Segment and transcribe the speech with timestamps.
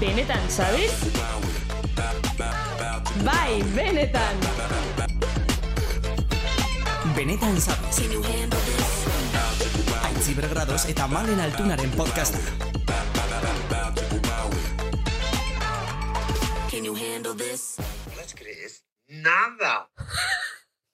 [0.00, 0.92] Benetan, sabes?
[3.24, 4.36] Bai, benetan.
[7.16, 8.00] Benetan zabez.
[10.08, 12.38] Aitzi bergradoz eta malen altunaren podcasta.
[16.80, 18.84] ¿No las crees?
[19.08, 19.90] Nada.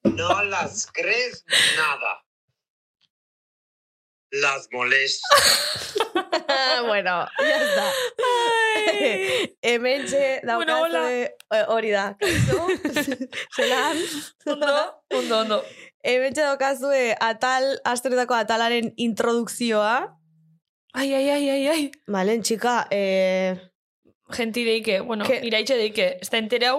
[0.05, 1.45] No las crees
[1.77, 2.26] nada.
[4.41, 5.37] Las molesta.
[6.87, 7.93] bueno, ya está.
[9.67, 10.41] Hola.
[10.43, 12.17] daukazue eh, hori da.
[13.57, 13.97] Zelan?
[14.47, 15.65] Ondo, ondo, ondo.
[16.03, 20.19] Hementxe daukazue atal, asteretako atalaren introdukzioa.
[20.93, 21.91] Ai, ai, ai, ai, ai.
[22.07, 23.57] Malen, txika, eh,
[24.33, 26.07] Genti deike, bueno, Ke- iraitxe deike.
[26.23, 26.79] Ez da enterau,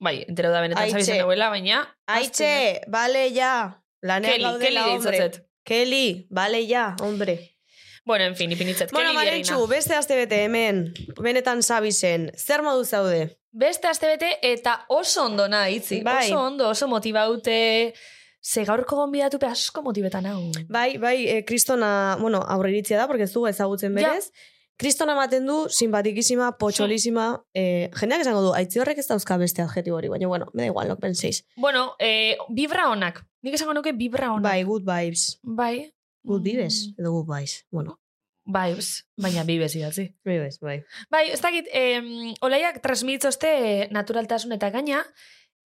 [0.00, 1.82] bai, enterau da benetan zabizen nauela, baina...
[2.06, 3.82] Aitxe, bale ja.
[4.06, 5.45] Lanean gaudela, hombre.
[5.66, 7.56] Kelly, bale ja, hombre.
[8.04, 8.92] Bueno, en fin, ipinitzet.
[8.92, 13.40] Bueno, Marentxu, beste aste bete hemen, benetan sabizen, zer modu zaude?
[13.50, 16.28] Beste aste bete eta oso ondo nahi, Bai.
[16.30, 17.94] Oso ondo, oso motibaute.
[18.40, 20.52] Ze gaurko gonbidatu pe asko motibetan hau.
[20.68, 24.10] Bai, bai, eh, kristona, bueno, aurreritzia da, porque ez dugu ezagutzen Ja.
[24.10, 24.30] berez.
[24.78, 29.96] Kristona ematen du, simpatikisima, potxolisima, eh, jendeak esango du, aitzi horrek ez dauzka beste adjetibo
[29.96, 31.44] hori, baina bueno, me da igual, nok penseiz.
[31.56, 33.24] Bueno, eh, vibra onak.
[33.46, 34.42] Nik esango nuke vibra onak.
[34.50, 35.38] Bai, good vibes.
[35.42, 35.92] Bai.
[36.26, 37.60] Good vibes, Mm, edo good vibes.
[37.70, 38.00] Bueno,
[38.46, 38.88] Vibes,
[39.18, 40.08] baina bibes idatzi.
[40.24, 40.80] vibes, bai.
[41.10, 45.04] Bai, ez dakit, em, olaiak transmititzoste naturaltasun eta gaina.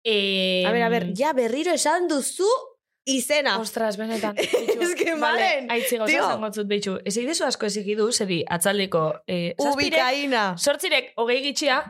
[0.03, 2.47] Em, A ber, a ber, ja berriro esan duzu
[3.05, 3.57] izena.
[3.59, 4.35] Ostras, benetan.
[4.79, 6.23] Es que, Maren, Aitzi gauza tio.
[6.23, 6.97] esango zut behitxu.
[7.03, 10.45] Ez egidezu asko eziki du, zedi, atzaldeko eh, zazpirek, Ubikaina.
[10.57, 11.81] sortzirek hogei gitxia,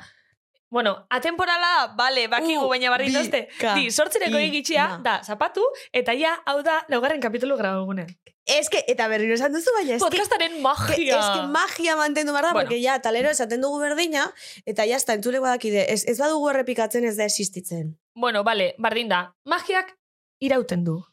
[0.69, 3.47] bueno, atemporala bale, bakigu U, baina barri dozte.
[3.75, 4.99] Di, sortzirek hogei gitxia, ina.
[5.03, 8.07] da, zapatu, eta ja, hau da, laugarren kapitulu grabagune.
[8.49, 11.19] Ez que, eta berriro esan duzu, baina ez Podcastaren que, magia.
[11.19, 12.65] es que magia mantendu behar da, Bueno.
[12.69, 14.31] porque ja, talero esaten dugu berdina,
[14.65, 17.99] eta ja, eta entzuleko dakide, ez, ez badugu errepikatzen ez da existitzen.
[18.15, 19.95] Bueno, bale, bardin da, magiak
[20.39, 21.03] irauten du.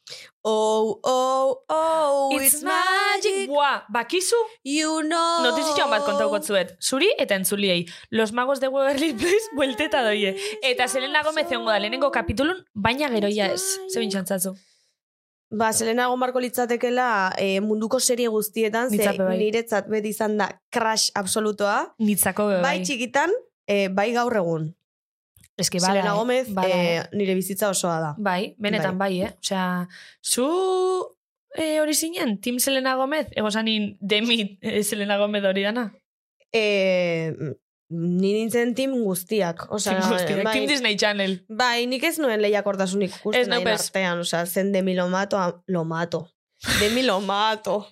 [0.43, 5.43] Oh, oh, oh, it's, magic, Buah, bakizu, you know.
[5.43, 6.77] notizitxoan bat kontauko zuet.
[6.81, 7.87] Zuri eta entzuliei.
[8.11, 10.37] Los magos de Waverly Place buelteta doie.
[10.63, 13.63] Eta Selena Gomez egongo da lehenengo kapitulun, baina geroia ez.
[13.91, 14.55] Ze bintxantzatzu.
[15.51, 19.37] Ba, Selena Gomarko litzatekela eh, munduko serie guztietan, ze bai.
[19.39, 21.95] niretzat beti izan da crash absolutoa.
[21.99, 22.85] Nitzako be Bai bai.
[22.85, 23.31] txikitan,
[23.67, 24.76] eh, bai gaur egun.
[25.57, 26.17] Que bada, Selena eh.
[26.19, 27.05] Gomez Bada, eh, eh.
[27.13, 28.15] nire bizitza osoa da.
[28.19, 29.31] Bai, benetan bai, eh?
[29.41, 29.89] Osea,
[30.21, 30.47] zu
[31.57, 35.87] eh, hori zinen, Tim Selena Gomez, ego zanin Demi eh, Selena Gomez hori dana.
[36.53, 37.33] Eh,
[37.89, 39.67] ni nintzen tim guztiak.
[39.73, 41.39] Osea, Tim, guztiak, bai, Tim Disney Channel.
[41.49, 44.21] bai, nik ez nuen lehiakortasunik ikusten nahi artean.
[44.21, 46.27] Osea, zen Demi Lomato, a- Lomato.
[46.81, 47.87] Demi Lomato.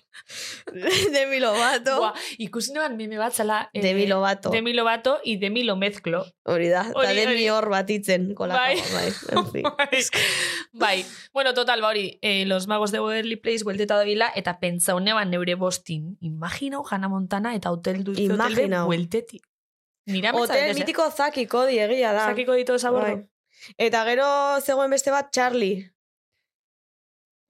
[1.13, 1.97] Demi Lomato.
[2.01, 3.69] Buah, ikusi neban meme bat zala...
[3.73, 4.49] eh, Demi Lovato.
[4.49, 6.25] Demi Lovato y Demi lo mezclo.
[6.43, 7.49] Hori da, eta Hori, Demi hori.
[7.49, 8.33] hor batitzen.
[8.33, 8.81] Kolako, Bai.
[8.93, 9.13] bai.
[9.37, 9.63] En fin.
[9.63, 10.03] bai.
[10.73, 11.05] bai.
[11.31, 15.29] Bueno, total, ba hori, eh, los magos de Waverly Place buelteta dobila, eta pentsau neban
[15.29, 16.17] neure bostin.
[16.21, 18.85] Imaginau Hannah Montana eta hotel dulce hotel be Imaginau.
[18.87, 19.41] buelteti.
[20.07, 22.25] Nira Hotel mitiko zaki kodi egia da.
[22.29, 23.07] Sakiko ditu zabordo.
[23.07, 23.25] Bai.
[23.77, 24.25] Eta gero
[24.61, 25.91] zegoen beste bat Charlie.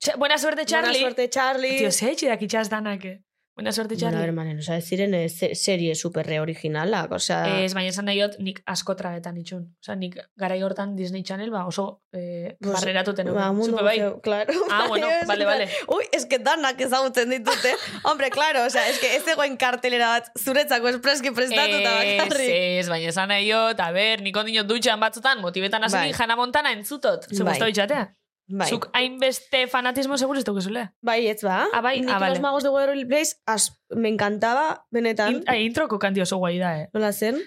[0.04, 0.92] Ch- Buena suerte, Charlie.
[0.92, 1.78] Buena suerte Charlie.
[1.78, 3.22] Tio, ze etxidak itxaz danak, eh?
[3.58, 4.26] Buena suerte, Bueno, a Charlie.
[4.26, 7.62] ver, manen, oza, ez ziren eh, se- serie superre originalak, osea...
[7.64, 9.62] Ez, baina esan nahiot, nik asko tragetan itxun.
[9.80, 13.32] Osa, nik garai hortan Disney Channel, ba, oso eh, Pues, barreratuten.
[13.34, 13.96] ba, mundu bai.
[14.22, 14.52] claro.
[14.70, 15.70] Ah, bueno, Es vale, que- vale.
[15.88, 17.72] Uy, es que danak ezagutzen ditute.
[18.04, 22.50] Hombre, claro, osea, es que ez zegoen kartelera bat zuretzako espreski prestatuta Ez, bakarrik.
[22.52, 26.12] ez, baina esan nahiot, a ber, niko dino dutxan batzutan, motibetan hasi Bai.
[26.12, 27.24] Hannah Montana entzutot.
[27.32, 27.56] Ze Bai.
[27.70, 28.10] itxatea.
[28.48, 28.68] Bai.
[28.70, 30.84] Zuk hainbeste fanatismo seguro ez dukezule.
[31.02, 31.66] Bai, ez ba.
[31.74, 31.98] Ah, bai?
[32.06, 32.40] Ah, vale.
[32.40, 35.34] Magos de Waverly Place, as, me encantaba, benetan.
[35.34, 36.90] In, ai, introko kanti oso guai da, eh.
[36.94, 37.42] Nola zen?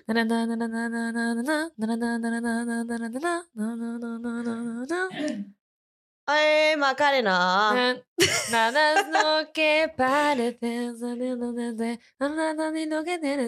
[6.40, 8.02] Eh, Macarena.
[8.50, 10.90] Nada es lo que parece.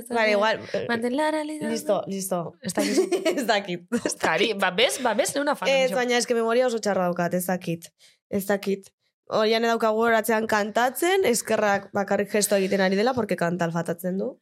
[0.08, 0.60] Vale, igual.
[0.72, 1.68] eh, Mantén la realidad.
[1.70, 2.54] Listo, listo.
[2.62, 3.26] Ez dakit.
[3.26, 3.84] ez dakit.
[4.18, 5.68] Kari, ba, bez, ba, bez, neuna fan.
[5.68, 7.90] Ez, baina ez que memoria oso txarra daukat, ez dakit.
[8.30, 8.88] Ez dakit.
[9.30, 14.38] Horian edaukagu horatzean kantatzen, eskerrak bakarrik gesto egiten ari dela, porque kantal fatatzen du.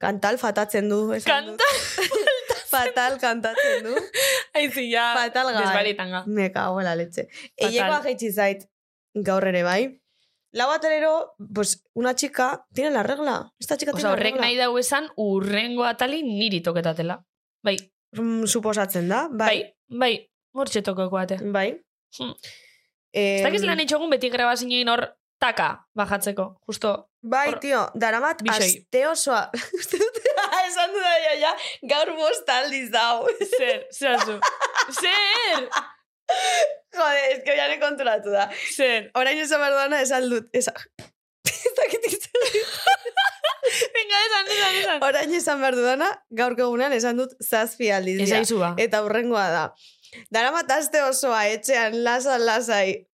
[0.00, 1.12] Kantal fatatzen du.
[1.12, 1.60] esan dut.
[1.60, 1.64] Kanta,
[2.70, 3.94] Fatal kantatzen du.
[4.54, 5.14] aizi, ja.
[5.18, 5.62] Fatal gai.
[5.64, 6.24] Desbaritanga.
[6.26, 7.26] Me cago en la leche.
[7.30, 7.68] Fatal.
[7.68, 8.66] Eilekoa jaitsi zait,
[9.14, 9.80] gaur ere bai.
[10.52, 13.52] Lau aterero, pues, una chica tiene la regla.
[13.60, 14.46] Esta chica Osa, tiene la horrek regla.
[14.46, 17.20] nahi dau esan, urrengo atali niri toketatela.
[17.62, 17.76] Bai,
[18.12, 19.46] Mm, suposatzen da, bai,
[19.86, 19.98] bai.
[20.00, 20.14] bai,
[20.58, 21.36] hortxe tokeko ate.
[21.54, 21.68] Bai.
[22.18, 22.32] Hmm.
[23.14, 25.04] Eh, Ez dakiz lan itxogun beti grabazioin hor
[25.38, 28.66] taka bajatzeko, justo Bai, Hor- tio, daramat Bixoi.
[28.66, 29.50] aste osoa.
[29.78, 30.19] Uste dut,
[30.70, 31.52] esan du da, ja, ja,
[31.92, 33.26] gaur bost aldiz dau.
[33.58, 34.38] Zer, zer azu.
[34.96, 35.66] Zer,
[36.94, 38.48] Jode, ez que oian konturatu da.
[38.74, 39.10] zer.
[39.18, 40.74] Orain esan behar duana, esan dut, esan...
[41.90, 42.02] Egin.
[43.94, 45.04] Venga, esan, esan, esan.
[45.06, 46.08] Orain esan behar dudana,
[46.40, 48.18] gaurko egunean esan dut zazpi aldiz.
[48.24, 48.40] Ez ja.
[48.42, 48.72] aizua.
[48.80, 49.64] Eta hurrengoa da.
[50.34, 53.06] Daramat aste osoa etxean lasa lasai.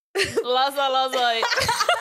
[0.44, 1.43] Laza, lazai.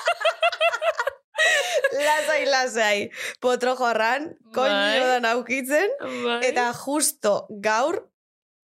[1.96, 3.10] Lasai lasai.
[3.40, 5.22] Potro jorran, koño Bai.
[5.22, 5.90] naukitzen.
[6.24, 6.40] Bai.
[6.46, 8.10] Eta justo gaur,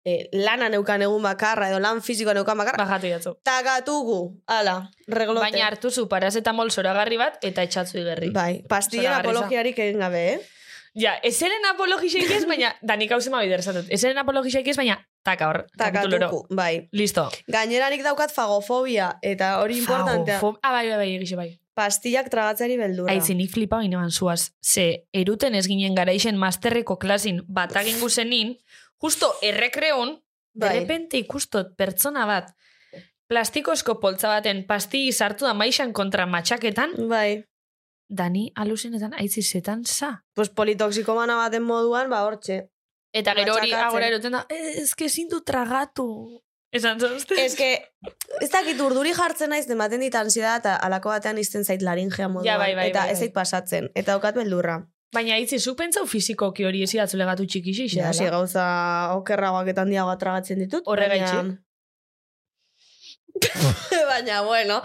[0.05, 3.33] eh, lana neukan egun bakarra, edo lan fizikoa neukan bakarra, Bajatu jatzu.
[3.43, 5.41] tagatugu, ala, reglote.
[5.51, 8.29] Baina hartu zu parazetamol zoragarri bat eta etxatzu igerri.
[8.31, 9.17] Bai, za.
[9.19, 10.39] apologiarik egin gabe, eh?
[10.97, 13.85] Ja, eseren apologixeik ez, baina, danik hau zema bider zatut.
[13.93, 16.29] Eseren apologixeik ez, baina, taka hor, kapitulero.
[16.31, 16.87] Takatuku, bai.
[16.91, 17.27] Listo.
[17.47, 20.39] Gaineranik daukat fagofobia, eta hori importantea.
[20.39, 21.59] Fagofob- Ah, bai, bai, bai, egixe bai.
[21.77, 23.13] Pastillak tragatzeari beldura.
[23.13, 24.51] Aizi, nik flipa gineban zuaz.
[24.65, 28.55] Ze, eruten ez ginen garaixen masterreko klasin batagin guzenin,
[28.97, 30.15] justo errekreon,
[30.57, 30.69] Bai.
[30.69, 32.49] de repente ikustot pertsona bat,
[33.29, 37.43] plastikozko poltza baten pasti sartu da maixan kontra matxaketan, Bai.
[38.09, 40.25] dani aluzinetan aizi zetan za.
[40.33, 42.71] Pues politoxikomana baten moduan, ba, hortxe.
[43.13, 46.41] Eta gero hori agora eroten da, "Eh, ez que ezin du tragatu.
[46.75, 47.37] Esan zauzte?
[47.45, 47.69] Ez que,
[48.43, 52.45] ez dakit urduri jartzen naiz, dematen dit ansiedad, eta alako batean izten zait laringea moduan.
[52.49, 53.25] Ja, bai, bai, eta bai, ez bai.
[53.27, 53.87] zait pasatzen.
[53.95, 54.81] Eta daukat beldurra.
[55.15, 58.65] Baina itzi, zu pentsau fizikoki hori ez idatzule gatu txikixi, Ja, hasi gauza
[59.15, 60.83] okerragoak eta handiagoa tragatzen ditut.
[60.85, 61.37] Horregaitxik.
[61.37, 61.63] baina-
[64.09, 64.81] Baina, bueno,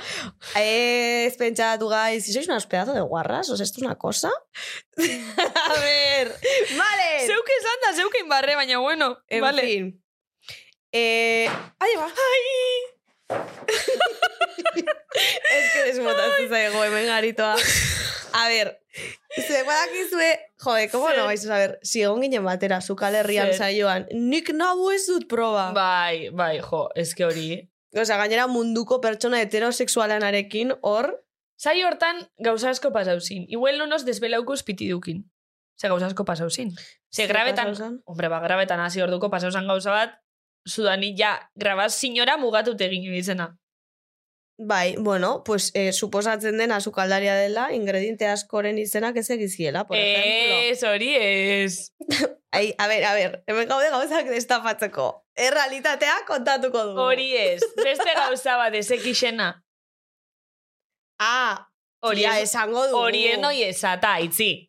[0.60, 4.28] ez pentsatu gaiz, sois unos pedazos de guarras, os esto es una cosa?
[4.98, 6.28] A ver,
[6.76, 7.08] vale.
[7.26, 9.16] Zeuke esan da, zeuke inbarre, baina bueno.
[9.28, 9.62] En vale.
[9.62, 10.01] fin.
[10.92, 11.48] Eh,
[11.78, 12.08] ahí va.
[15.56, 17.56] es que desmotatzen zaigo hemen garitoa.
[18.34, 18.80] A ver,
[19.36, 21.18] ze badakizue, jode, ¿cómo Zer.
[21.18, 21.78] no vais a saber?
[21.82, 25.72] Si egon ginen batera, zu kalerrian saioan, nik nabu ez dut proba.
[25.72, 27.68] Bai, bai, jo, eske hori.
[27.92, 31.12] Osea, gainera munduko pertsona heterosexualanarekin hor,
[31.62, 33.44] Zai hortan gauza asko pasauzin.
[33.46, 35.30] Igual no nos desbelauko espitidukin.
[35.78, 36.72] Ze gauza asko pasauzin.
[37.08, 37.70] Ze grabetan,
[38.04, 40.16] hombre, ba, grabetan hasi orduko pasauzan gauza bat,
[40.68, 43.56] zudani ja, grabaz sinora mugatut egin izena.
[44.58, 50.54] bai, bueno, pues eh, suposatzen dena sukaldaria dela, ingrediente askoren izenak ez egiziela, por ejemplo.
[50.70, 51.92] Ez, hori ez.
[52.52, 55.24] Ai, a ver, a ver, hemen gaude gauzak destapatzeko.
[55.34, 57.00] Errealitatea kontatuko dugu.
[57.00, 57.62] Hori ez.
[57.82, 59.64] Beste gauza bat ezekixena.
[61.18, 61.66] Ah,
[62.04, 62.98] Hori ez, esango dugu.
[62.98, 64.68] hori ez noi ezata itzi.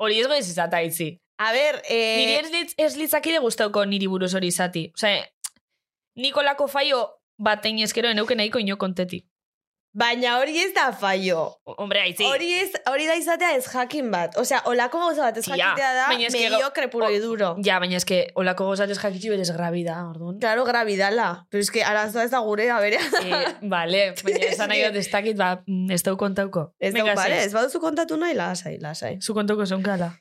[0.00, 1.19] Hori ez goiz ezata itzi.
[1.40, 2.16] A ver, eh...
[2.20, 4.90] Niri ez, litz, ez litzakide gustauko niri buruz hori izati.
[4.96, 5.24] Osea,
[6.20, 7.00] Nikolako faio
[7.40, 9.24] bat eskero eneuken nahiko ino konteti.
[9.92, 11.56] Baina hori ez da fallo.
[11.64, 12.22] Hombre, aitzi.
[12.22, 14.36] Hori ez, hori da izatea ez jakin bat.
[14.38, 17.48] Osea, olako gauza bat ez jakitea da, baina ez que puro o- duro.
[17.66, 20.38] Ja, baina eske, olako gozatez jakitxi berez grabida, orduan.
[20.38, 21.46] Claro, gravidala.
[21.50, 23.00] Pero es que arazoa ez da gure, a berea.
[23.24, 26.68] Eh, vale, baina esan nahi dut ez dakit, ba, mm, ez dau kontauko.
[26.78, 29.16] Ez da, Venga, vale, ez baduzu kontatu nahi, lasai, lasai.
[29.20, 30.12] Zu kontauko zonkala.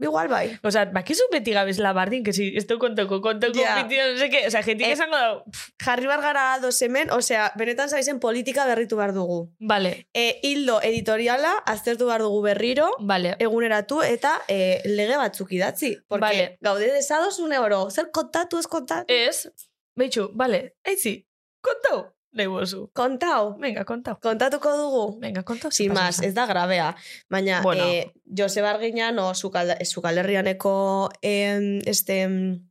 [0.00, 0.58] Igual bai.
[0.62, 3.84] Osa, bakizu beti gabez labardin, que si kontauko, kontauko, Ja.
[3.90, 4.12] yeah.
[4.12, 5.42] no sé qué, osa, jentik Eh, esango dau.
[5.84, 9.50] Jarri bar gara ados hemen, osea, benetan zaizen politika berritu behar dugu.
[9.58, 13.34] Vale, E, hildo editoriala aztertu behar dugu berriro, vale.
[13.40, 15.96] eguneratu eta e, lege batzuk idatzi.
[16.08, 16.58] Porque Vale.
[16.60, 19.04] gaude desadosune oro, zer kontatu ez kontatu?
[19.12, 19.48] Ez,
[19.96, 21.26] behitxu, vale, aitzi,
[21.60, 22.90] kontau, nahi bozu.
[22.94, 24.18] Kontau, Venga, kontau.
[24.20, 25.18] kontatuko dugu.
[25.20, 25.70] Venga, kontau.
[25.72, 26.94] Sin más, ez da grabea.
[27.30, 27.84] Baina, Bueno.
[27.84, 32.68] eh, Jose Bargiñano, sukalderrianeko em, este, em,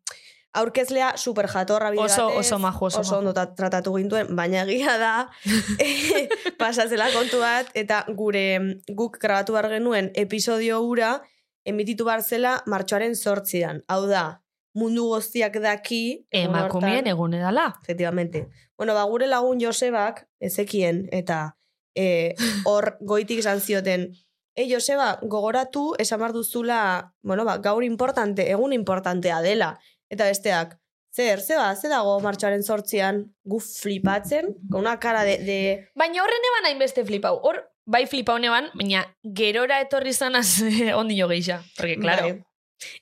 [0.53, 4.97] aurkezlea super jatorra bide Oso- oso majo, oso oso ondo ta- tratatu gintuen, baina egia
[4.97, 5.29] da
[5.79, 11.21] eh, pasatzela kontu bat, eta gure guk grabatu behar genuen episodio ura
[11.65, 13.83] emititu behar zela martxoaren sortzidan.
[13.87, 14.41] Hau da,
[14.77, 17.72] mundu guztiak daki Emakumeen egun edala.
[17.81, 18.48] Efectivamente.
[18.77, 21.57] Bueno, ba, gure lagun Josebak, ezekien, eta
[21.98, 22.36] eh,
[22.69, 24.12] hor goitik izan zioten,
[24.57, 29.75] e, Joseba, gogoratu, esan behar duzula, bueno, ba, gaur importante, egun importantea dela.
[30.13, 30.77] Eta besteak,
[31.13, 35.38] zer, zeba, ze dago martxoaren sortzian, gu flipatzen, con una cara de...
[35.46, 35.60] de...
[35.96, 37.38] Baina horren eban hainbeste flipau.
[37.43, 40.62] Hor, bai flipau neban, baina gerora etorri zanaz
[41.01, 41.63] ondino geixa.
[41.77, 42.43] Porque, claro, Bai.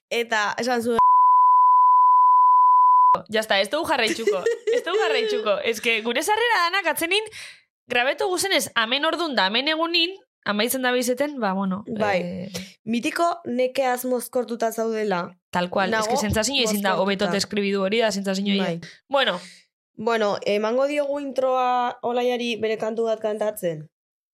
[0.09, 1.04] Eta, esan zuen,
[3.29, 4.43] ya está, ez dugu jarraitzuko.
[4.75, 5.57] ez dugu jarraitzuko.
[5.63, 7.23] Ez que gure sarrera danak atzenin,
[7.87, 11.83] grabetu guzenez, amen ordun da, amen egunin, amaitzen da bizeten, ba, bueno.
[11.87, 12.19] Bai.
[12.21, 12.49] Eh,
[12.83, 15.37] mitiko nekeaz mozkortuta zaudela.
[15.49, 15.89] tal cual.
[15.91, 17.01] Nago Ez que sentzazio ezin da, mozkortuta.
[17.01, 18.79] hobeto deskribidu hori da, sentzazio Bai.
[19.09, 19.39] Bueno,
[19.97, 23.89] Bueno, emango diogu introa olaiari bere kantu bat kantatzen.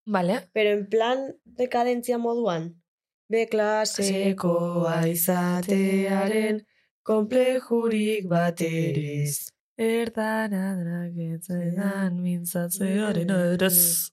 [0.06, 0.50] Vale.
[0.54, 2.82] pero en plan dekadentzia moduan.
[3.30, 6.66] B klasekoa izatearen
[7.04, 9.50] komplejurik bateriz.
[9.82, 14.12] Ertan adraketzean mintzatzearen eres.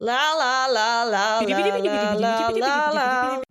[0.00, 3.42] La la la la la la la la.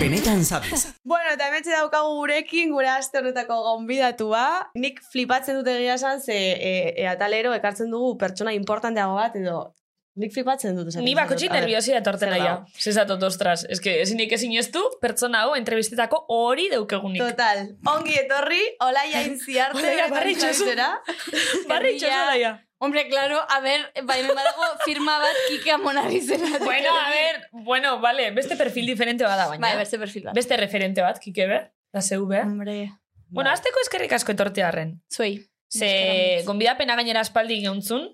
[0.00, 0.92] Benetan sabes.
[1.02, 4.44] Bueno, eta hemetxe daukagu gurekin, gure aste honetako gonbidatua.
[4.76, 9.72] Nik flipatzen dut egia esan, ze e, e, atalero ekartzen dugu pertsona importanteago bat, edo
[10.16, 10.94] nik flipatzen dut.
[11.02, 11.14] Ni.
[11.18, 12.44] A ber, nerviosi datorten zer aia.
[12.44, 12.66] dago?
[12.78, 13.64] Zezatot, ostras.
[13.68, 17.22] Ez que ezin ez inoeztu, pertsona hau entrevistetako hori deukegunik.
[17.22, 17.64] Total,
[17.96, 19.78] ongi etorri, olaia intziarte.
[19.82, 20.70] Olaia, barre itxosu.
[21.68, 22.60] Barri daia.
[22.78, 26.46] Hombre, claro, a ver, bai, badago firma bat Kike Amonari zera.
[26.64, 29.68] Bueno, a ver, bueno, vale, beste perfil diferente bada baina.
[29.68, 30.34] Bai, beste perfil bat.
[30.34, 31.60] Beste referente bat, kike be,
[31.92, 32.40] da zeu be.
[32.42, 32.92] Hombre,
[33.30, 35.00] Bueno, azteko eskerrik asko etortearren.
[35.10, 35.38] zuei.
[35.68, 36.46] Ze, Eskerrak.
[36.46, 38.04] gonbidapena gainera aspaldi geuntzun,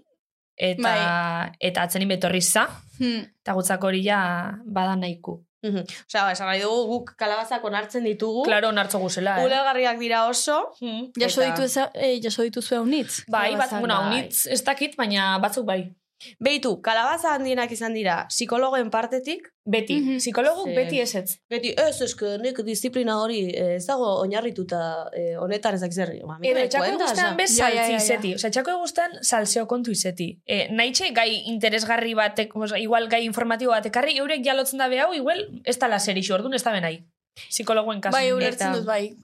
[0.57, 1.53] eta, Bai.
[1.61, 2.67] eta atzenin betorri za,
[2.99, 3.23] Hmm.
[3.43, 5.45] eta gutzak hori ja bada naiku.
[5.63, 5.85] Mhm.
[6.09, 8.45] Osea, esan nahi dugu guk kalabazak onartzen ditugu.
[8.45, 9.45] Claro, onartzo guzela, eh?
[9.45, 10.71] Ulergarriak dira oso.
[10.81, 11.11] Hmm.
[11.21, 13.25] Jaso Eta- ditu eza, eh, jaso dituzu haunitz.
[13.29, 14.07] Bai, bat, bueno, bai.
[14.21, 15.95] unitz ez dakit, baina batzuk bai.
[16.39, 20.17] Beitu, kalabaza handienak izan dira psikologoen partetik, Beti, Mhm.
[20.19, 21.37] psikologu Ze- beti esetz.
[21.49, 26.11] beti, ez, eske, nik disiplina hori eh, ez dago oinarrituta eh, honetan ezak zer.
[26.27, 27.35] Ba, Edo, eguztan ja.
[27.37, 28.35] bez saltzi izeti.
[28.35, 30.41] Osa, etxako eguztan salseo kontu izeti.
[30.47, 35.13] E, nahitxe gai interesgarri batek, oza, igual gai informatibo batek karri, eurek jalotzen da behau,
[35.15, 37.05] igual ez da la serixo, orduan ez da benai.
[37.49, 38.13] Psikologuen kasu.
[38.17, 39.15] Bai, ulertzen dut, bai.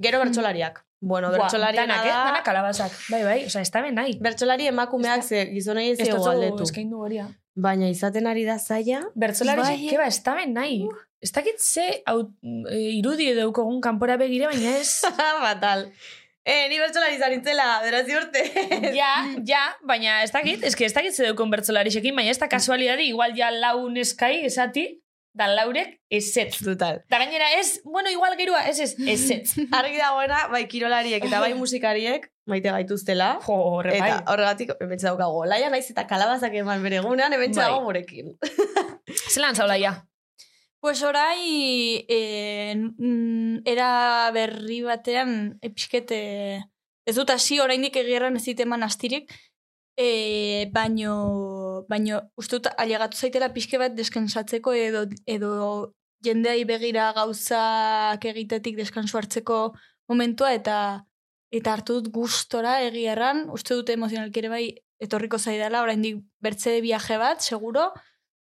[0.00, 0.84] Gero bertsolariak.
[1.04, 2.08] Bueno, Buah, bertsolari danak, eh?
[2.08, 2.20] da...
[2.30, 2.92] Danak kalabazak.
[3.12, 4.14] Bai, bai, oza, ez da benai.
[4.24, 6.64] Bertsolari emakumeak ze gizonei ez Ez zego dutzu aldetu.
[6.64, 7.26] eskaindu horia.
[7.54, 9.02] Baina izaten ari da zaila.
[9.14, 10.88] Bertzolari Bai, bai, keba, ez da benai.
[11.20, 12.22] Ez dakit ze au,
[12.70, 15.02] e, irudi edo daukogun kanpora begire, baina ez...
[15.44, 15.90] Fatal.
[16.44, 18.42] Eh, ni bertsolari izan nintzela, beratzi urte.
[19.00, 19.12] ja,
[19.48, 23.10] ja, baina ez dakit, ez que ez dakit ze daukon bertzolarixekin, baina ez da kasualidadi,
[23.12, 24.88] igual ja lau neskai esati,
[25.34, 26.60] da laurek ezetz.
[26.62, 27.02] Total.
[27.10, 29.56] Da gainera ez, bueno, igual gerua, ez ez, ezetz.
[29.78, 33.34] Argi dagoena, bai kirolariek eta bai musikariek, maite gaituztela.
[33.44, 34.10] Jo, horre bai.
[34.12, 37.70] Eta horregatik, hementxe daukago, laia naiz eta kalabazak eman bere egunean, hementxe Bai.
[37.70, 38.34] dago gurekin.
[39.34, 39.96] Zelan zaula ja.
[40.84, 42.76] Pues orai, eh,
[43.64, 43.88] era
[44.36, 46.18] berri batean, episkete,
[47.08, 49.32] ez dut hasi oraindik egirran ez dit eman astirik,
[49.96, 51.14] e, baino,
[51.88, 55.50] baino, uste dut, alegatu zaitela pixke bat deskansatzeko edo, edo
[56.24, 59.58] jendeai begira gauzak egitetik deskansu hartzeko
[60.08, 60.78] momentua eta
[61.54, 64.64] eta hartu dut gustora egierran, uste dut emozionalki ere bai
[65.04, 67.90] etorriko zaidala, oraindik bertze viaje bat, seguro,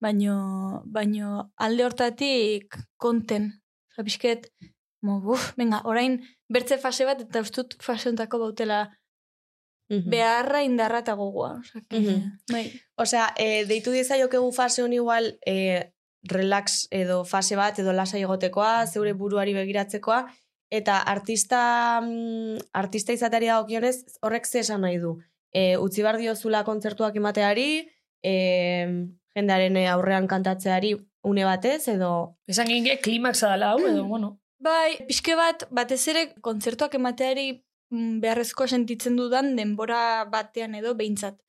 [0.04, 3.54] baino, baino alde hortatik konten.
[3.94, 4.50] Osa, pixket,
[5.06, 6.20] mo, buf, venga, orain
[6.52, 8.88] bertze fase bat, eta uste dut fase ontako bautela
[9.90, 11.60] beharra indarra eta gogoa.
[11.60, 12.40] Osa, que, Mhm.
[12.52, 12.72] bai.
[12.96, 15.92] Osea, e, deitu diezaiokegu fase honi igual e,
[16.24, 20.26] relax edo fase bat edo lasai egotekoa, zeure buruari begiratzekoa,
[20.70, 25.18] eta artista, mm, artista izateari dagokionez horrek ze esan nahi du.
[25.54, 27.88] E, utzi bar diozula kontzertuak emateari,
[28.24, 28.34] e,
[29.36, 32.38] jendearen aurrean kantatzeari une batez, edo...
[32.48, 34.40] Esan ginge klimaxa dela hau, edo, bueno.
[34.60, 41.40] Bai, pixke bat, batez ere, kontzertuak emateari mm, beharrezko sentitzen dudan denbora batean edo behintzat.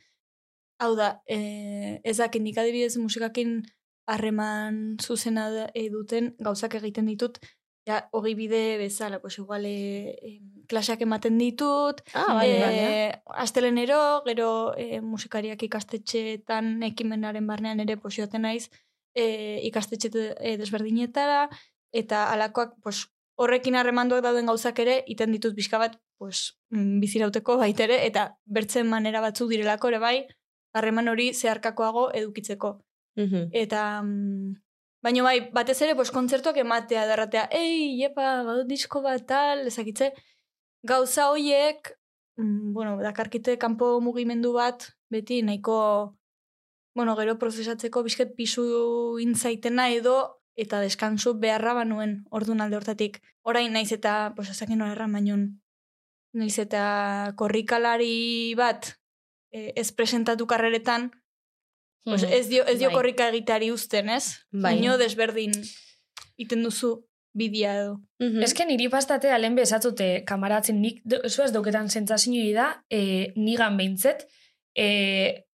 [0.78, 3.62] Hau da, e, ez dakit nik adibidez musikakin
[4.08, 7.40] harreman zuzena e, duten gauzak egiten ditut,
[7.88, 10.32] ja, hogei bide bezala, pues igual e, e,
[10.68, 17.96] klaseak ematen ditut, Ah, bai, e, bai, astelenero, gero e, musikariak ikastetxeetan ekimenaren barnean ere
[17.96, 18.68] pues, joaten naiz
[19.14, 21.48] e, ikastetxe e, desberdinetara,
[21.92, 23.06] eta alakoak pues,
[23.40, 28.88] horrekin harremanduak dauden gauzak ere, iten ditut pixka bat pues, mm, bizirauteko baitere, eta bertzen
[28.90, 30.16] manera batzuk direlako ere bai,
[30.74, 32.72] harreman hori zeharkakoago edukitzeko.
[33.16, 33.48] Mhm.
[33.52, 34.54] Eta, mm,
[35.02, 40.12] baina bai, batez ere, pues, kontzertuak ematea, darratea, ei, jepa, badut disko bat, tal, ezakitze,
[40.82, 41.94] gauza hoiek,
[42.36, 46.16] mm, bueno, dakarkite kanpo mugimendu bat, beti nahiko,
[46.94, 53.20] bueno, gero prozesatzeko bizket pisu intzaitena edo, eta deskansu beharra banuen ordun alde hortatik.
[53.42, 55.14] Orain naiz eta, pues, ezakin hori erran,
[56.38, 58.92] naiz eta korrikalari bat,
[59.52, 61.10] eh, ez presentatu karreretan,
[62.08, 62.32] Pues Mhm.
[62.32, 62.94] ez dio, ez dio Bai.
[62.94, 64.38] korrika egiteari uzten, ez?
[64.50, 64.62] Bai.
[64.78, 65.52] Baino desberdin
[66.40, 67.04] iten duzu
[67.34, 68.00] bidea edo.
[68.18, 68.42] Mhm.
[68.42, 73.76] Ez que niri pastate alen bezatzute kamaratzen nik, zu ez dauketan sentzazio da, e, nigan
[73.76, 74.26] behintzet,
[74.74, 75.47] e,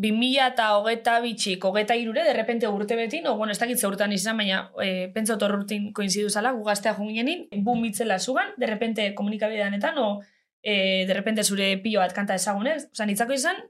[0.00, 4.12] 2000 eta hogeta bitxik, hogeta irure, derrepente urte beti, no, bueno, ez dakit ze urtean
[4.12, 9.14] izan, baina e, pentsa otor urtin koinzidu zala, gu gaztea jungenin, bum mitzela zugan, derrepente
[9.14, 10.20] komunikabideanetan, o
[10.62, 13.60] e, derrepente zure pilo bat kanta ezagunez, oza, nitzako izan,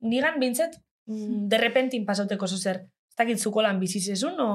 [0.00, 2.84] nigan behintzet, mm, derrepentin pasauteko zozer.
[3.10, 4.50] Ez dakit zuko lan bizizezun, no?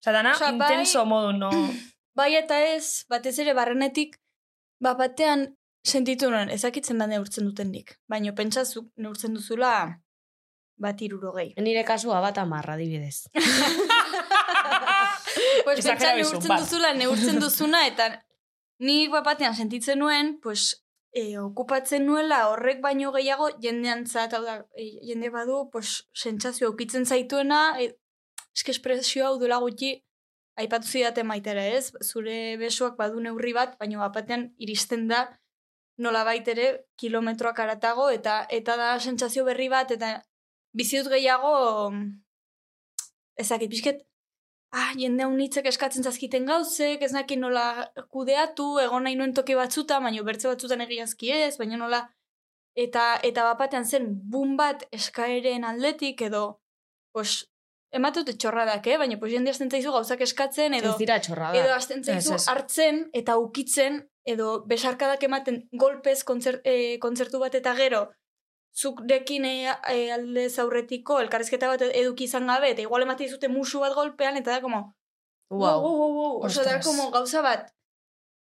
[0.00, 1.50] Osa, dana bai- intenso modu, no?
[2.16, 4.16] Bai eta ez, batez ere barrenetik,
[4.80, 7.98] ba batean sentitu nuen, ezakitzen da neurtzen dutendik.
[8.08, 10.00] Baina pentsazuk neurtzen duzula
[10.78, 11.52] bat irurogei.
[11.60, 13.28] Nire kasua bat amarra, dibidez.
[15.64, 16.62] pues pentsa neurtzen bat.
[16.62, 18.10] duzula, neurtzen duzuna, eta
[18.84, 24.42] ni bat batean sentitzen nuen, pues, e, okupatzen nuela horrek baino gehiago jendean zat, hau
[24.44, 27.92] da, e, jende badu, pues, sentsazio aukitzen zaituena, e,
[28.54, 29.96] eske espresio hau duela gutxi,
[30.58, 35.28] aipatu zidate maitera ez, zure besoak badu neurri bat, baino bat batean iristen da,
[35.98, 40.22] nola ere kilometroak aratago, eta eta da sentsazio berri bat, eta
[40.78, 41.54] bizitut gehiago,
[43.38, 44.04] ezakit, pixket,
[44.74, 47.66] ah, jende unitzek eskatzen zazkiten gauzek, ez naki nola
[48.12, 52.02] kudeatu, egon nahi nuen toki batzuta, baina bertze batzutan egiazki ez, baina nola,
[52.78, 56.44] eta, eta bapatean zen bun bat eskaeren aldetik, edo,
[57.16, 57.46] pues,
[57.94, 58.98] ematute txorradak, eh?
[59.00, 63.06] baina pues, jende azten zaizu gauzak eskatzen, edo, Ez dira txorra edo azten zaizu hartzen,
[63.16, 68.04] eta ukitzen, edo besarkadak ematen golpez kontzert, eh, kontzertu bat eta gero,
[68.78, 69.54] zukrekin e,
[69.90, 74.38] e, alde zaurretiko elkarrizketa bat eduki izan gabe, eta igual ematen dizute musu bat golpean,
[74.38, 74.84] eta da como,
[75.50, 75.80] Wow.
[75.80, 76.44] wow, wow, wow.
[76.44, 77.70] Oso da como gauza bat,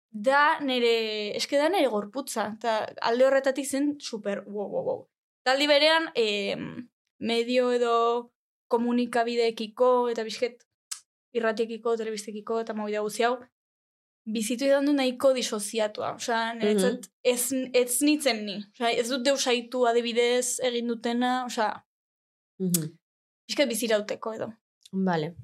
[0.10, 5.01] da nire, eske da nire gorputza, eta alde horretatik zen super, wow, wow, wow.
[5.46, 6.58] Taldi berean, eh,
[7.20, 8.32] medio edo
[8.74, 10.65] komunikabideekiko, eta bizket
[11.38, 13.36] irratiekiko, telebistekiko, eta mobidea guzti hau,
[14.25, 16.13] bizitu izan du nahiko disoziatua.
[16.17, 18.55] Osea, niretzat ez, ez nitzen ni.
[18.74, 21.74] Osea, ez dut deusaitu adibidez egin dutena, osea,
[22.60, 22.86] Mhm.
[23.48, 24.48] bizket bizirauteko edo.
[24.91, 25.36] Vale.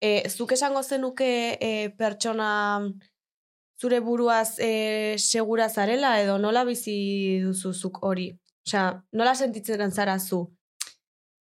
[0.00, 2.80] E, zuk esango zenuke e, pertsona
[3.80, 8.28] zure buruaz e, segura zarela edo nola bizi duzu zuk hori?
[8.66, 10.40] Osea, nola sentitzen zara zu?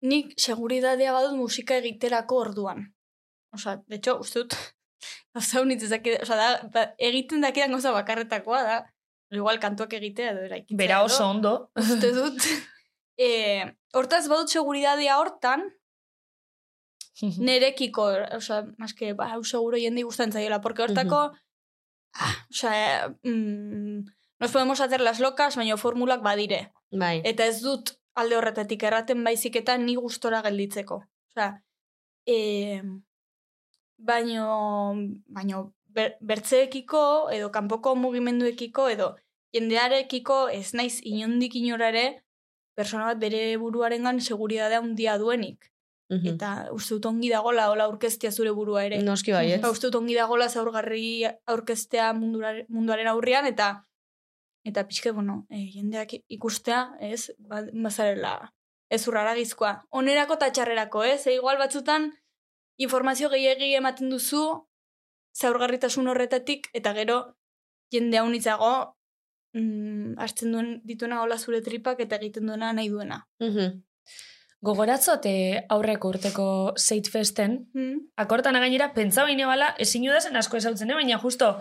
[0.01, 2.85] Nik seguridadea badut musika egiterako orduan.
[3.87, 4.53] De hecho, uste dut,
[5.35, 8.81] gauza unitz ezaki, osea, da, ba, egiten dakidan gauza bakarretakoa da,
[9.33, 10.79] igual kantuak egitea edo eraikitzea.
[10.79, 11.53] Bera oso ondo.
[11.83, 12.49] uste dut.
[13.27, 13.29] e,
[13.93, 15.69] hortaz badut seguridadea hortan,
[17.23, 21.23] nerekiko, osea, maske, ba, hau seguro jende gustan zaiola, porque hortako,
[22.13, 24.05] ah, osea, mm,
[24.39, 26.73] nos podemos hacer las locas, baina formulak badire.
[26.91, 27.21] Bai.
[27.23, 30.99] Eta ez dut alde horretatik erraten baizik eta ni gustora gelditzeko.
[31.31, 31.63] Osea,
[32.25, 32.81] e,
[34.03, 34.93] baino,
[35.27, 35.63] baino
[35.95, 39.13] ber, bertzeekiko, edo kanpoko mugimenduekiko, edo
[39.53, 42.23] jendearekiko ez naiz inondik inorare,
[42.77, 45.69] persona bat bere buruarengan seguridadea handia duenik.
[46.11, 46.33] Mhm.
[46.35, 48.99] Eta uste dut ongi dagola, hola aurkeztea zure burua ere.
[49.01, 49.61] Noski baiet.
[49.61, 53.85] Ba, uste dut ongi dagola zaurgarri aurkeztea munduaren aurrian, eta
[54.63, 58.53] eta pixke, bueno, e, jendeak ikustea, ez, ba, bazarela,
[58.89, 59.73] ez urraragizkoa.
[59.91, 61.25] Onerako eta txarrerako, ez?
[61.27, 62.11] E, igual batzutan
[62.77, 64.43] informazio gehiagi ematen duzu
[65.37, 67.35] zaurgarritasun horretatik, eta gero
[67.93, 68.73] jende haunitzago
[69.53, 73.23] mm, hartzen duen dituena hola zure tripak eta egiten duena nahi duena.
[73.41, 73.81] Mhm.
[74.63, 76.45] Gogoratzot eh, aurreko urteko
[76.77, 78.13] Zeit Festen, Mm?
[78.15, 80.95] akortan gainera, pentsa baina bala, ezin da zen asko ezautzen, eh?
[80.95, 81.57] baina justo,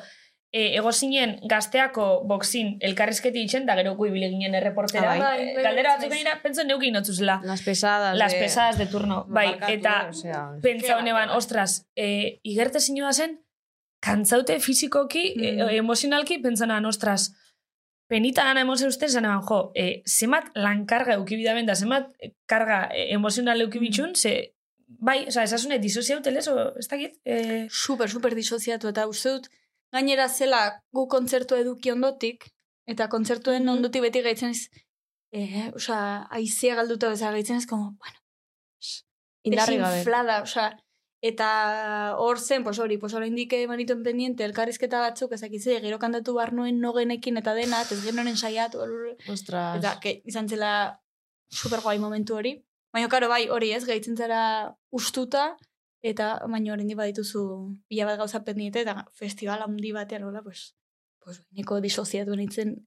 [0.53, 5.13] e, ego zinen gazteako boxin elkarrizketi itxen, da gero ibile ginen erreportera.
[5.15, 5.43] Ah, bai.
[5.49, 7.41] Eh, Bai, Galdera batzuk gainera, pentsa neuki inotzuzela.
[7.45, 8.17] Las pesadas.
[8.19, 9.25] Las de- pesadas de turno.
[9.29, 13.39] Bai, eta osea, pentsa Ke honeban, bat, ostras, e, igerte zinua zen,
[14.01, 15.43] kantzaute fizikoki, Mm.
[15.71, 17.33] e, emozionalki, pentsanan, ostras,
[18.09, 22.11] penita gana emozio uste, zan eban, jo, e, zemat lankarga eukibidaben da, zemat
[22.47, 24.53] karga e, emozional eukibitxun, ze,
[24.87, 27.15] bai, oza, esasune, disoziautelez, o, ez dakit?
[27.25, 29.49] E, super, super disoziatu, eta uste dut,
[29.93, 32.49] gainera zela gu kontzertu eduki ondotik,
[32.89, 34.69] eta kontzertuen ondotik beti gaitzen ez,
[35.33, 38.19] eh, osea, aizia galduta bezala gaitzen ez, como, bueno,
[39.45, 39.99] Indarri gabe.
[39.99, 40.71] desinflada, osea,
[41.23, 46.81] eta hor zen, pues hori, pues oraindik manituen pendiente, elkarrizketa batzuk, ezakitze, gero kantatu barnuen
[46.81, 48.83] nogenekin eta dena, ez genuen ensaiatu,
[49.29, 49.79] Ostras.
[49.79, 51.01] eta que, izan zela
[51.49, 52.57] super guai momentu hori.
[52.93, 55.57] Baina, karo, bai, hori ez, gaitzen zara ustuta,
[56.03, 57.43] eta baina hori badituzu
[57.89, 60.75] pila bat gauza pendiente, eta festival handi batean, hola, pues,
[61.25, 62.87] pues, nahiko disoziatu nintzen,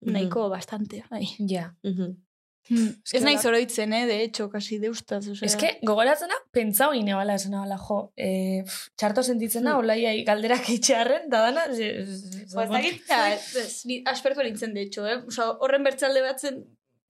[0.00, 1.26] nahiko bastante, bai.
[1.38, 1.74] ja.
[1.82, 2.14] Mhm.
[3.12, 5.44] Ez nahi zoroitzen, eh, de hecho, kasi deustaz, osea.
[5.46, 9.80] Ez que, gogoratzena, pentsau gine bala, esan bala, jo, e, pff, txarto sentitzena, Hmm.
[9.80, 13.02] olai galderak itxearren, da dana, Ba, ez dakit,
[14.06, 15.18] aspertu nintzen, de hecho, eh?
[15.28, 16.64] Osa, horren bertzalde batzen,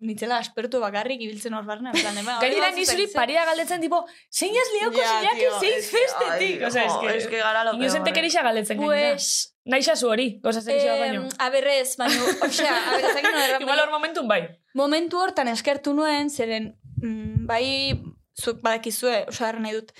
[0.05, 3.14] nitzela aspertu bakarrik ibiltzen hor barna, plan, ema, Gainera nizuri zen.
[3.17, 6.62] paria galdetzen, tipo, zein ez lioko Ja, zeinak tío, zeiz es que, festetik.
[6.69, 9.11] Osa, jo, es es que, que gara lo peor, tekerixa galdetzen gainera.
[9.17, 11.23] Pues, Naixa zu hori, goza zekixo baino.
[11.23, 14.43] em, a berrez, baina, osea, a ber, ez dakit nola erran, Igual hor momentun bai.
[14.75, 18.03] Momentu hortan eskertu nuen, zeren mm, bai,
[18.37, 19.95] zuek badakizue, osea, erran nahi dut,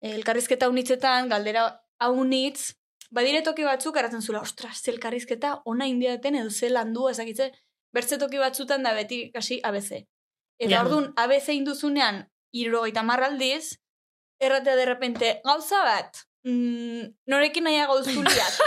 [0.00, 1.66] elkarrizketa unitzetan, galdera
[2.00, 2.72] haunitz,
[3.12, 7.50] badire toki batzuk eratzen zula, ostras, ze elkarrizketa ona indiaten edo ze landu ezakitze,
[7.92, 10.06] bertze toki batzutan da beti kasi ABC.
[10.58, 10.80] Eta Ja.
[10.84, 13.78] orduan, ABC induzunean, irogeita marraldiz,
[14.40, 18.62] erratea de repente, gauza bat, mm, norekin nahiago duzu liatu.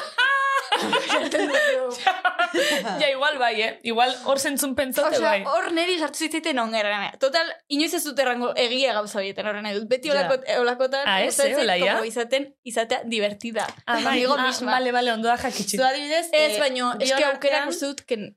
[3.00, 3.80] ja, igual bai, eh?
[3.84, 5.44] Igual hor zentzun pentsote Osea, bai.
[5.48, 7.12] hor neri sartu zitzaiten ongerra.
[7.20, 9.90] Total, inoiz ez dut errango egia gauza horietan horren nahi dut.
[9.92, 10.14] Beti Ja.
[10.16, 11.94] olako, olakotan, Ah, ez, gustatzen eh, ja?
[11.94, 13.68] como izaten, izatea divertida.
[13.86, 14.72] Ah, bai, ah, misma.
[14.72, 15.78] Vale, vale, ondo da jakitxi.
[15.78, 18.36] Zu adibidez, Ez, eh, baino, eske aukera uste dut, ken,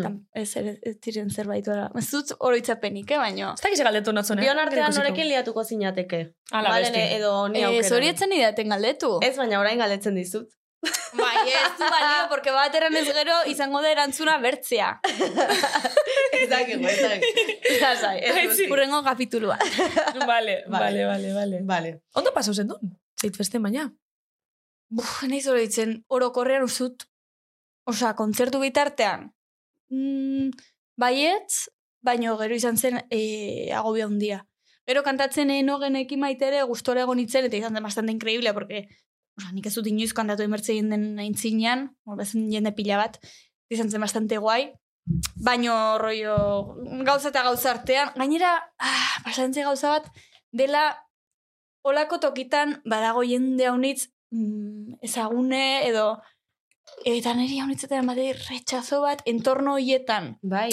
[0.00, 1.90] Tam, ez, ez, ez ziren zerbait ora.
[2.00, 3.50] Ez dut oroitzapenik, eh, baino.
[3.52, 4.40] Ez dakiz galdetu notzune.
[4.40, 6.22] Bion artean norekin liatuko zinateke.
[6.50, 7.02] Ala, besti.
[7.18, 7.88] edo ni Eh, aukera.
[7.88, 9.18] zorietzen idaten galdetu.
[9.22, 10.48] Ez, baina orain galetzen dizut.
[11.20, 14.88] Bai, ez du balio, porque bat erran ez gero izango da erantzuna bertzea.
[16.32, 17.42] Ez dakigu, ez dakigu.
[17.82, 18.56] Lasai, ez Ai, dut.
[18.56, 18.66] sí.
[18.72, 19.58] Urrengo kapitulua.
[20.26, 21.04] Vale, Vale.
[21.06, 21.92] vale, vale, vale.
[22.18, 22.96] Ondo pasau zen duen?
[23.20, 23.84] Zeit feste baina.
[24.90, 27.04] Buf, nahi zoroitzen, orokorrean uzut,
[27.86, 29.28] osea, kontzertu bitartean,
[29.92, 30.50] mm,
[31.00, 31.68] baietz,
[32.02, 34.42] baino gero izan zen e, agobia handia.
[34.88, 38.88] Gero kantatzen enogenekin maitere gustora egon itzen, eta izan zen bastante increíble, porque
[39.38, 43.20] osea, nik ez dut inoiz kantatu emertze jenden aintzinean, bezen jende pila bat,
[43.72, 44.72] izan zen bastante guai,
[45.36, 46.36] baino rollo
[47.06, 50.10] gauza eta gauza artean, gainera, ah, pasantze gauza bat,
[50.52, 50.84] dela
[51.82, 56.20] olako tokitan badago jende haunitz mm, ezagune edo
[57.04, 60.70] eta niri haunitzetan bade retxazo bat entorno hoietan Bai.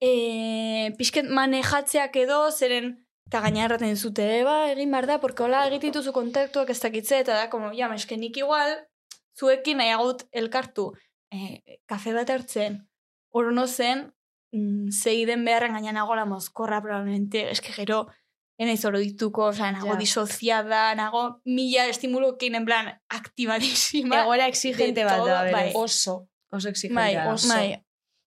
[0.00, 2.92] e, pixket manejatzeak edo zeren
[3.26, 7.18] eta gaina erraten zute, "Eh, ba, egin behar da, porque hola egitituzu kontaktuak ez dakitze,
[7.20, 8.76] eta da, como, ja, meske nik igual,
[9.38, 10.92] zuekin nahiago dut elkartu,
[11.32, 12.86] e, kafe bat hartzen,
[13.32, 14.12] orono zen,
[14.52, 18.06] mm, zeiden beharren gaina nagola mozkorra, probablemente, eske gero,
[18.58, 19.96] enaiz oro dituko, oza, nago Ja.
[19.96, 24.22] disoziada, nago mila estimulokin, en plan, aktibadísima.
[24.22, 25.72] Egoera exigente bat da, bai.
[25.74, 26.28] Oso.
[26.52, 27.32] Oso exigente Bai, da.
[27.32, 27.48] oso.
[27.48, 27.80] bai,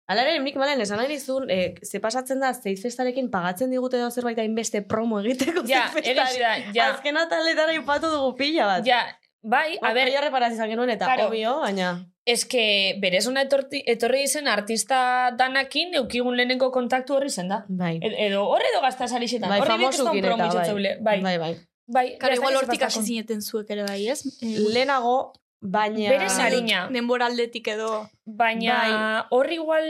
[0.10, 3.98] Hala ere, nik malen esan nahi dizun, eh, ze pasatzen da, zeiz festarekin pagatzen digute
[3.98, 6.64] edo zerbait hainbeste promo egiteko Ja, Zeiz egiz festari.
[6.64, 6.86] da, ja.
[6.94, 8.86] Azken ataletara ipatu dugu pila bat.
[8.88, 9.02] Ja,
[9.42, 11.28] bai, a ber, ja reparaz izan genuen eta Claro.
[11.30, 12.06] obvio, baina...
[12.28, 17.62] eske berezuna etorti, etorri izen artista danakin eukigun lehenengo kontaktu horri zen da.
[17.70, 17.94] Bai.
[18.02, 19.50] E- edo hor edo gazta sarixetan.
[19.50, 20.98] Bai, Horri nik ez famosukin duen eta promo bai.
[21.00, 21.22] Bai, bai.
[21.22, 21.54] Bai, bai.
[21.88, 22.06] bai.
[22.20, 24.26] Karo, ez igual hortik hasi zineten zuek ere bai, ez?
[24.42, 25.16] Eh, Lehenago,
[25.62, 26.10] baina...
[26.10, 26.90] Bere sarina.
[26.92, 28.10] Denbora aldetik edo...
[28.26, 29.88] Baina hor igual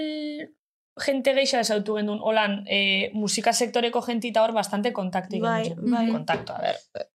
[0.97, 5.41] gente geixa esautu gendun, holan, e, musika sektoreko jentita hor bastante kontaktu.
[5.41, 6.09] Bai, bai.
[6.11, 7.07] Kontaktu, a ver.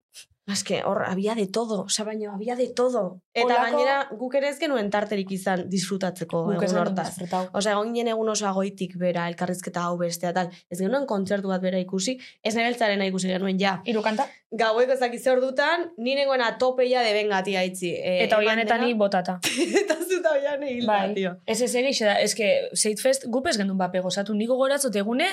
[0.47, 3.21] Es que hor, había de todo, oza, baina había de todo.
[3.35, 7.19] Eta Olako- gainera, guk ere ez genuen tarterik izan disfrutatzeko Guk egun hortaz.
[7.53, 10.49] Osea, egon ginen egun oso agoitik bera, elkarrizketa hau bestea, tal.
[10.69, 13.77] Ez genuen kontzertu bat bera ikusi, ez nebeltzarena ikusi genuen ja.
[13.85, 14.27] Hiru kanta.
[14.51, 17.93] Gaueko ezakiz ordutan, ni nengoen atopeia de benga, tia, itzi.
[17.95, 19.39] E, Eta oianetan ni botata.
[19.85, 21.15] eta zuta oian hilda, Bai.
[21.15, 21.37] tio.
[21.47, 24.35] Ez ez egixe da, ez que Zeitfest gupez gendun bape gozatu.
[24.35, 25.29] Niko goratzot egune,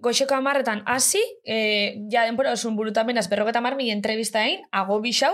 [0.00, 5.32] goxeko amarretan hasi, e, ja denpora osun burutamenaz berroketa amar mi entrevista egin, ago bisau,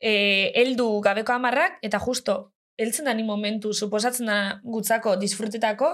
[0.00, 5.92] e, eldu gabeko amarrak, eta justo, heltzen da ni momentu, suposatzen da gutzako, disfrutetako,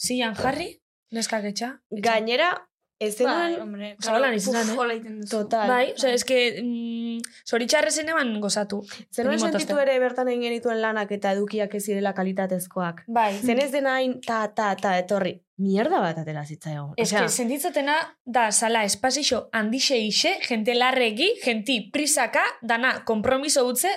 [0.00, 0.74] zian jarri,
[1.10, 1.72] neskak etxa.
[1.90, 2.52] Gainera,
[3.00, 4.74] ez Bai, hombre, Zabalan izan, eh?
[4.76, 5.30] Hola iten duzu.
[5.38, 5.68] Total.
[5.70, 8.82] Bai, oza, ez que, mm, zoritxarrezen eban gozatu.
[9.24, 13.06] Ni sentitu ere bertan egin genituen lanak eta edukiak ez zirela kalitatezkoak.
[13.08, 13.32] Bai.
[13.40, 15.38] Zen ez dena hain ta, ta, ta, etorri.
[15.60, 16.92] Mierda bat atera zitzaigun.
[16.96, 23.88] Ez que sentitzatena da sala espazixo handixe ixe, jente larregi, genti prisaka, dana kompromiso utze,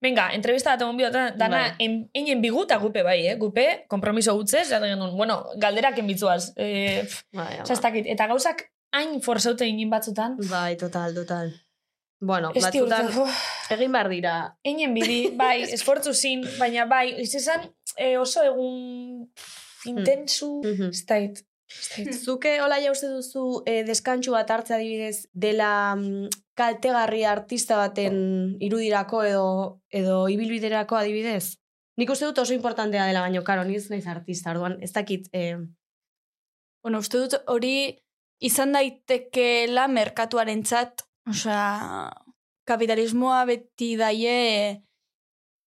[0.00, 1.74] Venga, entrevista bat egon bihota, dana Bai.
[1.86, 3.36] en, einen bigu eta gupe bai, eh?
[3.40, 6.52] Gupe, kompromiso utze, zaten genuen, bueno, galderak enbitzuaz.
[6.56, 10.36] Eh, Bai, dakit, eta gauzak hain forzaute egin batzutan.
[10.50, 11.52] bai, total, total.
[12.20, 14.56] Bueno, Ez batzutan diurtu, uf, egin behar dira.
[14.64, 20.88] einen bidi, bai, esfortzu zin, baina bai, ez esan eh, oso egun pff, intensu, dakit.
[20.88, 21.44] ez dakit.
[22.12, 28.56] Zuke hola ja uste duzu eh, deskantxu bat hartze adibidez dela mm, kaltegarri artista baten
[28.62, 29.46] irudirako edo
[29.90, 31.56] edo ibilbiderako adibidez?
[31.96, 35.28] Nik uste dut oso importantea dela, baino, karo, ni ez naiz artista, orduan, ez dakit,
[35.32, 35.56] eh,
[36.84, 37.98] Bueno, uste dut hori
[38.46, 42.12] izan daitekeela merkatuarentzat, osea,
[42.68, 44.84] kapitalismoa beti daie,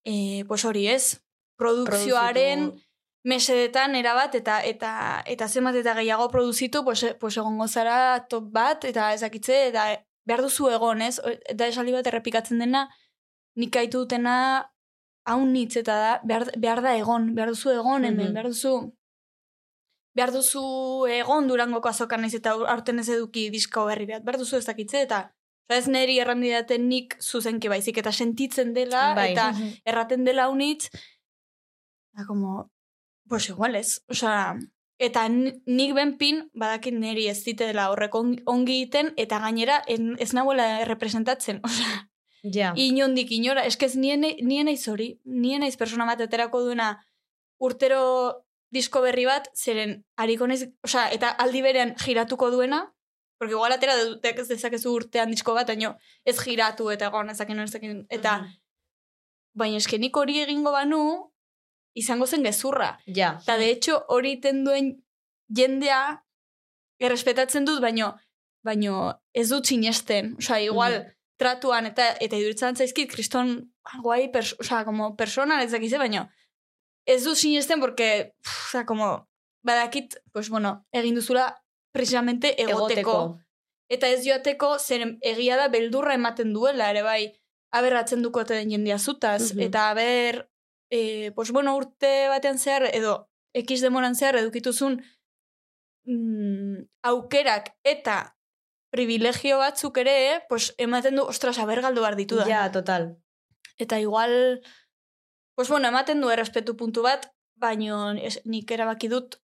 [0.07, 1.19] e, pues hori ez,
[1.59, 2.88] produkzioaren produzitu-
[3.29, 4.91] mesedetan erabat eta eta
[5.33, 9.85] eta zenbat eta gehiago produzitu, pues, pues egongo zara top bat, eta ezakitze, eta
[10.25, 11.15] behar duzu egon, ez?
[11.53, 12.87] Eta esaldi bat errepikatzen dena,
[13.59, 14.35] nik aitu dutena
[15.29, 18.33] haun hitz eta da, behar, behar da egon, behar duzu egon hemen, Mhm.
[18.37, 18.73] behar duzu
[20.17, 20.61] behar duzu
[21.15, 25.03] egon durangoko azokan naiz eta aurten ez eduki disko berri bat, behar duzu ez dakitze,
[25.05, 25.19] eta
[25.69, 29.31] ez neri errandidaten nik zuzenki baizik, eta sentitzen dela, Bai.
[29.31, 29.69] eta Mhm.
[29.85, 30.89] erraten dela unitz,
[32.17, 32.69] da como,
[33.29, 34.57] pues igual ez, osea,
[34.99, 39.81] eta ni- nik benpin, badakit neri ez zite dela horrek on- ongi egiten, eta gainera
[39.87, 42.09] en- ez nagoela representatzen, osea,
[42.43, 42.73] Ja.
[42.75, 47.03] inondik inora, eskez nien, nien naiz hori, nien naiz persona bat aterako duena
[47.59, 52.93] urtero disko berri bat, zeren hariko naiz, osea, eta aldi berean giratuko duena,
[53.37, 57.59] porque igual atera dut ez dezakezu urtean disko bat, baino ez giratu eta egon ezakin,
[57.59, 58.37] ezakin, eta
[59.53, 61.31] baina eske nik hori egingo banu,
[61.95, 62.97] izango zen gezurra.
[63.05, 63.37] Ja.
[63.41, 65.03] Eta de hecho hori iten duen
[65.55, 66.23] jendea
[66.99, 68.13] errespetatzen dut, baino,
[68.63, 70.35] baino ez dut sinesten.
[70.39, 70.99] Osea, igual
[71.39, 73.71] tratuan eta eta iduritzen zaizkit kriston
[74.03, 76.27] guai, pers osea, como persona ez dakize, baino
[77.05, 79.27] ez dut sinesten porque, pff, osea, como
[79.63, 83.39] badakit, pues bueno, egin duzula precisamente egoteko.
[83.89, 87.33] Eta ez joateko, zer egia da beldurra ematen duela, ere bai,
[87.73, 89.61] aberratzen duko den jendea zutaz, Mhm.
[89.61, 90.48] eta aber,
[90.89, 94.99] e, pues bueno, urte batean zehar, edo, ekiz demoran zehar, edukituzun
[96.05, 98.35] mm, aukerak eta
[98.89, 102.47] privilegio batzuk ere, pues ematen du, ostras, aber galdu behar ditu da.
[102.49, 103.11] Ja, total.
[103.77, 104.61] Eta igual,
[105.55, 109.37] pues bueno, ematen du errespetu puntu bat, baino es, nik erabaki dut,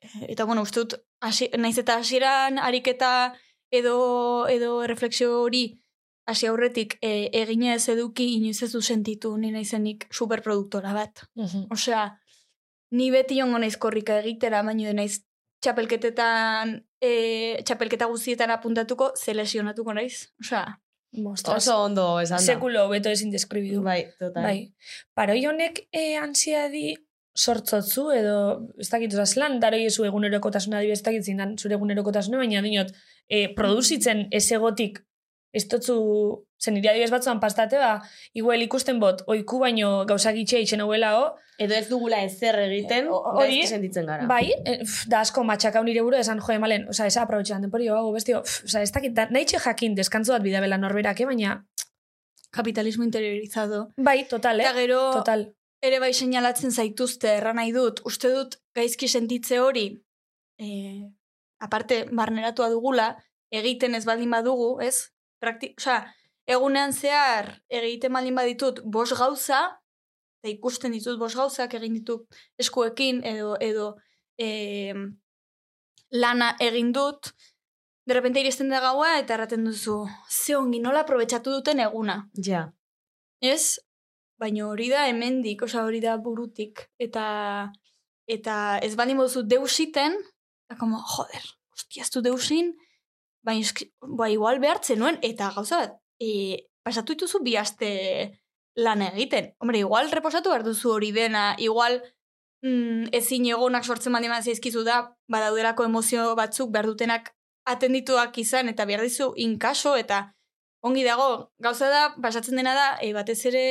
[0.00, 3.34] eh, eta bueno, uste dut, hasi, naiz eta hasieran ariketa
[3.70, 5.82] edo, edo refleksio hori
[6.28, 11.24] hasi aurretik e, egina ez eduki inoiz ez du sentitu ni naizenik superproduktora bat.
[11.34, 11.68] Mhm.
[11.74, 12.04] Osea,
[12.92, 15.22] ni beti jongo naiz korrika egitera, baino naiz
[15.64, 17.12] txapelketetan, e,
[17.64, 20.28] txapelketa guztietan apuntatuko, ze lesionatuko naiz.
[20.44, 20.66] Osea,
[21.16, 21.64] Mostras.
[21.64, 22.44] Oso ondo esan da.
[22.44, 23.80] Sekulo hobeto ezin deskribidu.
[23.82, 24.44] Bai, total.
[24.44, 24.58] Bai.
[25.16, 26.90] Paroi honek e, ansiadi
[27.38, 28.38] sortzotzu edo
[28.82, 32.92] ez dakit, zelan daroi zu egunerokotasuna adibidez ez dakit zindan zure egunerokotasuna, baina dinot,
[33.28, 35.00] e, produzitzen ez egotik
[35.52, 35.94] ez dotzu,
[36.60, 38.02] zen nire adibidez batzuan pastate ba,
[38.34, 43.08] igual ikusten bot, oiku baino gauza gitxea itxen hauela ho, Edo ez dugula ezer egiten,
[43.10, 44.26] O- hori hori, sentitzen gara.
[44.30, 44.76] bai, e,
[45.10, 48.82] da asko matxakau nire buru esan joe malen, oza, esa aprobetxean denpori, hau, bestio, oza,
[48.82, 51.56] ez dakit, da, nahi txe jakin deskantzu bat bidabela norberak, eh, baina,
[52.52, 53.92] kapitalismo interiorizado.
[53.96, 54.74] bai, total, Eta eh?
[54.74, 55.54] gero, Total.
[55.82, 60.02] ere bai seinalatzen zaituzte, erran nahi dut, uste dut gaizki sentitze hori,
[60.58, 61.10] e,
[61.60, 63.16] aparte, barneratua dugula,
[63.50, 65.08] egiten ez baldin badugu, ez?
[65.38, 66.00] Prakti Osea,
[66.48, 69.60] egunean zehar egiten baldin baditut bos gauza,
[70.40, 73.88] eta ikusten ditut bos gauzak egin ditut eskuekin, edo, edo
[74.38, 74.94] e,
[76.10, 77.32] lana egin dut,
[78.08, 79.98] de repente iristen da gaua, eta erraten duzu,
[80.30, 82.22] ze ongi nola aprobetsatu duten eguna.
[82.46, 82.64] Ja.
[83.44, 83.76] Ez,
[84.40, 86.86] baina hori da hemendik, osea hori da burutik.
[86.98, 87.26] Eta,
[88.26, 90.16] eta ez baldin moduzu deusiten,
[90.70, 92.72] da como, joder, hostia, ez du deusin,
[93.46, 97.90] baina eski, ba, igual behartzen nuen, eta gauza bat, e, pasatu dituzu bi aste
[98.78, 99.52] lan egiten.
[99.58, 102.00] Hombre, igual reposatu behar duzu hori dena, igual
[102.62, 105.00] mm, ezin egonak sortzen baldin bat zaizkizu da,
[105.32, 107.32] badaudelako emozio batzuk behar dutenak
[107.68, 110.28] atendituak izan, eta behar dizu inkaso, eta
[110.86, 113.64] ongi dago, gauza da, pasatzen dena da, e, batez ere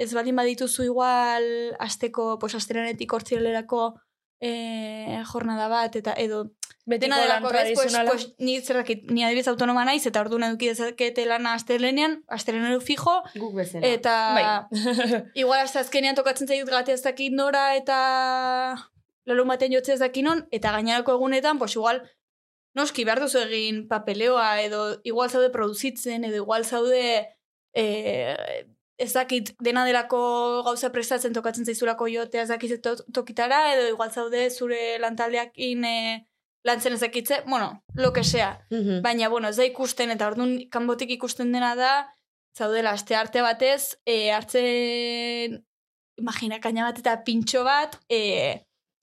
[0.00, 1.44] ez baldin badituzu igual
[1.78, 3.82] asteko, pues asteranetik hortzirelerako
[4.40, 6.46] e, jornada bat, eta edo
[6.90, 8.10] Betiko dena lan delako, bez, pues, tradizionala.
[8.10, 13.22] pues, ni zerrakit, ni adibidez autonoma naiz, eta orduan eduki dezakete lana astelenean, astelenero fijo,
[13.34, 13.86] Guk bezala.
[13.86, 14.46] eta Bai.
[15.42, 17.98] igual hasta azkenean tokatzen zaitut gatea ez dakit nora, eta
[19.26, 22.02] larun batean jotzea ez dakit non, eta gainerako egunetan, pues igual,
[22.74, 27.28] noski behar duzu egin papeleoa, edo igual zaude produzitzen, edo igual zaude
[27.74, 28.66] eh,
[29.00, 30.20] ez dakit dena delako
[30.66, 36.26] gauza prestatzen tokatzen zaizulako jotea ez dakit to tokitara, edo igual zaude zure lantaldeakin eh,
[36.64, 38.66] lantzen ez dakitze, bueno, lo que sea.
[38.70, 39.02] Mhm.
[39.02, 41.92] Baina, bueno, ez da ikusten, eta orduan kanbotik ikusten dena da,
[42.56, 45.60] zaudela, aste arte batez, e, hartzen,
[46.20, 48.60] imagina, kaina bat eta pintxo bat, e,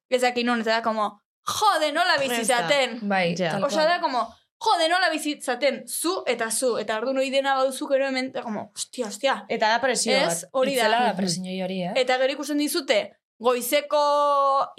[0.10, 1.08] ez dakit non, eta da, como,
[1.48, 3.00] jode, nola bizizaten.
[3.10, 3.58] Bai, Ja.
[3.65, 4.22] Osa da, como,
[4.63, 8.72] jode, nola bizitzaten, zu eta zu, eta orduan hori dena baduzu gero hemen, eta como,
[8.76, 9.46] ostia, ostia.
[9.50, 10.50] Eta da presio Ez, bat.
[10.52, 11.12] hori Itzela da.
[11.13, 11.93] da presiñoi hori, eh?
[11.96, 13.00] Eta gero ikusten dizute,
[13.39, 14.02] goizeko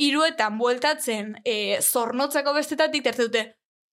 [0.03, 3.45] iruetan bueltatzen e, zornotzako bestetatik, terze dute,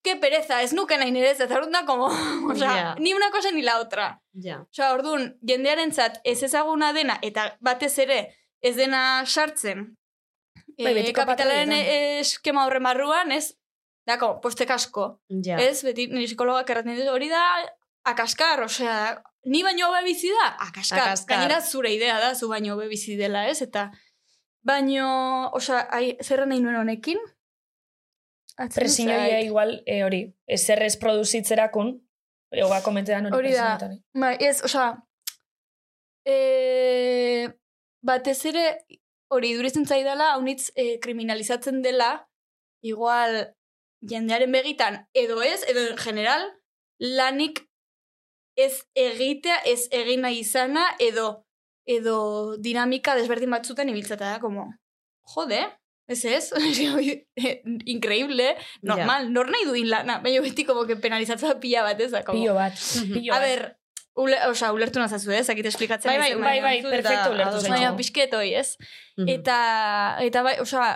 [0.06, 2.06] ke pereza, ez nuke nahi nire ez, da, como,
[2.52, 2.96] o sea, Ja.
[3.00, 4.22] ni una cosa ni la otra.
[4.34, 4.66] Ja.
[4.72, 9.96] Osea, orduan, jendearentzat ez ezaguna dena, eta batez ere ez dena sartzen,
[10.78, 11.72] Bai, e, kapitalaren
[12.20, 13.54] eskema horren barruan, ez,
[14.06, 15.22] dako, postek asko.
[15.30, 15.58] Ja.
[15.58, 17.42] Ez, beti nire psikologak erraten dut, hori da,
[18.06, 21.00] akaskar, osea, ni baino hobe bizi da, akaskar.
[21.06, 21.38] Akaskar.
[21.38, 23.62] Gainera zure idea da, zu baino hobe bizi dela, ez?
[23.66, 23.88] Eta,
[24.66, 25.08] baino,
[25.54, 27.22] osea, ai, zerra nahi nuen honekin?
[28.74, 32.00] Presioia igual e, hori, ezer ez produzitzerakun,
[32.56, 33.36] Ego komentean hori.
[33.36, 33.76] Hori da.
[33.76, 33.98] presionetan.
[34.22, 34.94] Bai, ez, osea,
[36.26, 37.50] e,
[38.06, 38.66] batez ere,
[39.34, 42.28] hori iduritzen zaidala, haunitz e, kriminalizatzen dela,
[42.86, 43.56] igual
[44.08, 46.46] jendearen begitan, edo ez, edo en general,
[47.00, 47.66] lanik
[48.56, 51.45] ez egitea, ez egin nahi izana, edo
[51.86, 54.74] edo dinamika desberdin batzuten ibiltzata da, como,
[55.36, 55.62] jode,
[56.08, 56.52] ez ez,
[57.96, 62.12] increíble, normal, nor nahi duin lana, baina beti como que penalizatzen da pila bat, ez
[62.12, 62.78] da, como, Pilo bat.
[63.14, 63.48] Pilo A bat.
[63.48, 63.64] ber,
[64.16, 65.50] ule, osea, ulertu nazazu, ez?
[65.50, 66.12] Akit esplikatzen.
[66.12, 67.74] Bai, bai, bai, bai, perfecto ulertu zaitu.
[67.74, 67.98] Baina nago.
[68.02, 68.78] pixket hoi, ez?
[69.18, 69.30] Mhm.
[69.40, 69.58] Eta,
[70.26, 70.92] eta bai, osea,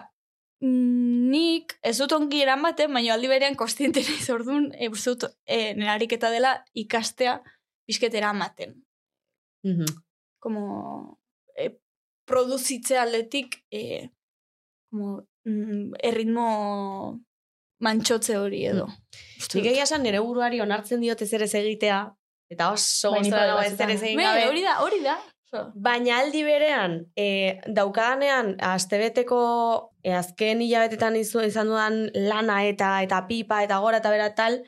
[0.62, 5.34] mm, nik ez dut ongi eramaten, baina aldi berean kostiente naiz orduan, e, uste dut,
[5.46, 7.40] e, nire ariketa dela ikastea
[7.90, 8.78] pixket eramaten.
[9.66, 9.98] Mhm.
[10.40, 11.20] Como,
[11.56, 11.70] e,
[12.26, 14.10] produzitze aldetik, e,
[14.90, 17.20] como, mm, erritmo
[17.80, 18.88] mantxotze hori edo.
[19.40, 22.00] Uste Nik egia esan nire buruari onartzen diote zer ez egitea,
[22.52, 24.48] eta oso Bai, ni gustora bai, ez ez egin Be, gabe.
[24.50, 25.18] hori da, hori da.
[25.50, 25.64] Oso.
[25.76, 29.40] Baina aldi berean, e, daukadanean, astebeteko
[30.04, 34.60] e, azken hilabetetan izu, izan dudan lana eta eta pipa eta gora eta bera tal,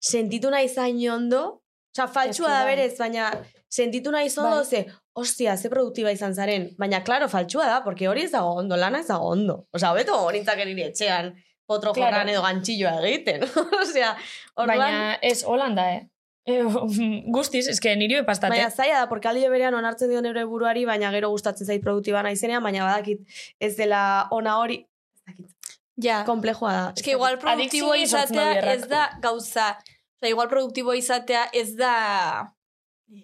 [0.00, 1.62] sentitu nahi zain ondo,
[1.96, 2.76] Osa, faltsua da bai.
[2.76, 3.32] berez, baina
[3.68, 4.64] sentitu nahi zondo, Bai.
[4.64, 6.70] ze, ostia, ze produktiba izan zaren.
[6.78, 9.66] Baina, klaro, faltsua da, porque hori ez dago ondo, lana ez dago ondo.
[9.72, 11.34] Osa, hobeto horintzak nire etxean,
[11.66, 12.10] potro Claro.
[12.12, 13.44] jorran edo gantxilloa egiten.
[13.82, 14.14] Osea,
[14.54, 16.08] orduan, Baina ez Holanda, eh?
[16.46, 16.62] E,
[17.36, 18.54] guztiz, eske niri bepastate.
[18.54, 22.22] Baina zaila da, porque aldi berean onartzen dio neure buruari, baina gero gustatzen zait produktiba
[22.22, 23.20] naizenean, baina badakit
[23.60, 24.80] ez dela ona hori,
[25.26, 25.56] ez dakit,
[26.00, 26.22] Ja.
[26.24, 26.92] komplejua da.
[26.96, 29.76] Ez que igual produktibo izatea ez da gauza.
[30.20, 32.54] Osa, igual produktibo izatea ez da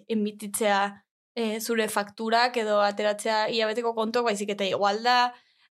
[0.07, 1.03] emititzea
[1.37, 5.17] e, zure fakturak edo ateratzea hilabeteko kontuak baizik eta igual da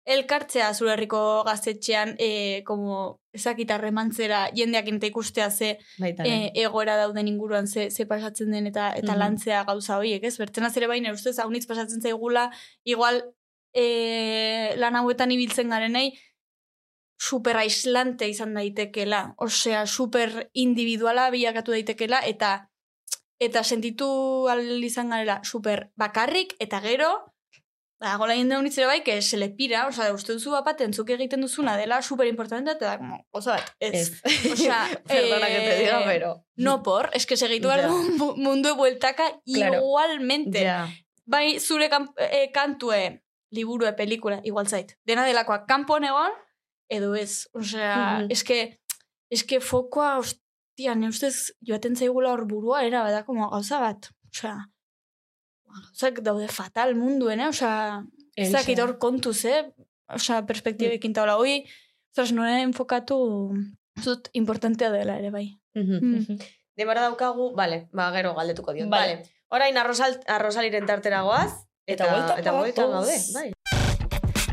[0.07, 6.95] elkartzea zure herriko gaztetxean e, como ezakit harremantzera jendeak eta ikustea ze Baita, e, egoera
[7.01, 9.19] dauden inguruan ze, ze pasatzen den eta eta Mhm.
[9.19, 10.37] lantzea gauza horiek, ez?
[10.39, 12.47] Bertzenaz ere baina ustez haunitz pasatzen zaigula,
[12.85, 13.19] igual
[13.75, 16.13] e, lan hauetan ibiltzen garenei
[17.19, 22.69] super aislante izan daitekela, osea, super individuala bilakatu daitekela, eta
[23.39, 27.33] eta sentitu al izan garela super bakarrik, eta gero,
[28.01, 31.11] ba, gola jende honitz ere bai, que se le pira, osea, uste duzu bat entzuk
[31.11, 34.23] egiten duzuna dela super importante, eta da, como, oza bat, ez.
[34.25, 34.53] Ez.
[34.53, 36.45] Osea, Perdona que te diga, eh, pero...
[36.57, 37.75] No por, es que segitu Ja.
[37.75, 37.99] algo
[38.37, 39.79] mundu bueltaka Claro.
[39.81, 40.65] igualmente.
[40.65, 40.89] Ja.
[41.27, 44.97] Bai, zure kan, e, kantue, liburue, pelikula, igual zait.
[45.05, 46.31] Dena delakoa, kanpon egon,
[46.89, 47.49] edo ez.
[47.53, 48.31] Osea, Mhm.
[48.31, 48.79] eske,
[49.31, 50.21] eske fokoa,
[50.77, 54.11] ostia, ne ustez, joaten zaigula hor burua, era, bada, como gauza bat.
[54.29, 54.69] Osea,
[55.65, 57.49] gauzak daude fatal munduen, eh?
[57.49, 58.05] Osea,
[58.37, 59.73] ez dakit hor kontuz, eh?
[60.13, 61.39] Osea, perspektibekin taula.
[61.39, 61.65] Hoi,
[62.13, 63.17] ostras, nore enfokatu,
[64.03, 65.49] zut, importantea dela ere, bai.
[65.75, 66.37] Mm.
[66.77, 68.91] Demora daukagu, vale, ba, gero galdetuko diot.
[68.91, 69.23] Vale.
[69.23, 69.33] Vale.
[69.49, 71.53] Orain arrozal, arrozaliren tartera goaz,
[71.87, 72.91] eta, Eta bueltaka eta gatoz.
[72.93, 73.53] gaude, bai.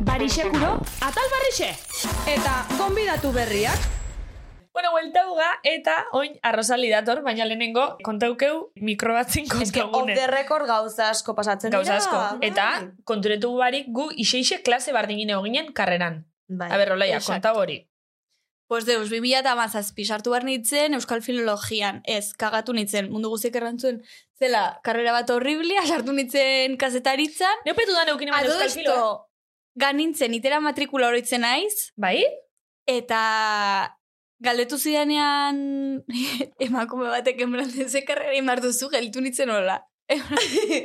[0.03, 1.73] Barixekuro, atal barrixe!
[2.31, 4.02] Eta gonbidatu berriak.
[4.73, 10.25] Bueno, buelta uga, eta oin arrozali dator, baina lehenengo kontaukeu mikrobatzin Ez que off the
[10.27, 12.03] record gauza asko pasatzen Gauza dira.
[12.03, 12.17] asko.
[12.39, 12.49] bai.
[12.49, 12.67] Eta
[13.05, 16.23] konturetu barik gu iseixe klase bardingin eginen karreran.
[16.47, 16.71] Bai.
[16.71, 17.87] A ber, Olaia, konta hori.
[18.67, 22.01] Pues deus, 2000 eta mazazpi sartu behar nintzen Euskal Filologian.
[22.05, 24.01] Ez, kagatu nintzen, mundu guztiek errantzuen
[24.39, 27.61] zela karrera bat horriblia, sartu nintzen kazetaritzan.
[27.67, 29.27] Neopetu da neukin eman euskal filo.
[29.77, 32.23] ganintzen, itera matrikula horitzen naiz, Bai?
[32.87, 33.97] eta
[34.43, 36.03] galdetu zidanean
[36.67, 39.79] emakume batek enbranden ze karrera imar duzu, geltu nintzen hola.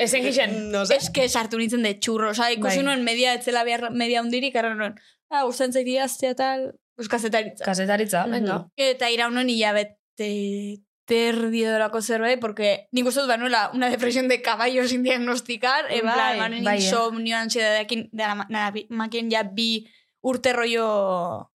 [0.04, 0.70] Ezen gixen.
[0.72, 0.96] No sé.
[1.00, 2.84] Eske sartu nintzen de txurro, ikusi Bai.
[2.86, 4.94] nuen media, etzela behar, media hundirik, karra nuen,
[5.30, 6.68] ah, usten zaiti aztea tal,
[6.98, 7.64] euskazetaritza.
[7.66, 8.32] Kasetaritza, Mhm.
[8.32, 8.60] venga.
[8.76, 14.86] Eta iraunen hilabete terdi edorako zerbait, porque nik uste dut banuela una depresión de caballo
[14.88, 16.82] sin diagnosticar, en Bai, plan, manen bai, eh.
[16.84, 19.86] insomnio, ansiedadadekin, dara, nara, bi- makien ja bi
[20.20, 21.50] urte rollo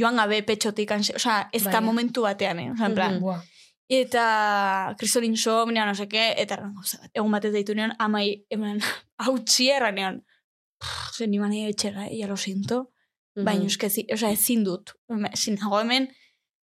[0.00, 1.84] joan gabe petxotik, osea, ez da Bai.
[1.84, 2.70] momentu batean, eh?
[2.72, 3.20] Osea, en plan, Mhm.
[3.22, 3.42] Buah.
[3.88, 8.78] eta kriston insomnio, no seke, eta erran gauza bat, egun batez deitu neon, amai, eman,
[9.24, 10.22] hau txia erran neon,
[11.16, 12.90] ze ni mani etxera, eh, ya lo siento,
[13.36, 13.44] Mhm.
[13.44, 14.92] baina eske ezi, osea, ezin dut.
[15.32, 16.08] Ezin nago hemen,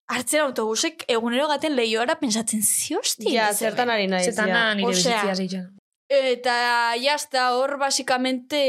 [0.10, 3.32] hartzen autobusek egunero gaten lehioara pensatzen ziostin.
[3.34, 4.26] Ja, zertan ari naiz.
[4.26, 4.74] Zetan ja.
[4.76, 5.68] nire bizitzia zitzen.
[6.10, 8.62] Eta jazta hor basikamente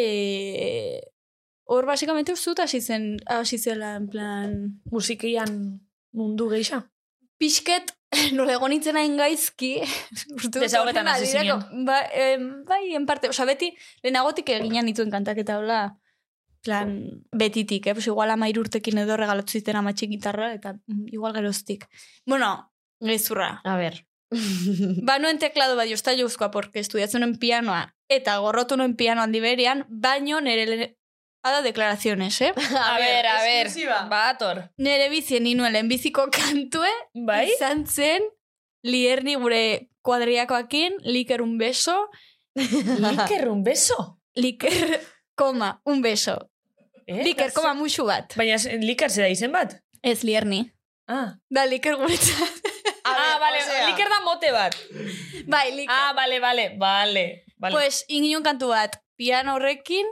[1.69, 4.55] hor basikamente uste dut hasi zen hasi zela en plan
[4.91, 5.81] Musikian
[6.13, 6.87] mundu geixa.
[7.39, 7.93] pixket
[8.37, 9.75] nola egon nintzen hain gaizki
[10.81, 15.81] horren hasi badirako- ba, em, bai, en parte, osea, beti lehenagotik eginan nituen kantaketa hola
[16.65, 17.95] plan, betitik, eh?
[17.95, 21.87] Pues igual ama irurtekin edo regalatu ziten ama gitarra, eta mm, igual geroztik.
[22.27, 23.61] Bueno, gezurra.
[23.65, 24.07] A ver.
[25.07, 29.85] Ba, nuen teklado bat jozta jauzkoa, porque estudiatzen pianoa, eta gorrotu nuen pianoa handi berian,
[29.89, 30.98] baino nere
[31.43, 31.49] le...
[31.49, 32.53] Hada declaraciones, eh?
[32.57, 33.69] A ver, a ver.
[34.11, 34.71] Ba, ator.
[34.77, 37.51] Nere bizien ninuen lehenbiziko kantue, Bai?
[37.53, 38.23] izan zen,
[38.83, 42.09] lierni gure kuadriakoakin, liker un beso,
[42.59, 44.19] Liker un beso.
[44.35, 45.01] liker,
[45.37, 46.51] koma, un beso.
[47.07, 47.23] Eh?
[47.25, 48.35] Liker, koma, musu bat.
[48.37, 49.79] Baina liker zera izen bat?
[50.03, 50.73] Ez lierni.
[51.07, 51.39] Ah.
[51.49, 52.59] Da, liker guretzat.
[53.05, 54.75] ah, vale, liker da mote bat.
[55.47, 55.95] bai, liker.
[55.95, 57.45] Ah, vale, vale, vale.
[57.59, 57.73] vale.
[57.75, 60.07] Pues, ingin kantu bat, piano horrekin,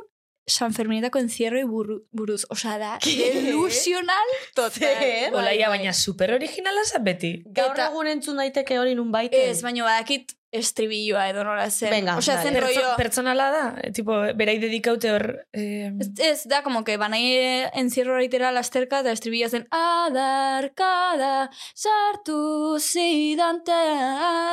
[0.47, 2.45] San Ferminetako encierroi buru, buruz.
[2.51, 5.35] Osa da, delusional total.
[5.35, 7.33] Olaia, baina super originala zan beti.
[7.57, 9.43] Gaur egun entzun daiteke hori nun baiten.
[9.51, 11.91] Ez, baina badakit estribilloa edo nola zen.
[11.91, 12.67] Venga, Osea, zen dale.
[12.67, 12.97] Pertso, rollo...
[12.97, 15.25] pertsonala da, eh, tipo, berai dedikaute hor...
[15.53, 22.79] Eh, Ez, ez, da, como que banai encierro horitera lasterka, eta estribilloa zen Adarkada, sartu
[22.81, 23.73] zidan te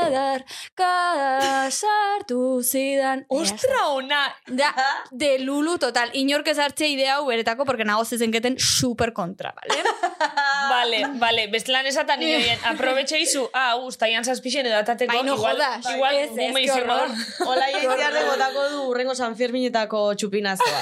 [0.03, 3.25] adarkada, sartu zidan...
[3.29, 4.23] Ostra ona!
[4.47, 4.73] Da,
[5.11, 6.09] de lulu total.
[6.13, 9.83] Inork ez hartzea idea hau beretako, porque nago zezenketen super kontra, vale?
[10.63, 15.57] Vale, vale, bestelan esatan nioien, aprobetxe izu, ah, guztaian zazpixen edo atateko, Bai, no igual,
[15.59, 15.82] jodas.
[15.91, 17.09] Igual, Ez, ez, gume que izango horror.
[17.09, 17.45] da.
[17.51, 20.81] Ola jaitziarre botako du urrengo San Ferminetako txupinazkoa.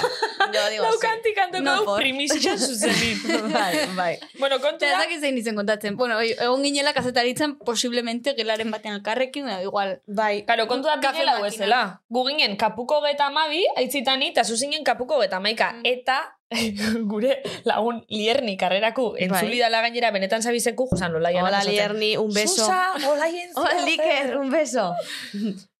[0.52, 3.18] Jo, digo, Laukantik kantoko No, primizia zuzenin.
[3.52, 4.18] bai, bai.
[4.38, 5.96] bueno, kontu da, ez dakit zein izen kontatzen.
[5.96, 10.00] Bueno, egon ginela kazetaritzen posiblemente gelaren batean elkarrekin, edo igual.
[10.06, 11.38] Bai, Karo, kontu da makina.
[11.40, 11.82] huezela.
[12.08, 15.72] Gu ginen kapuko geta amabi, aitzitani, eta zuzinen kapuko geta maika.
[15.72, 15.86] Mm.
[15.86, 16.20] Eta
[17.12, 22.64] gure lagun lierni karreraku entzuli dala gainera benetan zabizeku, josan lola hola Lierni, un beso.
[22.64, 24.92] Susa, olaien Hola, Liker, un beso.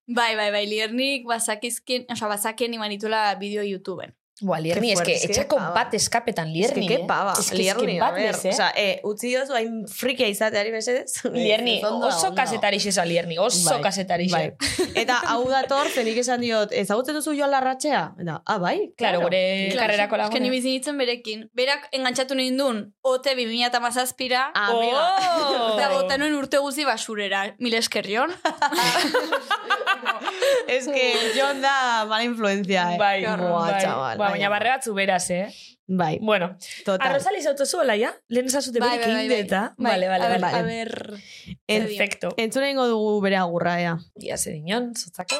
[0.07, 4.14] Bai, bai, bai, liernik bazakizkin, oza, bazakien imanitula bideo YouTubeen.
[4.43, 6.99] Boa, lierni, eske, es que etxako bat eskapetan Es lierni, que, eh?
[6.99, 7.32] qué pava.
[7.38, 8.32] Es que, Lierni, es que a bat ver.
[8.32, 8.49] bez, eh?
[8.51, 11.22] O sea, eh, utzi dozu hain friki izateari mesedez.
[11.32, 12.34] Lierni, oso ondo.
[12.36, 14.53] kasetari xeza lierni, oso Bai, kasetari Bai.
[14.95, 18.03] Eta hau dator, zenik esan diot, ezagutzen duzu joan larratxea?
[18.20, 19.43] Eta, ah, bai, Claro, gure
[19.78, 20.51] karrerako Eske ni laguna.
[20.57, 21.47] bizi nintzen berekin.
[21.55, 23.78] Berak engantzatu nindun, ote 2008
[24.12, 24.51] amiga.
[25.32, 25.78] Oh!
[25.78, 27.55] Eta bota nuen urte guzi basurera.
[27.59, 28.32] Mil esker, Jon.
[30.68, 32.99] Es que Jon da mala influencia, eh.
[32.99, 33.80] Bai, bai.
[33.82, 34.32] chaval, Ba, bai.
[34.33, 35.47] Baina barre batzu beraz, eh?
[35.87, 36.57] Bai, Bueno,
[36.87, 37.09] total.
[37.11, 38.14] arrozali zautu zuela, ja?
[38.28, 39.74] Lehen esazute Bai, berik bai, bai, indeta.
[39.76, 39.93] bai.
[39.93, 40.59] Vale, vale, a ver, vale.
[40.59, 41.20] A ver...
[41.66, 42.35] En- Perfecto.
[42.37, 43.99] Entzuna ingo dugu bere agurra, ea.
[44.20, 45.37] Ia ze dinon, zotzako.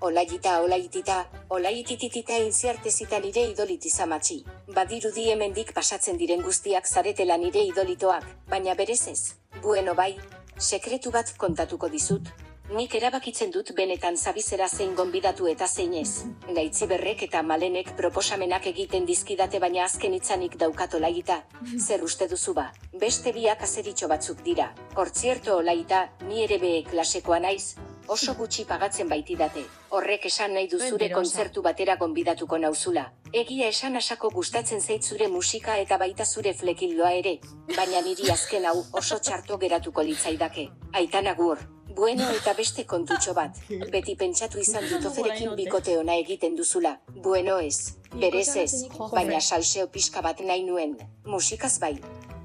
[0.00, 1.16] Olaitita, olaitita,
[1.48, 4.40] olaitititita inziartezita nire idolitizamatxi.
[4.74, 9.20] Badirudi hemendik pasatzen diren guztiak zaretela nire idolitoak, baina berez ez.
[9.62, 10.16] Bueno bai,
[10.58, 12.32] sekretu bat kontatuko dizut.
[12.72, 16.24] Nik erabakitzen dut benetan zabizera zein gonbidatu eta zein ez.
[16.56, 16.86] Gaitzi
[17.26, 21.42] eta malenek proposamenak egiten dizkidate baina azken itzanik daukat olaita.
[21.86, 22.72] Zer uste duzu ba?
[22.94, 24.72] Beste biak azeritxo batzuk dira.
[24.96, 27.76] Hortzierto olaita, ni ere be klasekoa naiz,
[28.08, 29.66] oso gutxi pagatzen baitidate.
[29.90, 33.04] Horrek esan nahi du zure kontzertu batera gonbidatuko nauzula.
[33.32, 37.38] Egia esan asako gustatzen zait zure musika eta baita zure flekildoa ere,
[37.76, 40.68] baina niri azken hau oso txarto geratuko litzaidake.
[40.92, 41.60] Aitan agur.
[41.94, 43.58] Bueno eta beste kontutxo bat.
[43.94, 46.96] Beti pentsatu izan dut oferekin bikote ona egiten duzula.
[47.26, 48.72] Bueno ez, berez ez,
[49.12, 50.96] baina salseo pixka bat nahi nuen.
[51.24, 51.96] Musikaz bai.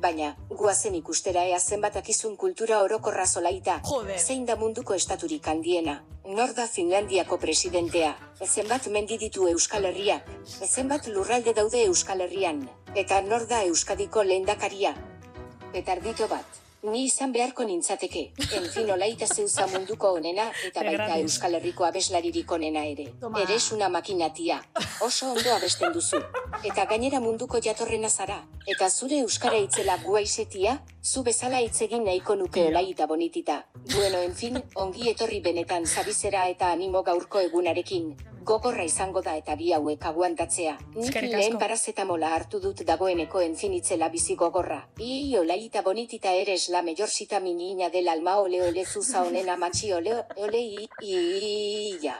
[0.01, 3.79] Baina, guazen ikustera ea zenbat akizun kultura orokorra zolaita.
[3.87, 4.19] Joder.
[4.19, 5.97] Zein da munduko estaturik handiena?
[6.27, 8.11] Nor da Finlandiako presidentea?
[8.45, 10.29] Zenbat mendi ditu Euskal Herriak?
[10.67, 12.61] Zenbat lurralde daude Euskal Herrian?
[12.95, 14.93] Eta nor da Euskadiko lehendakaria?
[15.73, 16.66] Petardito bat.
[16.83, 18.21] Ni izan beharko nintzateke.
[18.57, 21.17] Enfin olaita zeuza munduko onena eta baita.
[21.23, 23.07] Euskal Herriko abeslaririk onena ere.
[23.19, 23.41] Toma.
[23.41, 24.59] Eres una makinatia.
[25.01, 26.21] Oso ondo abesten duzu.
[26.63, 28.37] Eta gainera munduko jatorrena zara.
[28.67, 33.65] Eta zure euskara itzela guaisetia, zu bezala hitz egin nahiko nuke olaita bonitita.
[33.95, 38.36] Bueno, en fin, ongi etorri benetan zabizera eta animo gaurko egunarekin.
[38.47, 40.77] Gogorra izango da eta bi hauek aguantatzea.
[40.95, 44.77] Nik lehen parazetamola hartu dut dagoeneko enfinitzela bizi gogorra.
[45.03, 49.57] I olaita bonitita eres la mayor cita mi niña del alma ole ole zuza honena
[49.57, 52.15] matxi ole ole i, i, ja.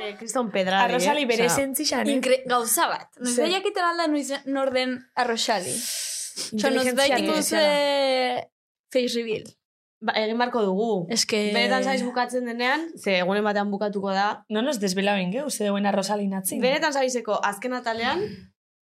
[0.00, 1.28] Eh, Kriston Pedrari, Arrozali eh?
[1.28, 2.16] bere Osea, zentzixan, eh?
[2.16, 3.08] Inkre gauza bat.
[3.20, 3.44] Noiz Zer?
[3.50, 4.08] behiakiten alda
[4.46, 5.76] norden arroxali.
[5.76, 8.44] Osa, noiz Inteligentzia behik artifiziala.
[8.90, 9.59] face reveal.
[10.00, 10.90] Ba, egin barko dugu.
[11.12, 11.38] Eske...
[11.52, 14.44] Benetan zaiz bukatzen denean, ze egunen batean bukatuko da.
[14.48, 16.60] No nos desvela bengue, uste deuen arrozali natzi.
[16.62, 18.24] Benetan zaizeko azken atalean,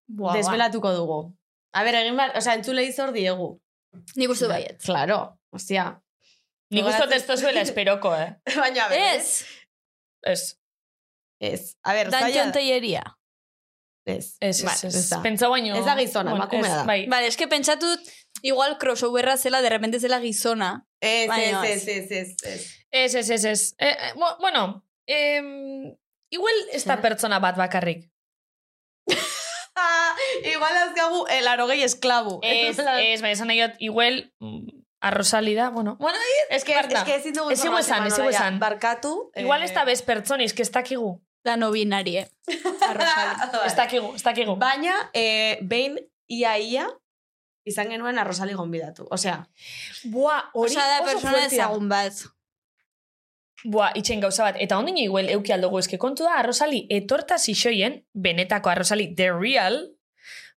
[0.07, 1.19] Buah, desbelatuko dugu.
[1.75, 3.51] A ber, egin bar, osea, entzule izor diegu.
[4.17, 4.79] Nik uste baiet.
[4.85, 5.19] Claro,
[5.55, 5.91] ostia.
[6.71, 8.31] Nik uste dut ez tozuela esperoko, eh?
[8.63, 9.43] Baina, a ber, Ez,
[10.23, 10.43] Ez,
[11.39, 11.77] Ez.
[11.83, 12.53] A ber, dantion zaila...
[12.53, 13.05] teieria.
[14.09, 14.37] Ez.
[14.41, 15.09] ez, ez, ez.
[15.23, 15.75] Pentsa baino...
[15.77, 16.85] Ez da gizona, Bueno, emakumea ez, da.
[16.89, 17.03] Bai.
[17.13, 18.09] Vale, eske pentsatut,
[18.43, 20.87] igual crossoverra zela, de repente zela gizona.
[21.01, 21.89] Ez, ez, ez.
[21.89, 22.67] ez, ez, ez, ez.
[22.91, 23.75] Ez, ez, ez, ez.
[23.79, 25.97] Eh, eh, bu- bueno, em,
[26.31, 28.11] igual ez da pertsona bat bakarrik.
[29.81, 30.11] Ah,
[30.43, 32.41] igual azkagu el arogei esklabu.
[32.43, 32.79] Ez,
[33.13, 34.67] ez, bai, esan dut, igual mm,
[35.01, 35.97] arrosali da, bueno.
[36.01, 36.19] Bueno,
[36.51, 36.99] Es que, Barta.
[36.99, 38.39] es que ezin dugu Ez igu esan, ez igu Manoia.
[38.39, 38.59] esan.
[38.59, 39.31] Barkatu.
[39.37, 41.21] igual eh, ez da bez pertsoniz, que ez dakigu.
[41.45, 42.27] Da no binarie.
[42.83, 43.39] Arrosali.
[43.67, 44.57] Ez dakigu, ez dakigu.
[44.57, 46.89] Baina, eh, behin ia-ia,
[47.69, 49.07] izan genuen arrosali gonbidatu.
[49.11, 49.37] Osea,
[50.05, 52.13] Buah, hori Osa da oso persona ezagun bat.
[53.65, 54.57] Buah, itxen gauza bat.
[54.63, 59.81] Eta ondino igual euki aldugu eske kontu da, arrosali etorta zixoien, benetako arrosali, the real,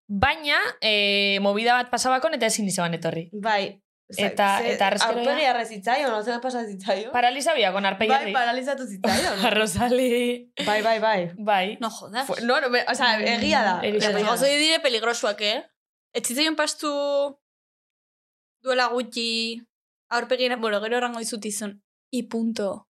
[0.07, 3.29] baina e, movida bat pasabakon eta ezin izaban etorri.
[3.33, 3.77] bai.
[4.17, 5.51] Eta- eta arrezkero Aurpegi ja?
[5.53, 7.13] arrezitzaio, no zer pasa zitzaio?
[7.13, 8.33] Paraliza biakon bai, arpegiarri.
[8.35, 9.35] paralizatu zitzaio.
[9.37, 9.45] no?
[9.47, 10.51] Arrosali.
[10.65, 11.31] bai, bai, bai.
[11.37, 11.77] Bai.
[11.79, 12.27] No jodas.
[12.27, 13.79] Fu- No, no, o sea, egia da.
[13.87, 14.19] Egia da.
[14.19, 15.63] Gauza dire peligrosuak, eh?
[16.13, 16.89] Ez zitzaion pastu
[18.63, 19.63] duela gutxi
[20.11, 21.77] aurpegien, bueno, gero errango dizut izun.
[22.11, 22.87] I punto.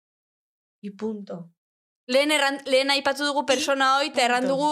[0.81, 1.55] Y punto.
[2.07, 4.71] Lehen, erran, lehen aipatu dugu persona hoi, eta erran dugu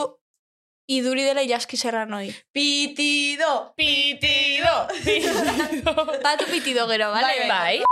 [0.87, 2.31] iduri dela jaskiz erran hoi.
[2.55, 3.75] Pitido!
[3.77, 4.87] Pitido.
[5.03, 5.95] Pitido.
[6.25, 7.49] Batu pitido gero, bale?
[7.51, 7.83] Bai.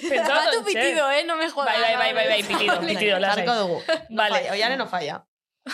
[0.00, 0.72] Pentsatu Batu ontxe.
[0.72, 1.24] pitido, eh?
[1.26, 1.74] No me jodas.
[1.74, 3.46] Bai, bai, bai, bai, bai, pitido, pitido, lasai.
[3.46, 3.82] Dugu.
[4.10, 4.38] Vale.
[4.38, 5.24] falla, oiane no falla.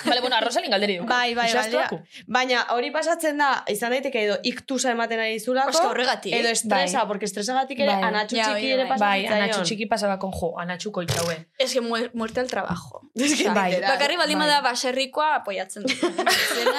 [0.07, 1.09] Vale, bueno, arrosalin galderi dugu.
[1.09, 1.99] Bai, bai, bai.
[2.27, 6.33] Baina hori pasatzen da, izan daiteke edo iktusa ematen ari zulako, Oska horregatik.
[6.33, 7.07] edo estresa, Bai.
[7.09, 8.03] porque estresagatik ere Bai.
[8.09, 8.89] anatxu Ja, txiki bai, ere bai.
[8.89, 11.37] pasatzen Bai, anatxu txiki pasabakon jo, anatxuko itxaue.
[11.59, 13.03] Ez que mu- muerte al trabajo.
[13.15, 13.81] Es que Bai.
[13.81, 14.49] Bakarri baldin bai.
[14.49, 15.93] bada baserrikoa apoiatzen dut.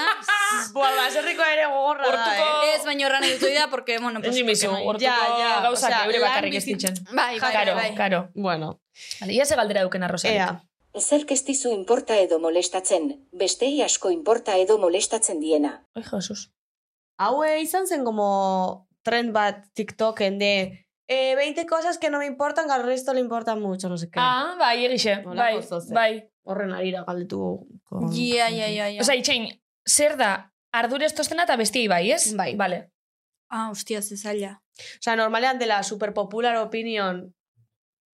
[0.74, 2.76] Boa, baserrikoa ere gogorra da, eh?
[2.80, 5.18] ez baino erran egitu da, porque, bueno, pues, bizu, porque bai.
[5.18, 6.96] hortuko gauzak eure bakarrik ez ditzen.
[7.12, 7.94] Bai, bai, Karo, bai.
[7.96, 8.30] karo.
[8.34, 8.80] Bueno,
[9.22, 10.38] Vale, ia ze galdera duken arrosalik.
[10.38, 10.62] ea.
[11.00, 15.80] Zerk ez dizu inporta edo molestatzen, bestei asko inporta edo molestatzen diena.
[15.96, 16.52] Ai, Jesus.
[17.18, 20.54] Haue izan zen como trend bat TikToken de
[21.08, 24.20] eh, 20 cosas que no me importan, al resto le importan mucho, no sé qué.
[24.22, 25.24] Ah, bai, egixe.
[25.26, 25.60] Bai,
[25.92, 26.30] bai.
[26.44, 27.68] Horren arira galdetu.
[28.12, 29.02] Ja, ja, ja, ja.
[29.02, 29.48] Osa, itxein,
[29.88, 32.34] zer da, ardure ez tostena eta bestiei bai, ez?
[32.36, 32.54] Bai.
[32.60, 32.90] Vale.
[33.50, 34.58] Ah, hostia, ze zaila.
[35.00, 37.24] Osea, normalean dela super popular opinion,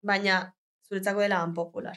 [0.02, 0.56] baina
[0.88, 1.96] zuretzako dela unpopular.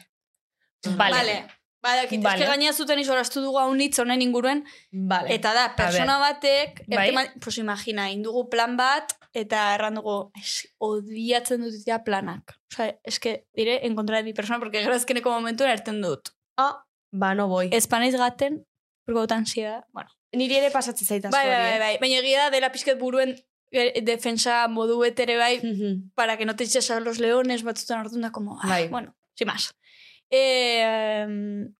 [0.85, 1.15] Vale.
[1.15, 1.47] Vale.
[1.81, 2.43] Vale, kit, Vale.
[2.45, 5.31] gaina zuten izorastu dugu haunitz honen inguruen, Vale.
[5.33, 6.97] eta da, persona batek, Bai.
[7.07, 12.57] erteman, pues imagina, indugu plan bat, eta erran dugu, es, odiatzen dut itea planak.
[12.73, 16.33] Osa, eske, dire, en contra de mi persona, porque gero azkeneko momentuen erten dut.
[16.57, 17.69] ah, ba, no boi.
[17.71, 18.65] Espanaiz gaten,
[19.05, 20.09] porque dut ansiedad, bueno.
[20.35, 23.37] Niri ere pasatzen zaitaz Bai, bai, bai, bai, baina egia da dela pizket buruen
[23.71, 26.11] eh, defensa modu betere bai, Mhm.
[26.13, 28.89] para que no te eches a los leones, batzutan hartun da, como, ah, Bai.
[28.89, 29.71] bueno, sin más.
[30.29, 31.75] Eh, em,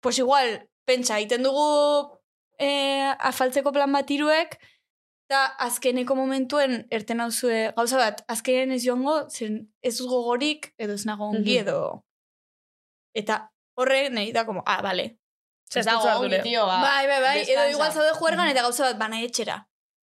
[0.00, 2.18] pues igual, pentsa, egiten dugu
[2.58, 4.58] eh, afaltzeko plan bat iruek,
[5.26, 10.98] eta azkeneko momentuen erten hauzue, gauza bat, azkenen ez joango, zen ez dut gogorik, edo
[10.98, 11.78] ez nago ongi, edo...
[13.16, 13.38] Eta
[13.80, 15.16] horre, nahi da, como, ah, vale.
[15.72, 16.78] Ez dago ongi, tio, ba.
[16.84, 19.58] bai, bai, bai, edo igual zaude juergan, eta gauza bat, bana etxera.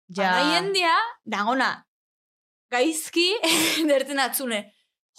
[0.07, 0.31] Ja.
[0.37, 0.93] Bana jendia,
[1.25, 1.71] dagona,
[2.71, 3.31] gaizki,
[3.91, 4.63] derten atzune.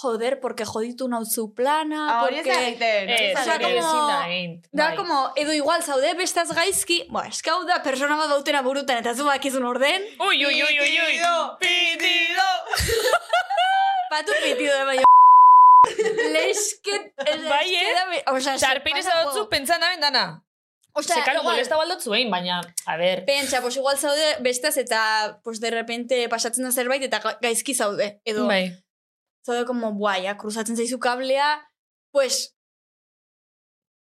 [0.00, 2.68] Joder, porque joditu nauzu plana, Ah, hori ez da porque...
[2.68, 3.08] egiten.
[3.10, 4.96] Ez, como- ezin da Bai.
[4.96, 9.14] como, edo igual zaude bestaz gaizki, bo, eska hau da, persona bat bautena burutan, eta
[9.14, 11.18] zu bakizun orden, Ui, ui, ui, ui, ui.
[11.58, 12.46] Pitido.
[14.10, 15.02] batu pitido da baino.
[16.32, 17.12] Lesket,
[17.48, 18.22] Bai, eh?
[18.32, 20.44] Osa, Sarpein ez dutzu pentsan da dana.
[20.94, 23.24] Osa, Se, karo, igual, molesta baldotzu egin, baina, a ver.
[23.26, 27.74] Pentsa, pues igual zaude bestaz eta pues de repente pasatzen da zerbait eta ga- gaizki
[27.74, 28.20] zaude.
[28.24, 28.74] Edo, Bai.
[29.48, 31.48] Zaude como, buai, ja, cruzatzen zaizu kablea,
[32.12, 32.50] pues,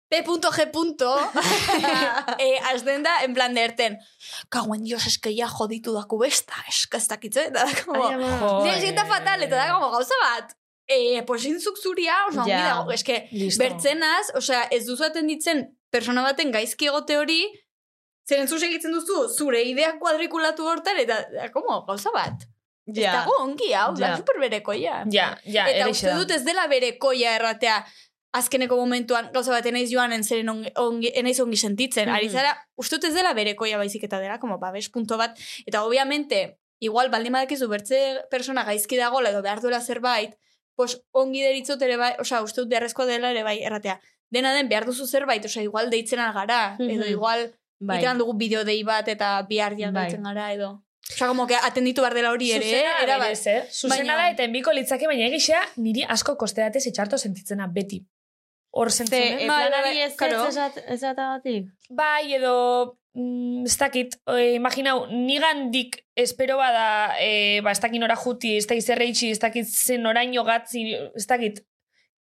[0.09, 0.29] P.G.
[2.39, 3.97] eh, azten da, en plan de erten,
[4.53, 8.11] kauen dios, eske ya joditu daku besta, eske ez dakitze, eta da, como,
[8.77, 9.09] sienta eh.
[9.09, 10.53] fatal, eta da, como, gauza bat,
[10.87, 12.61] eh, pues intzuk zuria, ongi Ja.
[12.69, 13.63] dago, eske, Listo.
[13.63, 17.41] bertzenaz, osea, ez duzu atenditzen persona baten gaizki egote hori,
[18.29, 22.45] zeren zu segitzen duzu, zure idea kuadrikulatu hortan, eta, da, como, gauza bat.
[22.87, 23.11] Ez Ja.
[23.13, 24.17] dago ongi, hau, da Ja.
[24.17, 25.05] superberekoia.
[25.11, 27.85] Ja, ja, Eta uste dut ez dela berekoia erratea,
[28.33, 32.09] azkeneko momentuan gauza bat enaiz joan entzeren ongi, ongi, enaiz ongi sentitzen.
[32.09, 32.33] Ari Mhm.
[32.33, 35.37] zara, uste dut ez dela berekoia baizik eta dela, como babes punto bat.
[35.65, 40.35] Eta obviamente, igual baldin badakizu bertze persona gaizki dagoela edo behar duela zerbait,
[40.75, 43.99] pues ongi deritzot ere bai, osea, uste dut beharrezkoa dela ere bai erratea.
[44.29, 47.09] Dena den behar duzu zerbait, osea, igual deitzen algara, edo Mhm.
[47.09, 47.97] igual Bai.
[47.99, 50.03] iteran dugu bideo dei bat eta bihar dian Bai.
[50.09, 50.83] deitzen gara, edo...
[51.13, 53.63] Osa, como que atenditu behar dela hori ere, Zuzena era da berez, eh?
[53.71, 58.01] Zuzena Baina- da eta enbiko litzake, baina egisea niri asko kosteatez itxarto sentitzena beti.
[58.71, 59.39] Hor sentzunen.
[59.39, 61.67] ez Bai, bai, lanari bai, ez ez ezatagatik.
[61.89, 68.15] Bai, edo, mm, ez dakit, e, imaginau, nigandik espero bada, e, ba, ez dakit nora
[68.17, 71.61] juti, ez dakit zerreitxi, ez dakit zen oraino gatzi, ez dakit,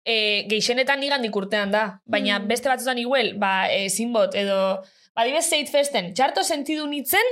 [0.04, 2.48] e, geixenetan nigandik urtean da, baina Mm.
[2.48, 4.82] beste batzutan iguel, ba, e, zinbot, edo,
[5.14, 7.22] ba, dibez zeit festen, txarto sentidu nitzen,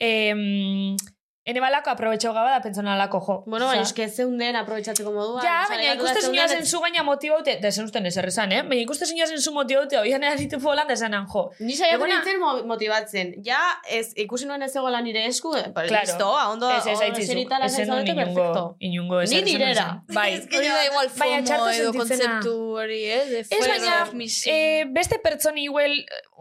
[0.00, 0.96] em,
[1.44, 3.34] ene balako aprobetxau gaba da pentsonalako jo.
[3.46, 5.44] Bueno, baina eske zeunden aprobetxatzeko moduan.
[5.44, 8.62] Ja, baina ikuste zeunden, zen gaina motibaute, da zen usten ezer esan, eh?
[8.62, 11.50] Baina ikuste zen zu motibaute, oian eraditu folan da esanan jo.
[11.60, 13.34] Ni saiatu Egona- nintzen mo- motibatzen.
[13.44, 16.06] Ja, ez, ikusi nuen ez egoela nire esku, eh, pues Claro.
[16.06, 17.32] listo, a ondo, Ez, ez, ondo aitzizu.
[17.32, 20.02] eserita Ez lasen zen zaudete, inungo, inungo Ni ezer zen nirera.
[20.14, 20.32] Bai.
[20.56, 23.24] Hori da igual FOMO edo kontzeptu hori, eh?
[23.28, 24.08] De Ez baina,
[24.46, 25.92] eh, beste pertsoni igual,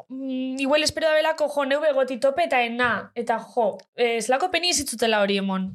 [0.09, 4.49] mm, igual espero da belako jo neube goti tope eta ena, eta jo, eh, zelako
[4.51, 5.69] peni izitzutela hori emon.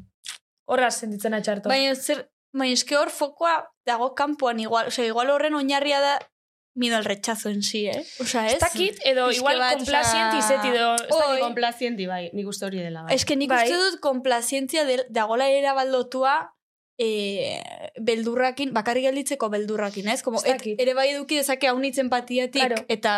[0.69, 1.69] Horraz sentitzen atxarto.
[1.69, 6.19] Baina zer, baina eske hor fokoa dago kanpoan igual, o sea, igual horren oinarria da
[6.75, 8.05] miedo al rechazo en sí, eh?
[8.21, 10.93] O sea, ez dakit, edo Pixke igual bat, komplazient osea, izeti edo...
[11.16, 11.41] Oi.
[11.41, 13.16] Komplazienti, bai, nik uste hori dela, bai.
[13.16, 13.64] Es que nik Bai.
[13.66, 16.37] uste dut komplazientzia dagola erabaldotua
[17.01, 17.59] e,
[17.99, 20.23] beldurrakin, bakarrik gelditzeko beldurrakin, ez?
[20.23, 22.85] Como, et, ere bai eduki dezake haunitzen patiatik, Claro.
[22.87, 23.16] eta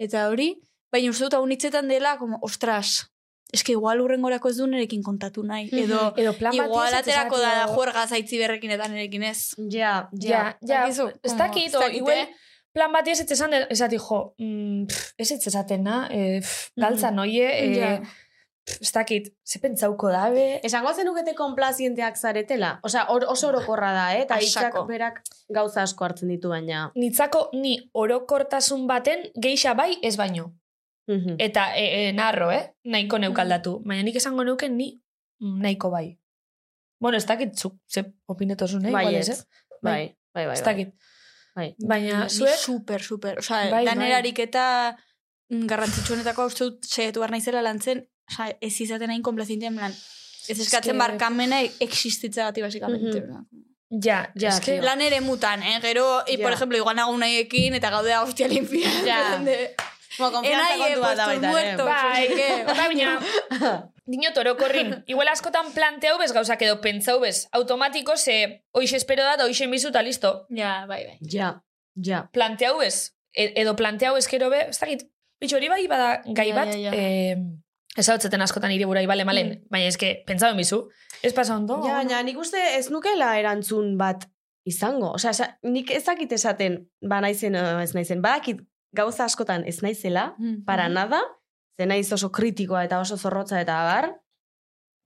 [0.00, 0.54] eta hori,
[0.92, 3.10] baina uste dut haunitzetan dela, como, ostras,
[3.54, 6.98] es que igual urrengorako ez du nerekin kontatu nahi, edo Edo plan bat igual ez
[7.00, 9.54] aterako da juerga zaitzi berrekin eta nerekin ez.
[9.70, 12.28] Ja, Ja, ja, ez dakit, igual, eh?
[12.74, 17.76] plan bat ez esan, esati jo, mm, pff, ez esatena, eh, pff, galtza noie, eh,
[17.76, 17.90] Ja.
[18.00, 22.80] pff, ez dakit, ze pentsauko dabe, Esango zenukete komplazienteak zaretela?
[22.82, 24.22] Osea, or, oso orokorra da, eh?
[24.22, 26.90] Eta hitzak berak gauza asko hartzen ditu baina.
[26.96, 30.52] nitzako ni orokortasun baten geixa bai ez baino.
[31.06, 31.34] Mhm.
[31.38, 32.74] Eta e, e, narro, eh?
[32.84, 33.82] Nahiko neukaldatu.
[33.84, 35.02] Baina nik esango neuken ni
[35.40, 36.18] mm, nahiko bai.
[37.00, 39.28] Bueno, ez dakit zuk, ze opinetozu nahi, Bai, igual ez.
[39.28, 39.42] eh?
[39.82, 40.54] Bai, bai, bai.
[40.54, 40.72] Ez bai.
[40.74, 40.94] dakit.
[41.54, 41.74] Bai.
[41.86, 43.38] Baina zuek, super, super.
[43.38, 44.08] Osa, Bai, lan bai.
[44.08, 44.96] erariketa
[45.50, 49.92] mm, garrantzitsuenetako uste dut saiatu behar naizela lantzen, osa, ez izaten hain komplazientean plan.
[50.48, 53.22] Ez eskatzen que- barkamena existitza gati, basikamente.
[53.90, 54.80] ja, Ja, es que.
[54.82, 55.78] Lan ere mutan, eh?
[55.80, 56.54] Gero, y, por Ja.
[56.54, 58.88] ejemplo, igual nago nahiekin eta gaudea hostia limpia.
[59.06, 59.38] Ja.
[59.44, 59.74] De,
[60.18, 61.86] Bueno, konfiantza Enaie, kontu bat da baita muertos.
[61.90, 62.28] bai.
[62.68, 68.38] Bai, baina, dinot orokorrin, igual askotan planteau bez gauzak edo pentsau bez, automatiko ze,
[68.72, 70.34] oiz espero da, da oiz emizu eta listo.
[70.54, 71.18] Ja, bai, bai.
[71.32, 71.54] Ja,
[71.96, 72.24] ja.
[72.32, 75.06] planteau ez, e- edo planteau ez gero be, ez dakit,
[75.40, 76.94] bitxo hori bai bada gai Ja, bat, ja, ja.
[76.94, 77.36] eh,
[77.96, 80.84] ez hau askotan nire burai bale malen, baina eske, pentsau bizu,
[81.22, 81.80] ez pasa ondo.
[81.86, 84.28] Ja, baina nik uste ez nukela erantzun bat
[84.64, 85.12] izango.
[85.14, 88.22] Osea, nik ez dakit esaten, ba naizen ez naizen.
[88.24, 88.62] Badakit
[88.94, 90.34] gauza askotan ez naizela,
[90.66, 91.20] para nada,
[91.76, 94.12] ze naiz oso kritikoa eta oso zorrotza eta abar,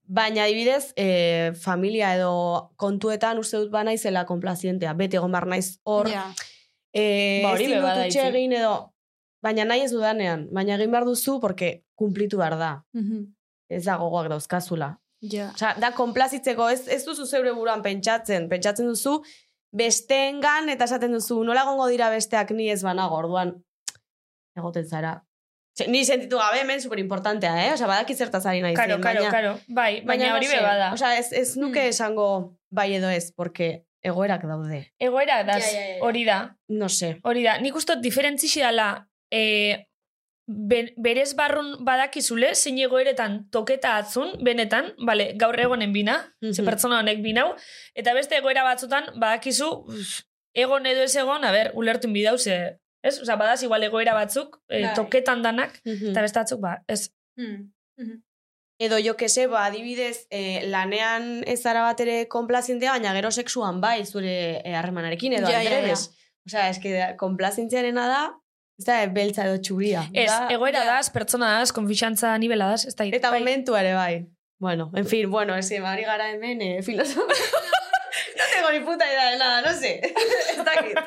[0.09, 5.79] baina adibidez, e, familia edo kontuetan uste dut ba naizela konplazientea, beti egon bar naiz
[5.85, 6.27] hor, Ja.
[6.95, 8.93] e, Ba, hori egin edo,
[9.43, 12.85] baina nahi ez dudanean, baina egin behar duzu, porque kumplitu behar da.
[12.95, 13.27] Mhm.
[13.69, 14.99] Ez da gogoak dauzkazula.
[15.21, 15.51] Ja.
[15.55, 19.19] Osea, da konplazitzeko, ez, ez duzu zeure buruan pentsatzen, pentsatzen duzu
[19.77, 23.53] besteengan eta esaten duzu, nola egongo dira besteak ni ez banago, orduan
[24.59, 25.23] egoten zara.
[25.79, 27.73] Ze, ni sentitu gabe hemen superimportantea, eh?
[27.73, 30.57] Osea, badaki zertaz ari nahi Karo, zen, karo, baina, karo, bai, baina, no hori sé.
[30.57, 30.93] be bada.
[30.93, 34.89] Osea, ez, ez nuke esango bai edo ez, porque egoerak daude.
[34.99, 36.05] Egoera daz, Ja, ja, ja, ja.
[36.05, 37.19] hori da, No sé.
[37.23, 37.59] hori da.
[37.63, 39.87] Nik uste diferentzixi dala, e,
[40.47, 46.65] ben, berez barrun badakizule, zein egoeretan toketa atzun, benetan, bale, gaur egonen bina, ze Mhm.
[46.67, 47.55] pertsona honek binau,
[47.95, 50.21] eta beste egoera batzutan badakizu, uf,
[50.55, 53.21] egon edo ez egon, a ber, ulertu bidau, ze, ez?
[53.23, 56.11] Osa, badaz igual egoera batzuk, e, toketan danak, Mhm.
[56.11, 57.11] eta beste batzuk, ba, ez.
[57.37, 57.71] Mm.
[58.81, 63.31] Edo jo que se, ba, adibidez, eh, lanean ez zara bat ere konplazientea, baina gero
[63.31, 65.95] sexuan bai zure eh, harremanarekin, edo Ja, ja, ja.
[66.47, 68.21] Osea, eske konplazintziarena da,
[68.79, 70.05] ez da beltza edo txuria.
[70.15, 73.41] Ez, Da- egoera daz, pertsona daz, konfixantza nivela daz, ez da Eta bai.
[73.41, 74.27] momentu ere bai.
[74.61, 77.27] Bueno, en fin, bueno, ez que bari gara hemen eh, filosofa.
[78.39, 80.01] no tengo ni puta idea de nada, no sé.
[80.53, 80.99] ez dakit.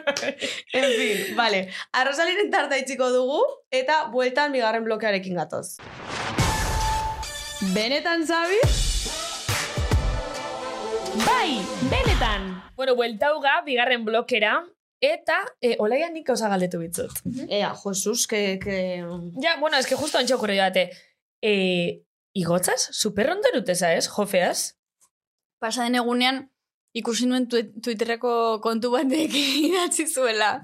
[0.73, 1.69] En fin, vale.
[1.91, 3.39] Arrosaliren tarta itxiko dugu,
[3.71, 5.77] eta bueltan bigarren blokearekin gatoz.
[7.73, 8.59] Benetan, Zabi?
[11.25, 11.61] Bai,
[11.91, 12.51] benetan.
[12.75, 14.63] Bueno, bueltauga, bigarren blokera,
[15.01, 17.23] eta, e, olaia nik gauza galdetu bitzut.
[17.47, 18.59] Ea, Jesus, que...
[18.59, 19.03] que...
[19.43, 20.89] Ja, bueno, es que justo antxo okurri date.
[21.41, 22.03] E,
[22.33, 22.89] igotzaz?
[22.91, 24.07] Superrondo eruteza, ez?
[24.07, 24.77] Jofeaz?
[25.61, 26.47] Pasa den egunean,
[26.97, 29.35] ikusi nuen Twitterreko kontu batek
[29.67, 30.57] idatzi zuela.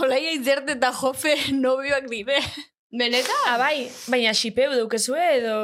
[0.00, 2.38] Olaia izert eta jofe nobioak dire.
[2.92, 3.44] Benetan?
[3.48, 5.56] Ah, bai, baina xipeu dukezue edo...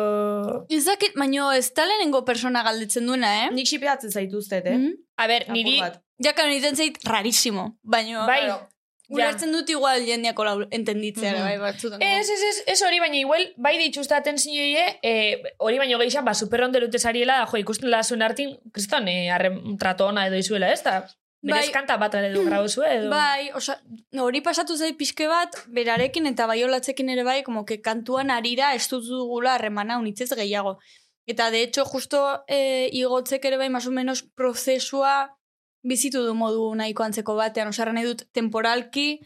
[0.72, 3.50] Ez dakit, baino ez da lehenengo persona galdetzen duena, eh?
[3.52, 4.78] Nik xipeatzen zaituztet, eh?
[4.78, 4.94] Mhm.
[5.20, 5.76] A ber, niri...
[5.82, 6.00] bat.
[6.24, 7.66] Ja, kano, nintzen zait rarísimo.
[7.84, 8.62] Baino, Bai, claro,
[9.08, 11.42] ulertzen dut igual jendeako lau entenditzea, Mhm.
[11.42, 12.02] bai, batzutan.
[12.02, 16.34] Ez, ez, ez, ez hori, baina igual, bai dituztaten zinioie, eh, hori baino geixan, ba,
[16.34, 20.70] superron derute zariela, jo, ikusten la zuen hartin, kriston, eh, arren trato ona edo izuela,
[20.72, 21.06] ez da?
[21.40, 21.72] Berez Bai.
[21.72, 23.10] kanta bat edo grau zue, edo...
[23.10, 23.80] Bai, osea,
[24.18, 28.88] hori pasatu zait pixke bat, berarekin eta baiolatzekin ere bai, como que kantuan arira ez
[28.90, 30.78] dut dugula harremana unitzez gehiago.
[31.26, 35.37] Eta de hecho, justo eh, igotzek ere bai, más o menos, prozesua
[35.82, 37.68] bizitu du modu nahiko antzeko batean.
[37.68, 39.20] Osea, nahi dut temporalki,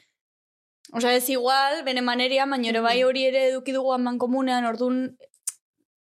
[0.92, 5.16] osea, ez igual, bene maneria, baina ere bai hori ere eduki dugu aman komunean, orduan,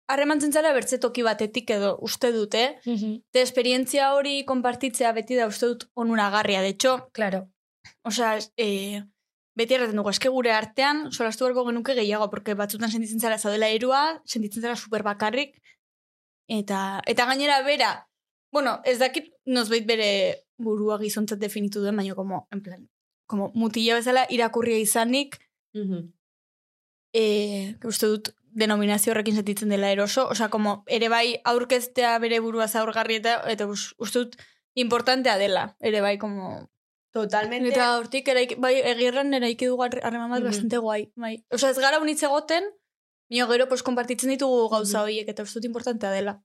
[0.07, 2.79] harremantzen zara bertze batetik edo uste dut, eh?
[2.85, 6.61] Mhm, Te esperientzia hori konpartitzea beti da uste dut onuragarria.
[6.61, 7.49] De hecho, Claro.
[8.03, 9.03] Osea, e,
[9.55, 13.67] beti erraten dugu, eske gure artean, solastu beharko genuke gehiago, porque batzutan sentitzen zara zaudela
[13.67, 15.59] erua, sentitzen zara super bakarrik,
[16.47, 18.09] eta, eta gainera bera,
[18.53, 22.89] bueno, ez dakit nozbait bere burua gizontzat definitu duen, baina como, en plan,
[23.27, 25.39] como mutila bezala irakurria izanik,
[25.73, 26.13] Mhm.
[27.13, 32.67] e, uste dut denominazio horrekin sentitzen dela eroso, osea, como ere bai aurkeztea bere burua
[32.67, 34.35] zaurgarri eta, eta us- uste dut
[34.75, 36.69] importantea dela, ere bai, como,
[37.13, 37.69] Totalmente.
[37.69, 40.47] Eta hortik, eraiki, bai, egirren eraiki dugu harre- harreman bat Mhm.
[40.49, 41.11] bastante guai.
[41.15, 41.45] Bai.
[41.51, 42.63] Osa, ez gara unitze goten,
[43.29, 46.43] Mio gero, pues, kompartitzen ditugu gauza horiek, eta uste dut importantea dela.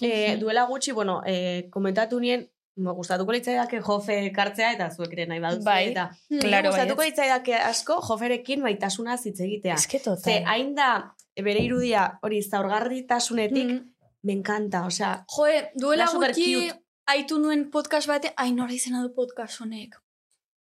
[0.00, 5.26] Eh, duela gutxi, bueno, eh, komentatu nien, me gustatuko litzaidake jofe kartzea eta zuek ere
[5.30, 5.64] nahi baduzu.
[5.64, 5.90] Bai.
[5.90, 6.08] Eta,
[6.40, 9.76] Claro, gustatuko litzaidake asko joferekin baitasuna hitz egitea.
[9.88, 10.22] Que total.
[10.24, 13.92] Ze, hain da, bere irudia hori zaurgarritasunetik, Mm.
[14.22, 16.70] me encanta, osea, Joe, duela Da super gutxi
[17.06, 19.94] aitu nuen podcast bate, ai, nora izena du podcast honek.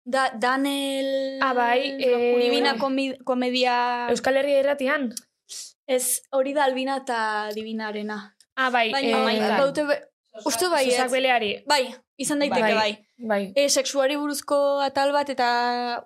[0.04, 1.38] Da, Daniel...
[1.40, 2.74] Ah, bai, eh, Uribina
[3.24, 4.08] komedia...
[4.10, 5.12] Euskal Herria irratian?
[5.86, 8.34] Ez, hori da Albina eta Divinarena.
[8.56, 10.02] Ah, bai, Baina, eh, baute, be-
[10.44, 11.10] uste bai, ez.
[11.12, 11.50] beleari.
[11.66, 12.74] Bai, izan daiteke Bai.
[12.74, 12.92] bai.
[13.30, 13.52] Bai.
[13.54, 15.48] E, sexuari buruzko atal bat eta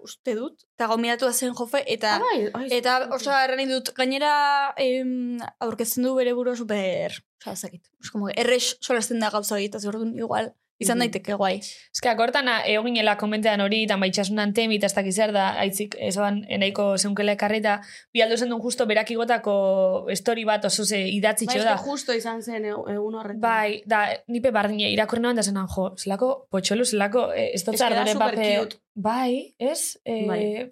[0.05, 3.93] uste dut, eta gomiatua zen jofe, eta Ah, bai, ai, eta super osa erran dut,
[3.97, 7.17] gainera em, aurkezten du bere burua super,
[7.47, 7.71] osa,
[8.13, 9.79] como, errex solasten da gauza hori, eta
[10.19, 11.55] igual, izan daiteke guai.
[11.59, 15.97] Ez que akortan egoginela komentean hori, eta maitxasunan temi, eta ez dakiz zer da, aitzik,
[15.99, 17.79] esan, enaiko zeunkela ekarri, eta
[18.13, 21.71] bi aldo zen duen justo berak igotako story bat oso ze idatzi Bai, txo eske
[21.71, 21.77] da.
[21.85, 23.41] justo izan zen e- egun horretan.
[23.41, 27.77] Bai, da, nipe bardine, irakurri noan da zenan, jo, zelako potxolu, zelako, eh, ez dut
[27.79, 28.77] super pape-.
[28.95, 29.99] Bai, ez?
[30.05, 30.71] Eh, Bai.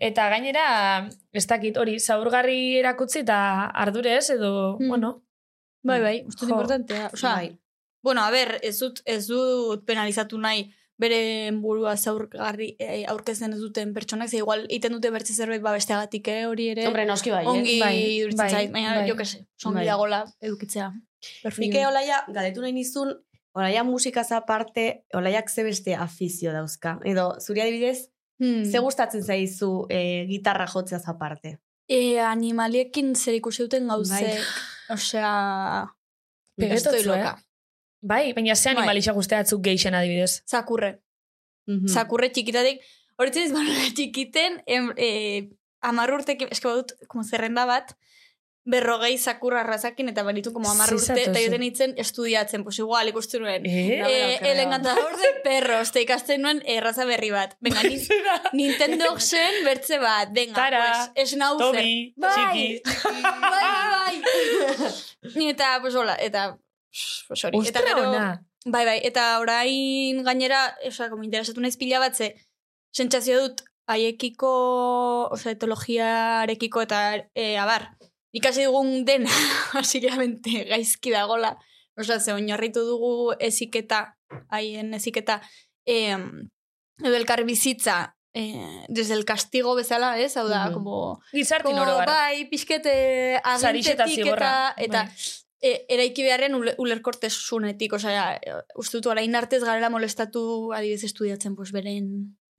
[0.00, 4.88] Eta gainera, ez dakit, hori, zaurgarri erakutzi eta ardurez, edo, Mm.
[4.88, 5.22] bueno,
[5.84, 6.54] Bai, bai, uste dut Jo.
[6.54, 7.10] importantea.
[7.12, 7.58] Osa, Bai.
[8.04, 10.66] Bueno, a ber, ez dut, ez dut penalizatu nahi
[11.00, 15.72] bere burua zaurgarri eh, aurkezten ez duten pertsonak, ze igual iten dute bertze zerbait ba
[15.74, 16.84] besteagatik, eh, hori ere.
[16.86, 17.96] Hombre, noski bai, ongi Bai,
[18.36, 19.08] bai, zait, baina, bai.
[19.08, 19.86] jo que se, ongi Bai.
[19.88, 20.92] dagola edukitzea.
[21.58, 23.10] Nik olaia, galetu nahi nizun,
[23.56, 24.84] olaia musikaz aparte,
[25.14, 26.98] olaiak ze beste afizio dauzka.
[27.04, 28.64] Edo, zuri adibidez, Hmm.
[28.66, 31.58] ze gustatzen zaizu eh, gitarra jotzeaz aparte?
[31.88, 34.94] E, animaliekin zer ikusi duten gauzek, Bai.
[34.96, 35.30] osea,
[36.58, 37.34] Pegetotzu, estoy eh?
[38.04, 38.76] Bai, baina ze Bai.
[38.76, 40.42] animalixa guzteatzuk geixen adibidez.
[40.46, 40.98] Zakurre.
[41.66, 41.88] Mhm.
[41.88, 42.80] Zakurre txikitatik,
[43.16, 45.10] horitzen ez banola txikiten, em, e,
[45.80, 47.94] amar urtek, eske badut, como zerrenda bat,
[48.64, 51.30] berrogei zakurra arrazakin, eta banitu como amar urte, Zizatozu.
[51.30, 53.66] eta joten itzen estudiatzen, pues igual ikusten nuen.
[53.68, 54.00] Eh?
[54.00, 57.58] Eh, el encantador de perros, te ikasten nuen erraza berri bat.
[57.60, 57.98] Venga, ni,
[58.60, 60.32] Nintendo zen bertze bat.
[60.32, 61.76] Venga, Tara, pues, Schnauzer.
[61.76, 62.30] Tobi, Bai.
[62.32, 62.82] txiki.
[63.44, 64.92] bai, bai.
[65.34, 66.56] Ni eta, pues, hola, eta,
[67.30, 67.58] hori.
[67.58, 68.42] Eta Ostra gero, ona.
[68.66, 70.76] bai, bai, eta orain gainera,
[71.10, 72.34] como interesatu naiz pila bat, ze,
[72.94, 77.00] sentsazio dut, haiekiko, oza, etologiarekiko eta,
[77.34, 77.90] e, abar,
[78.32, 79.30] ikasi dugun dena,
[79.74, 81.56] basicamente, gaizki dagola,
[81.98, 84.16] oza, ze oinarritu dugu eziketa,
[84.50, 85.40] haien eziketa,
[85.86, 86.48] em,
[87.02, 90.36] edo elkar bizitza, eh, desde el castigo bezala, ez?
[90.36, 90.74] Hau da, Mhm.
[90.74, 95.43] como, Gizartin oro bai, pixkete agintetik eta, eta Bai.
[95.64, 101.56] E, eraiki beharren ule, ulerkortesunetik, osea, e, uste dut orain artez garela molestatu adibidez estudiatzen,
[101.56, 102.08] pues, beren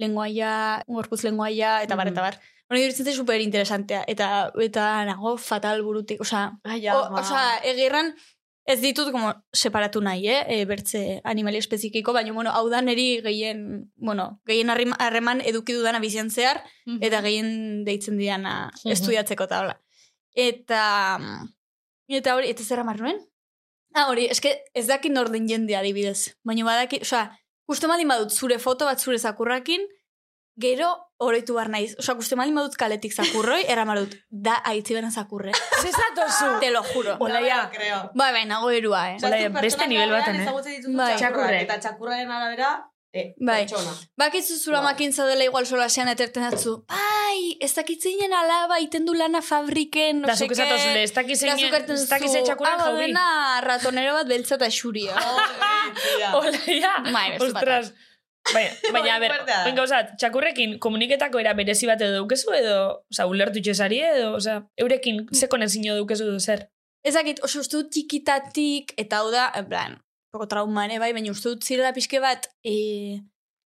[0.02, 2.40] lenguaia, gorpuz lenguaia, eta bar, eta bar.
[2.70, 8.16] Hori dirutzen zait super interesantea, eta, eta nago fatal burutik, osea, o, osea, egirran,
[8.66, 10.40] ez ditut como separatu nahi, eh?
[10.50, 16.00] E, bertze animali espezifiko, baina, bueno, hau da neri gehien, bueno, gehien harreman eduki dudana
[16.02, 16.64] bizian zehar,
[17.06, 18.92] eta gehien deitzen diana Mhm.
[18.98, 19.78] estudiatzeko eta hola.
[20.34, 20.82] Eta,
[22.08, 23.20] eta hori, eta zer amar nuen?
[23.96, 26.36] Ah, hori, eske ez dakit nor den jende adibidez.
[26.44, 27.30] Baina badaki, osea,
[27.70, 29.88] justo madin badut zure foto bat zure zakurrakin,
[30.56, 30.88] Gero,
[31.20, 31.98] oroitu behar naiz.
[32.00, 34.14] Osa, guzti malin badut kaletik zakurroi, eraman dut,
[34.48, 35.52] da aitzi beren zakurre.
[35.84, 36.54] Zezatozu.
[36.64, 37.18] Te lo juro.
[37.20, 37.66] Olaia.
[37.74, 37.98] creo.
[38.16, 39.18] Bai, bai, nago erua, eh.
[39.20, 40.78] Hola, beste nivel baten, eh?
[40.96, 41.10] Bai.
[41.20, 41.60] Txakurrak.
[41.66, 42.72] Eta txakurraren arabera,
[43.16, 43.62] eh, Bai.
[43.64, 43.94] pertsona.
[44.20, 44.92] Bakizu zura Bai.
[44.92, 46.74] makin zaudela igual solasean eterten datzu.
[46.92, 50.66] Bai, ez dakitzinen alaba, iten du lana fabriken, no Da, ez dakiz Da,
[51.48, 53.06] zein- zuk erten ez dakiz zu, etxakuren "Ah, jauri.
[53.08, 55.16] dena ratonero bat beltza eta xuria.
[56.40, 56.94] Olaia.
[57.14, 57.64] Bai, beste bat.
[57.64, 57.94] Ostras.
[58.54, 59.64] Baina, baina, a ber, da.
[59.66, 62.76] oin gauzat, txakurrekin komuniketako era berezi bat edo dukezu edo,
[63.10, 66.68] oza, ulertu txesari edo, oza, eurekin ze konexio dukezu du zer.
[67.06, 69.98] Ezakit, oso uste txikitatik, eta hau da, en plan,
[70.36, 72.76] poko trauma ere bai, baina uste dut zirela pixke bat, e,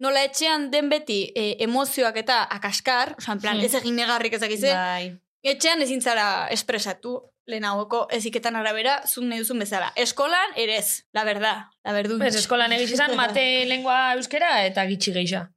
[0.00, 3.64] nola etxean den beti e, emozioak eta akaskar, oza, en plan, Hmm.
[3.66, 5.10] ez egin negarrik ezakize, Bai.
[5.42, 7.18] etxean ezin zara espresatu,
[7.50, 9.88] lehenagoko eziketan arabera, zuk nahi duzun bezala.
[9.98, 12.22] Eskolan, ere ez, la verdad, la verdun.
[12.22, 13.42] Ez, eskolan egiz izan, mate
[13.72, 15.48] lengua euskera eta gitxi geisha.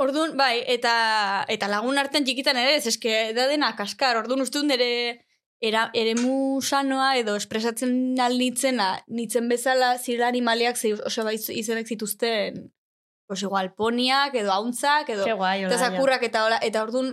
[0.00, 4.16] Orduan, bai, eta, eta lagun artean txikitan ere, ez eske da dena kaskar.
[4.16, 5.20] Orduan uste nire
[5.60, 12.70] era, eremu sanoa edo espresatzen alnitzena, nitzen bezala zirela animaliak ze, oso bai izenek zituzten
[13.30, 17.12] pues igual poniak edo hauntzak edo guai, eta zakurrak eta hola, eta orduan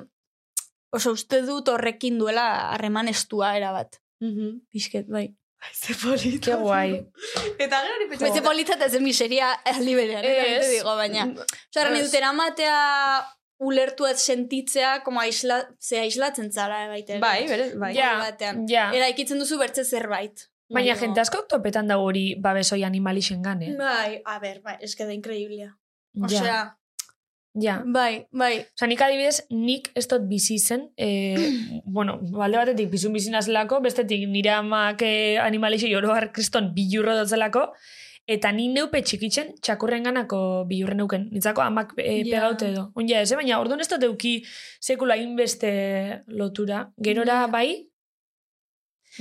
[0.90, 4.00] oso uste dut horrekin duela harreman estua erabat.
[4.24, 4.64] Mhm.
[4.72, 5.28] Pisket, bai.
[5.74, 6.56] Ze polita.
[6.56, 6.90] Ke guai.
[7.58, 10.66] Eta gero hori Beste polita eta zen miseria aliberean, Ez.
[10.66, 11.26] ez digo, baina.
[11.34, 12.78] Osa, nahi dut, eramatea
[13.60, 17.20] ulertuat sentitzea, como aisla, ze aislatzen zara, eh, baita.
[17.20, 17.94] Bai, bere, bai.
[17.96, 18.66] Ja, batean.
[18.70, 18.92] ja.
[18.94, 20.48] Eraikitzen duzu bertze zerbait.
[20.70, 23.76] Baina Baina- jente asko topetan dago hori babesoi animalixen gane.
[23.80, 25.72] Bai, a ber, bai, eske da increíblea.
[26.14, 26.78] Ja, Osea,
[27.62, 27.82] ja.
[27.86, 28.66] bai, bai.
[28.76, 31.38] Osa, nik adibidez, nik ez dut bizi zen, e,
[31.86, 37.16] bueno, balde batetik bizun bizi nazelako, bestetik nire amak e, animalixi oro har kriston bilurro
[37.16, 37.72] dotzelako,
[38.28, 41.30] eta ni neupe txikitzen txakurren ganako bilurre neuken.
[41.32, 42.40] Nitzako amak e, Ja.
[42.42, 42.92] pegaute edo.
[42.96, 43.36] Onja ez, eh?
[43.40, 44.34] baina orduan ez dut euki
[44.82, 46.82] sekula inbeste lotura.
[47.02, 47.48] Gerora Ja.
[47.48, 47.70] bai,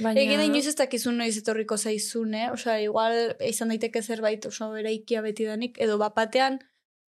[0.02, 0.20] baina...
[0.20, 2.48] Ege da inoiz ez dakizun noiz etorriko zaizun, eh?
[2.52, 6.58] Osea, igual izan daiteke zerbait oso eraikia beti danik, edo bapatean,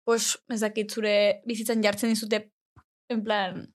[0.05, 2.45] pues, ez dakit zure bizitzan jartzen dizute,
[3.11, 3.67] en plan,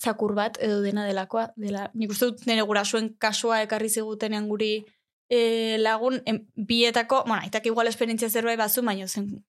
[0.00, 4.84] zakur bat, edo dena delakoa, dela, nik uste dut nire gurasuen kasua ekarri zigutenean guri
[5.30, 9.44] e, lagun, en, bietako, bueno, aitak igual esperientzia zerbait bazu, baina zen,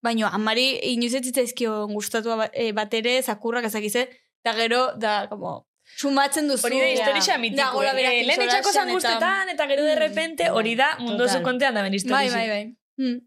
[0.00, 4.04] Baina, amari inoiz ez zitzaizkio gustatua ba- eh, bat ere, zakurrak ezakize,
[4.44, 5.66] eta gero, da, como,
[5.98, 6.66] sumatzen duzu.
[6.68, 7.72] Hori da historia Da, mitiko.
[7.72, 9.98] gola berak Eh, lehen solasean zan guztetan, eta gero de Mm.
[9.98, 12.16] repente, hori da mundu zu kontean da ben historia.
[12.18, 12.76] Bai, bai, bai.
[12.96, 13.18] Hmm.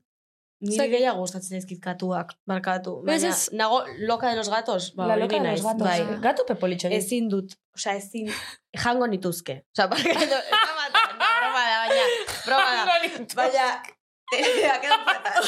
[0.61, 2.99] Niri gehiago gustatzen ezkit katuak, barkatu.
[2.99, 3.49] Ez, Baina, ez.
[3.51, 5.88] nago loka de los gatos, ba, La loca de los gatos.
[5.88, 6.19] Bai.
[6.22, 6.88] Gato pepolitxo.
[6.88, 8.28] Ezin dut, osea, ezin,
[8.84, 9.65] jango nituzke.
[9.76, 10.36] Osea, barkatu,
[11.51, 12.05] no,
[12.45, 13.35] broma da, baina, broma da.
[13.35, 13.83] Baina,
[14.31, 15.43] te ha quedado fatal.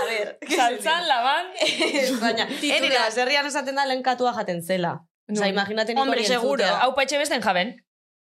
[0.00, 1.46] A ver, Saltzan, laban.
[2.20, 4.94] baina, enire, baserrian esaten da lehen katua jaten zela.
[5.30, 6.64] Osea, imagínate nik Hombre, seguro.
[6.64, 7.74] Hau patxe besten jaben.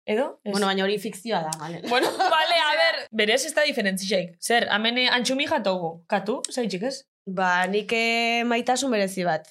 [0.07, 0.41] Edo?
[0.45, 0.53] Ez.
[0.53, 1.81] Bueno, baina hori fikzioa da, vale.
[1.93, 3.03] Bueno, vale, a ver.
[3.11, 4.37] Berez ez da diferentzixeik.
[4.41, 6.05] Zer, amene antxumi jatogu.
[6.09, 6.97] Katu, zaitxik ez?
[7.27, 9.49] Ba, nik eh, maitasun berezi bat.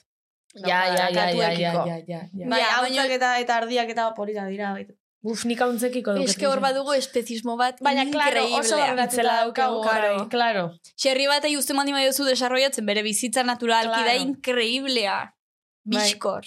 [0.54, 2.48] Ja, ja, ja, ja, ja, ja, ja, ja.
[2.50, 4.74] Bai, baina- eta, eta ardiak eta polita dira.
[4.76, 4.94] baita.
[5.24, 6.26] Uf, nik hauntzekiko duk.
[6.28, 9.78] Ez que hor badugu espezismo bat Baina, claro, oso Itzela daukagu.
[9.80, 10.18] daukagu, Claro.
[10.18, 10.28] bai.
[10.30, 10.64] claro.
[11.00, 14.06] Xerri bat eguzte mandi maiozu desarrollatzen bere bizitza naturalki Claro.
[14.06, 15.34] da increíblea.
[15.86, 16.02] Bai.
[16.04, 16.44] Bizkor.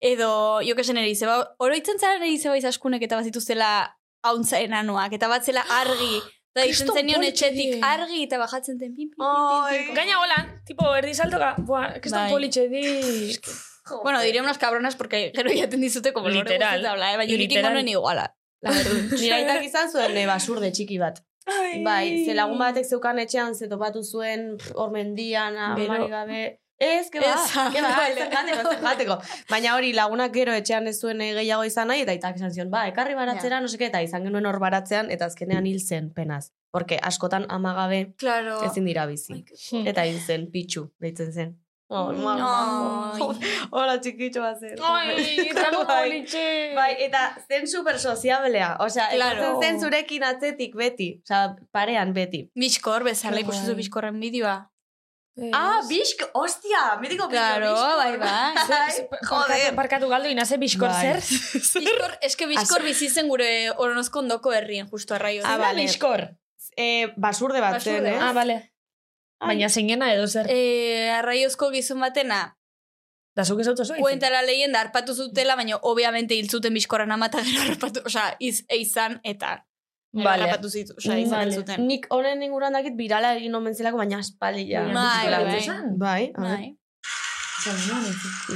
[0.00, 5.12] Edo, jo que zen eri zeba, oroitzen zara eri zeba izaskunek eta bazituztela hauntza enanoak,
[5.12, 6.20] eta bat zela argi.
[6.56, 7.32] Ditzen Kriston zenion poliki.
[7.34, 9.76] etxetik argi eta bajatzen ten pin, pin, pin, Ai.
[9.78, 9.94] pin, pin.
[9.98, 11.54] Gaina golan, tipo, erdi saltoka.
[11.58, 12.30] Buah, que Bai.
[12.30, 12.84] politxe di.
[14.02, 16.58] Bueno, diré unas cabronas porque gero jaten dizute como Literal.
[16.58, 17.16] guztieta habla, eh?
[17.16, 17.64] baina nik Literal.
[17.64, 18.36] ingo nuen iguala.
[18.62, 19.18] La verdad.
[19.20, 21.22] Nire aitak izan zuen eh, basurde txiki bat.
[21.84, 25.92] Bai, ze lagun batek zeukan etxean ze topatu zuen pff, hor mendian, Bero.
[25.92, 26.60] amari gabe.
[26.78, 28.52] Ez, que ba, Ez, que ba, vale.
[28.52, 29.14] ez jateko.
[29.48, 32.70] Baina hori lagunak gero etxean ez zuen eh, gehiago izan nahi, eta aitak esan zion,
[32.70, 36.50] ba, ekarri baratzera, no seke, eta izan genuen hor baratzean, eta azkenean hil zen, penaz.
[36.72, 38.58] Porque askotan amagabe Claro.
[38.66, 39.44] ezin dira bizi.
[39.86, 41.54] Eta hil zen, pitxu, deitzen zen.
[41.88, 43.20] Oh, Ai.
[43.70, 44.72] Hola, txikitxo bat zen.
[44.82, 45.98] Ai, tango Bai.
[46.08, 46.42] politxe.
[46.74, 48.72] Bai, eta zen super soziablea.
[48.82, 49.60] Osea, Claro.
[49.62, 51.20] zen zurekin atzetik beti.
[51.22, 52.48] Osea, parean beti.
[52.58, 53.44] Bizkor, bezala Bai.
[53.46, 54.56] ikusi zu bizkorren bideoa.
[55.52, 59.06] Ah, bisk, ostia, mitiko Claro, bai, bai.
[59.28, 59.74] Joder.
[59.76, 61.02] Barkatu galdu inaze biskor Bai.
[61.02, 61.20] zer.
[61.84, 65.42] Bizkor, eske bizkor bizi zen gure oronozko ondoko herrien, justo arraio.
[65.44, 65.82] Ah, Ah, vale.
[65.84, 66.30] biskor.
[66.76, 68.18] Eh, basurde bat zen, Basurde eh?
[68.22, 68.56] Ah, vale.
[69.40, 70.46] Baina zeinena edo zer.
[70.48, 72.56] Eh, arraiozko gizon batena,
[73.36, 73.94] Da zuk ez autozu.
[74.00, 78.30] Cuenta la leyenda, harpatu zutela, baina obviamente hil zuten bizkorren ama eta gero harpatu, osea,
[78.40, 79.58] iz, eizan eta
[80.16, 80.46] Vale.
[80.46, 81.52] Rapatu zitu, osea, izan Vale.
[81.52, 81.82] zuten.
[81.86, 84.86] Nik honen inguruan dakit birala egin omen zelako, baina espali ja.
[84.88, 85.66] Bai, bai, bai.
[86.00, 86.56] Bai, a ver.
[86.56, 86.76] Bai.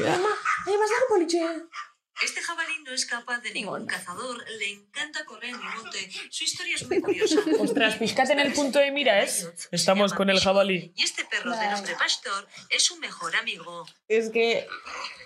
[0.00, 0.16] Ja.
[2.22, 6.10] Este jabalí no es capaz de ningún cazador, le encanta correr en el monte.
[6.30, 7.40] Su historia es muy curiosa.
[7.60, 9.48] Ostras, fíjate en el punto de mira, ¿es?
[9.70, 10.92] Estamos con el jabalí.
[10.96, 13.86] Y este perro de nombre Pastor es su mejor amigo.
[14.08, 14.66] Es que...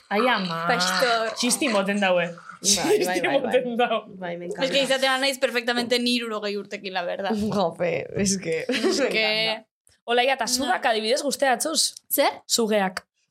[0.09, 0.67] Ai, ama.
[0.69, 1.35] Pastor.
[1.35, 2.29] Txisti moten daue.
[2.65, 4.37] Bai, bai, bai, bai.
[4.37, 7.33] me Es que izatea naiz perfectamente niruro gehi urtekin, la verdad.
[7.51, 8.65] Jope, es que...
[8.69, 9.65] Es que...
[10.05, 11.95] Olaia, eta zugak adibidez guzteatzuz.
[12.13, 12.43] Zer?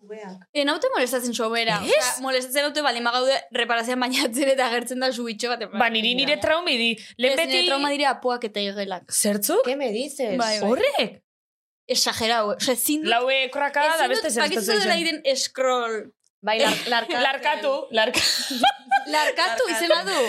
[0.03, 0.47] Zugeak.
[0.59, 1.79] En haute molestatzen sobera.
[1.79, 1.95] Ez?
[1.95, 5.67] Osea, molestatzen haute bali magaude reparazioan bainatzen eta agertzen da subitxo bat.
[5.71, 6.89] Ba, niri nire traumi di.
[7.23, 7.51] Lehen beti...
[7.53, 9.07] nire trauma dira apuak eta igelak.
[9.11, 9.63] Zertzuk?
[9.67, 10.35] ¿Qué me dices?
[10.37, 10.69] Bai, bai.
[10.69, 11.21] Horrek?
[11.93, 12.55] Exagerau.
[12.57, 13.11] Osea, ezin dut...
[13.13, 16.01] Laue korraka da beste Bakizu zertatzen dela iren scroll.
[16.43, 18.59] Bai, lar, larka, Larkatu, larkatu.
[19.13, 20.19] Larkatu izena du.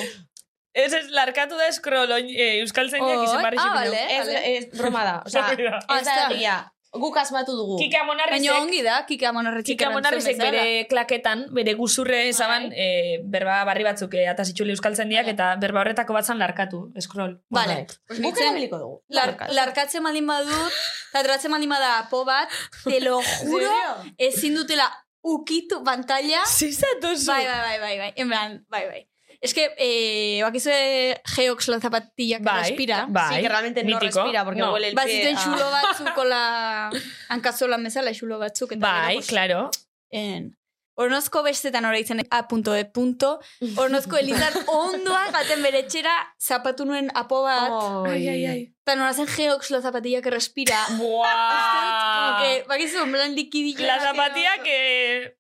[0.74, 4.00] Ez ez, larkatu da scroll oin, eh, euskal zeinak Oi, izan barri ah, vale.
[4.10, 5.18] Ez, ez, broma da.
[5.26, 5.44] Osa.
[5.46, 6.30] Ah, ez da ez da.
[6.34, 6.56] egia.
[6.94, 7.76] Guk asmatu dugu.
[7.80, 13.18] Kika Baina Monarrizek, ongi da, kika monarretxik Kika Monarrizek bere klaketan, bere guzurre zaban, eh,
[13.34, 17.40] berba barri batzuk eh, atazitxuli euskal zendiak, eta berba horretako batzan larkatu, scroll.
[17.50, 17.86] Vale.
[18.06, 19.00] Pues guk erabiliko dugu.
[19.08, 20.78] Lar, larkatzen baldin badut,
[21.10, 22.52] eta tratzen baldin bada apo bat,
[22.84, 23.72] te lo juro,
[24.18, 24.86] ezin dutela
[25.24, 26.44] ukitu pantalla.
[26.46, 27.32] Zizatu zu.
[27.32, 29.02] Bai, bai, bai, bai, bai, en plan, bai, bai.
[29.44, 33.04] Es que, eh, bakizue geox la zapatilla que Bai, respira.
[33.08, 33.36] bai.
[33.36, 34.20] Sí, que realmente no Mítico.
[34.22, 34.72] respira, porque No.
[34.72, 35.04] huele el pie.
[35.04, 36.90] Bazituen a- xulo batzuk, la
[37.28, 38.72] hankazola bezala, xulo batzuk.
[38.72, 39.70] Eta Bai, pues, claro.
[40.10, 40.56] En,
[40.96, 43.40] Ornozko bestetan oraitzen A punto de punto.
[43.76, 47.72] Ornozko elizan ondoa gaten bere etxera zapatu nuen apo bat.
[48.06, 48.60] Ai, ai, ai.
[48.86, 50.78] Eta nola zen geox la zapatilla que respira.
[50.98, 52.38] Buah.
[52.40, 53.86] que, bakizu, en plan likidilla.
[53.88, 55.36] La zapatilla que...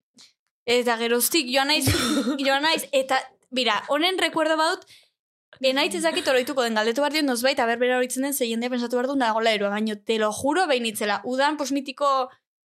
[0.66, 1.86] Eta geroztik joan naiz,
[2.40, 3.18] joan naiz, eta,
[3.54, 4.86] bira, honen rekuerdo baut,
[5.62, 8.96] Enaitz ezakit oroituko den galdetu behar diot nozbait, aber bera horitzen den, ze jendea pensatu
[8.98, 11.20] behar du nagola eroa, baino, te lo juro behin itzela.
[11.24, 12.08] Udan, pos mitiko,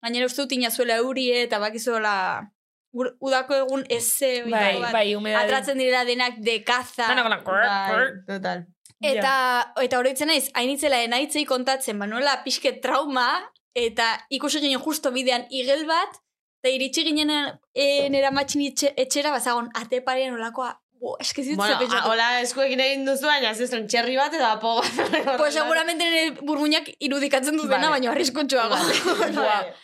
[0.02, 2.50] gainera uste dut inazuela eurie, eta bakizuela,
[2.92, 5.46] udako egun eze, Bai, bai, humedade.
[5.46, 7.06] atratzen direla denak de kaza.
[7.06, 8.66] Bai, total.
[9.00, 13.28] Eta, eta oroitzen naiz, hainitzela enaitzei kontatzen, manuela pixke trauma,
[13.72, 16.18] eta ikusi ginen justo bidean igel bat,
[16.60, 21.56] eta iritsi ginen eh, nera matxin etxe, etxera, bazagon, ate parean olakoa, bo, eske zitze
[21.56, 22.02] Bueno, pentsatu.
[22.04, 24.90] a- hola eskuekin egin duzu, baina ez zen txerri bat eta apo bat.
[25.40, 27.94] Pues seguramente nire burmuinak irudikatzen du dena, Vale.
[27.96, 28.76] baina arriskuntxoago.
[29.40, 29.74] Vale.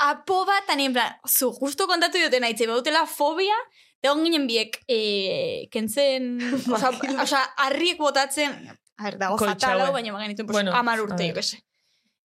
[0.00, 3.56] Apo bat, tani en plan, zu, justo kontatu dioten aitze, bautela fobia,
[4.00, 6.30] eta on ginen biek, e, kentzen,
[6.74, 8.54] osa, osa, harriek botatzen,
[8.96, 11.28] a ver, dago Koltxa, fatal hau, hau, baina bagenitzen, pues, Bueno, amar urte, ver.
[11.28, 11.60] jo que se.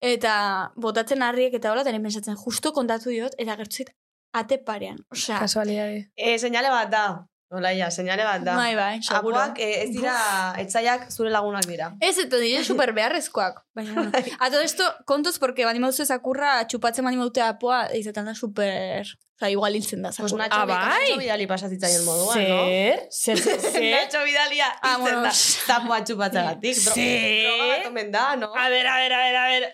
[0.03, 3.93] Eta botatzen harriek eta hola, tani pensatzen, justo kontatu diot, eta gertu zait,
[4.35, 4.97] ate parean.
[5.09, 6.11] Osea, Kasualidade.
[6.17, 7.05] Eh, señale bat da.
[7.53, 8.55] Hola, ja, señale bat da.
[8.57, 9.37] bai, bai, seguro.
[9.37, 10.13] Apoak eh, ez dira,
[10.57, 11.91] etzaiak zure lagunak dira.
[12.01, 13.59] Ez, eta dire super beharrezkoak.
[13.77, 14.11] Baina, bueno.
[14.39, 19.05] A todo esto, kontuz, porque bani maduzu zakurra, txupatzen bani maute apoa, izaten da super...
[19.37, 20.47] Osa, igual hiltzen da Pues zakurra.
[20.47, 21.03] Nacho, Ah, bai?
[21.09, 22.57] Nacho Bidali pasatitzaien moduan, no?
[22.65, 22.99] Zer?
[23.11, 23.37] Zer,
[23.73, 23.87] zer?
[23.91, 25.21] Nacho Bidalia Ah, hiltzen bueno.
[25.23, 25.31] da.
[25.33, 26.75] Zapoa txupatzagatik.
[26.77, 27.47] Zer?
[27.47, 28.51] Droga bat omen da, no?
[28.55, 29.67] A ver, a ver, a ver, a ver.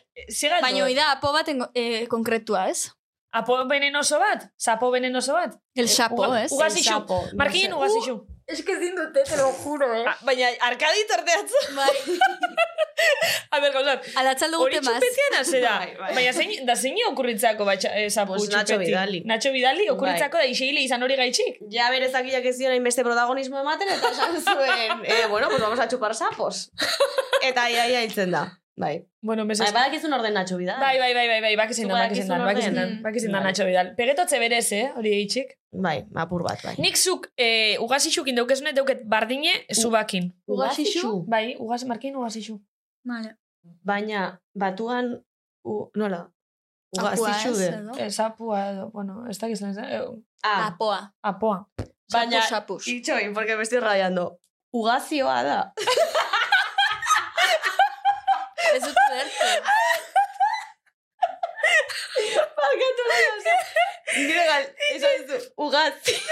[0.64, 2.90] Baina hoi da, apo bat eh, konkretua, ez?
[3.32, 4.50] Apo venenoso bat?
[4.58, 5.54] Sapo venenoso bat?
[5.76, 6.52] El sapo, Uga- ez?
[6.52, 6.90] Ugazixu.
[6.90, 7.76] El sapo, no Markinen sé.
[7.78, 8.26] ugazixu.
[8.48, 10.04] Es que ezin dute, te lo juro, eh?
[10.08, 11.54] Ah, baina arkadi torteatzu.
[11.76, 11.92] Bai.
[13.52, 14.04] A ver, gauzat.
[14.16, 15.00] Alatzaldo Hori gute maz.
[15.00, 15.76] txupetean hase da.
[15.80, 16.14] Bai, bai.
[16.16, 18.90] Baina zein, da zein okurritzako batxa, eh, sapu Pues Nacho txupeti?
[18.90, 19.22] Bidali.
[19.26, 21.62] Nacho Bidali okurritzako da iseile izan hori gaitxik.
[21.72, 25.88] Ja berezakiak ez zion hainbeste protagonismo ematen, eta esan zuen, eh, bueno, pues vamos a
[25.88, 26.72] chupar sapos.
[27.42, 28.59] Eta ia, ia hiltzen da.
[28.80, 29.04] Bai.
[29.22, 29.74] Bueno, Bai, meses.
[29.74, 30.80] badakizun orden Nacho Bidal.
[30.80, 33.04] Bai, bai, bai, bai, bai, dan, bakizin dan, badakizun bakizin dan, orden.
[33.04, 33.52] bakizin dan Vale.
[33.52, 33.88] Nacho Bidal.
[33.98, 35.50] Pegetotze berez, eh, hori eitxik.
[35.86, 36.76] Bai, apur bat, bai.
[36.80, 40.32] Nik zuk eh, ugazixukin daukezunet dauket bardine zubakin.
[40.48, 41.26] Ugazixu?
[41.28, 42.56] Bai, ugaz, markin ugazixu.
[43.04, 43.36] Vale.
[43.84, 45.12] Baina, batuan,
[45.68, 46.22] u, nola?
[46.98, 47.68] Apua, Ugazixu ez, de.
[47.84, 47.92] edo?
[48.00, 50.08] Eh, sapua edo, bueno, ez dakiz lan, eh,
[50.42, 51.14] Ah, Apoa.
[51.22, 51.68] apoa.
[52.14, 52.40] baina,
[52.88, 54.40] itxoin, porque me estoy rayando.
[54.72, 55.74] Ugazioa da.
[58.76, 59.48] Ez dut ulertu.
[62.58, 63.56] Barkatu nahi, oza.
[64.16, 66.16] Gire gal, esan zu, ugazi.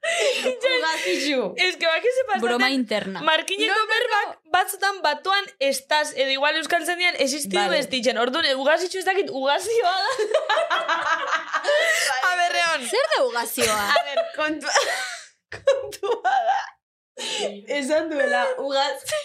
[0.00, 1.54] Ugazixu.
[1.56, 2.42] Ez que bakize pasaten...
[2.42, 3.20] Broma interna.
[3.26, 7.76] Markineko berbak batzutan batuan estaz, edo igual euskal zendian existidu Vale.
[7.78, 8.18] bestitzen.
[8.18, 10.10] Orduan, ugazitxu ez dakit ugazioa da.
[12.30, 12.86] A ber, Reon.
[12.88, 13.78] Zer da ugazioa?
[13.92, 14.72] A ver, kontua,
[15.58, 16.60] kontua da.
[17.80, 19.18] Esan duela, ugazixu.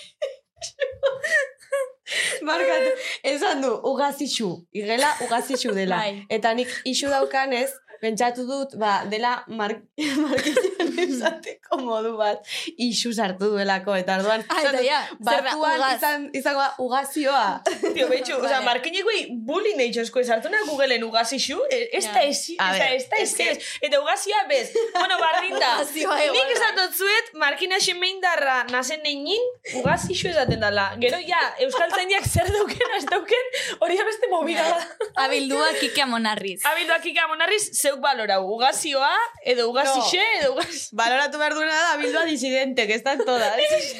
[2.47, 2.91] Markatu,
[3.23, 4.49] esan du, ugazixu.
[4.73, 5.97] Igela, ugazixu dela.
[6.03, 6.25] Bai.
[6.29, 7.71] Eta nik isu daukanez,
[8.05, 9.73] pentsatu dut, ba, dela mar
[10.23, 12.45] markitzen esateko modu bat,
[12.77, 17.45] isu sartu duelako, eta orduan, Ah, ja, batuan izan, izango da ugazioa.
[17.95, 18.65] Tio, betxu, oza, Vale.
[18.69, 23.57] markinekui bullying eitxo esko esartu na Googleen ugazixu, e- ez da ez ez da ez
[23.81, 26.53] Eta ugazioa bez, bueno, igual Nik da.
[26.55, 29.41] esatot zuet, markina xemeindarra nazen neinin,
[29.81, 30.87] ugazixu esaten dala.
[31.01, 34.79] Gero ja, Euskal Zaindiak zer dauken, ez dauken, hori da beste movida da.
[35.25, 36.59] Abildua Kike Amonarriz.
[36.71, 37.63] Abilduak ikamonarriz,
[37.95, 39.11] zeuk balorau, ugazioa,
[39.43, 40.89] edo ugazixe, edo ugaz...
[40.99, 43.55] Baloratu behar duena da, abildua disidente, que están todas.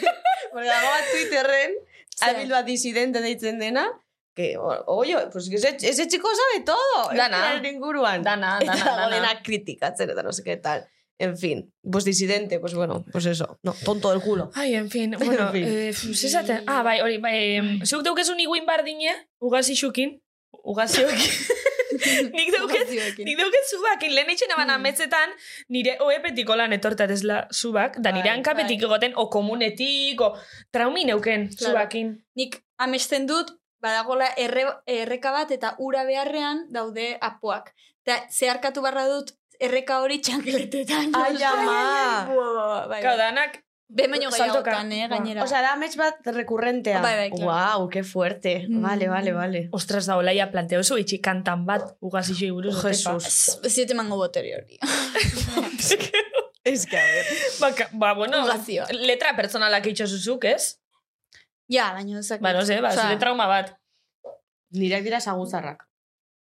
[0.52, 1.72] Porque dago bat Twitterren,
[2.22, 3.88] abildua disidente deitzen dena,
[4.36, 7.10] que, o- oye, pues ese, ese chico sabe todo.
[7.16, 7.38] Dana.
[7.38, 8.24] euskararen inguruan.
[8.24, 9.16] Dana, Eta dana, dago dana.
[9.16, 10.88] dena kritikatzen eta no sé qué tal.
[11.18, 13.58] En fin, pues disidente, pues bueno, pues eso.
[13.64, 14.52] No, tonto del culo.
[14.54, 15.64] Ai, en fin, bueno, En fin.
[15.66, 20.22] eh, zesaten, ah, bai, hori, bai, em, zuk daukezun iguin bardine, ugazixukin,
[20.52, 21.32] ugaziokin,
[22.38, 23.26] nik dauket, Ugazioekin.
[23.26, 24.76] nik dauket zubakin, lehen etxen eban Hmm.
[24.80, 25.30] ametzetan,
[25.70, 30.36] nire oepetiko lan etortatezla zubak, da nire Bai, hankapetik egoten, o komunetik, o
[30.72, 31.74] traumin euken Claro.
[31.74, 32.14] zubakin.
[32.36, 33.52] Nik amesten dut,
[33.82, 37.74] badagola erre, erreka bat eta ura beharrean daude apoak.
[38.06, 41.14] Eta zeharkatu barra dut erreka hori txankeletetan.
[41.16, 42.26] Ai, ama.
[42.90, 43.18] Bai, bai.
[43.18, 44.72] danak, Be baino saltoka.
[44.72, 45.16] gehiagotan, eh, Ba.
[45.18, 45.44] gainera.
[45.44, 47.02] O sea, da amets bat recurrentea.
[47.02, 47.80] Bai, bai, claro.
[47.82, 48.66] Wow, qué fuerte.
[48.68, 48.82] Mm.
[48.82, 49.70] Vale, vale, vale.
[49.72, 52.82] ostras da, olaia planteo zu itxi kantan bat, ugazixoi buruz.
[52.82, 53.60] Jesus.
[53.64, 54.80] Ez ziet emango boteri hori.
[56.66, 57.26] Es que, a ver.
[57.60, 58.88] Baka, ba, bueno, Ugazioa.
[58.90, 60.80] letra personalak itxo zuzuk, ez?
[61.70, 62.42] ja, baino ezak.
[62.42, 63.76] Ba, no sé, ba, Osea, zure trauma bat.
[64.72, 65.86] Nireak dira saguzarrak.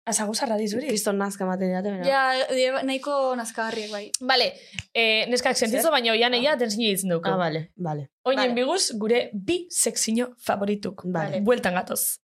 [0.05, 0.89] Azaguzarra dizuri.
[0.91, 2.03] Kriston nazka ematen dira.
[2.03, 4.09] Ja, dire, nahiko nazkagarriak bai.
[4.27, 4.49] Vale,
[4.91, 7.31] eh, neskak sentizo, baina oian eia atentzio ditzen duko.
[7.31, 8.09] Ah, vale, vale.
[8.27, 8.57] Oinen Vale.
[8.57, 11.05] biguz, gure bi sekzio favorituk.
[11.07, 11.41] Vale.
[11.41, 12.19] Bueltan gatoz.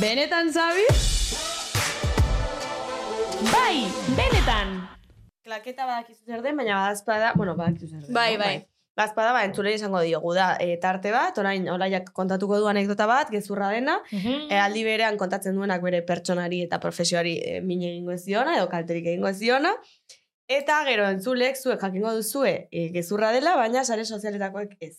[0.00, 0.86] Benetan, Zabi?
[3.52, 3.84] Bai,
[4.16, 4.72] benetan.
[5.44, 8.14] Klaketa badakizu zer den, baina badazpada, bueno, badakizu zer den.
[8.16, 8.44] Bai, no?
[8.44, 8.56] bai.
[8.96, 13.28] Bazpada, ba, entzule izango diogu da, e, tarte bat, orain, olaiak kontatuko du anekdota bat,
[13.30, 18.22] gezurra dena, e, aldi berean kontatzen duenak bere pertsonari eta profesioari e, min egingo ez
[18.24, 19.74] diona, edo kalterik egingo ez diona,
[20.48, 24.96] eta gero entzulek zuek jakingo duzue e, gezurra dela, baina sare sozialetakoek ez.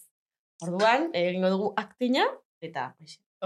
[0.62, 2.26] Orduan, egingo dugu aktina,
[2.62, 2.92] eta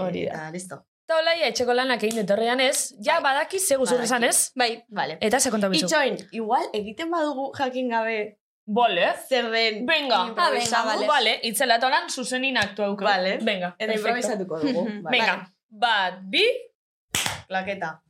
[0.00, 0.32] Hori da.
[0.32, 0.78] Eta, listo.
[1.08, 5.18] Eta olaia, etxeko lanak egin detorrean ez, ja badaki ze guzur esan ez, Bai, Vale.
[5.20, 5.68] eta ze konta.
[5.72, 10.20] Itxoin, igual, egiten badugu jakin gabe Bole, zer den Venga.
[10.36, 11.06] Ah, venga, vale.
[11.06, 13.04] Vale, itzela eta lan zuzenin aktu auko.
[13.04, 13.38] Vale.
[13.42, 14.84] Venga, Eta improvisatuko dugu.
[15.04, 15.10] Vale.
[15.16, 15.34] Venga,
[15.68, 16.44] bat, bi,
[17.48, 18.02] Klaketa.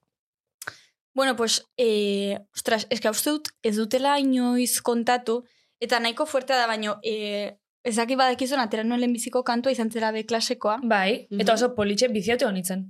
[1.15, 5.43] Bueno, pues, eh, ostras, eske hau dut, ez dutela inoiz kontatu,
[5.81, 10.25] eta nahiko fuertea da, baino, eh, ezaki badakizun, atera nuen lehenbiziko kantua izan zera be
[10.25, 10.79] klasekoa.
[10.85, 12.87] bai, eta oso politxe biziote honitzen.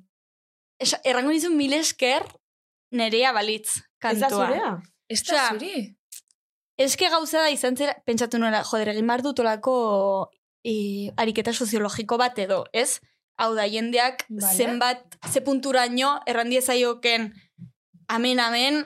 [0.78, 2.22] Esa, errango nizun mil esker
[2.90, 4.46] nerea balitz Ez da kantua.
[4.46, 4.70] zurea?
[5.08, 5.96] Ez da zuri?
[6.80, 9.74] Eske gauza da izan zera, pentsatu nuela, joder, egin behar dut olako
[10.64, 13.00] e, ariketa soziologiko bat edo, ez?
[13.38, 14.54] Hau da, jendeak Vale.
[14.56, 17.30] zenbat, ze punturaino, errandia zaioken,
[18.08, 18.82] amen, amen,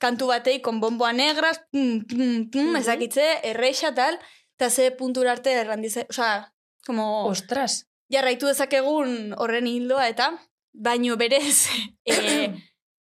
[0.00, 2.76] kantu batei, kon bomboa negras, pum, pum, pum, Mhm.
[2.80, 4.18] ezakitze, erreixa, tal,
[4.56, 6.52] eta ze puntura arte errandia osea,
[6.86, 7.86] como, Ostras.
[8.12, 10.32] jarraitu dezakegun horren hildoa, eta,
[10.72, 11.66] baino berez,
[12.06, 12.52] e,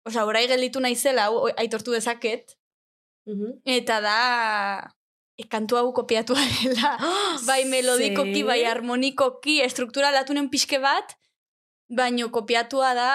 [0.06, 2.55] osea, orai gelditu naizela, aitortu dezaket,
[3.26, 3.60] Mhm.
[3.64, 4.18] Eta da
[5.36, 6.96] e, kantu hau kopiatua dela.
[7.46, 11.16] bai melodikoki, bai harmonikoki, estruktura latunen pixke bat,
[11.88, 13.10] baino kopiatua da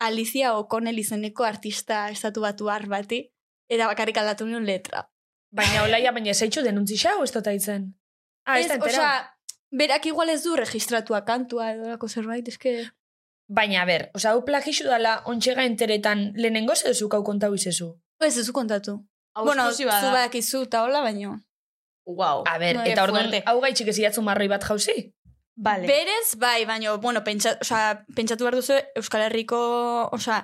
[0.00, 3.30] Alicia O'Connell izeneko artista estatu batu bati,
[3.68, 5.04] eta bakarrik aldatu nion letra.
[5.52, 7.94] Baina olaia, baina zeitxu denuntzi xau, ez dota itzen.
[8.46, 8.86] Ah, ez entera.
[8.86, 9.36] osea,
[9.70, 12.90] berak igual ez du registratua kantua edo lako zerbait, eske...
[13.50, 17.96] Baina, a ber, oza, hau plagixu dala ontxega enteretan lehenengo edo zuk hau kontau izezu.
[18.20, 19.00] Ez ez du kontatu.
[19.34, 20.12] Bueno, zu da.
[20.12, 21.40] badakizu eta hola, baino.
[22.06, 22.44] Wow.
[22.46, 25.12] A ber, No, eta qué orduan, hau gaitxik ez idatzu marroi bat jauzi?
[25.56, 25.86] Vale.
[25.86, 30.40] Berez, bai, baino, bueno, pentsa, osea, pentsatu behar duzu Euskal Herriko, osea,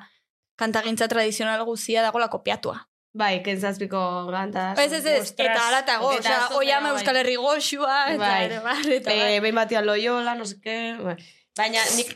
[0.57, 2.87] kantagintza tradizional guzia dagola kopiatua.
[3.17, 4.75] Bai, kentzazpiko ganta.
[4.77, 6.99] Ez, ez, ez, eta alatago, Eta osea, zuzena, oiama bai.
[7.01, 8.45] Euskal Herri goxua, eta Bai.
[8.45, 9.41] ere bar, eta Eh, bar.
[9.41, 9.55] behin
[11.57, 11.71] bai.
[11.71, 12.11] Baina nik,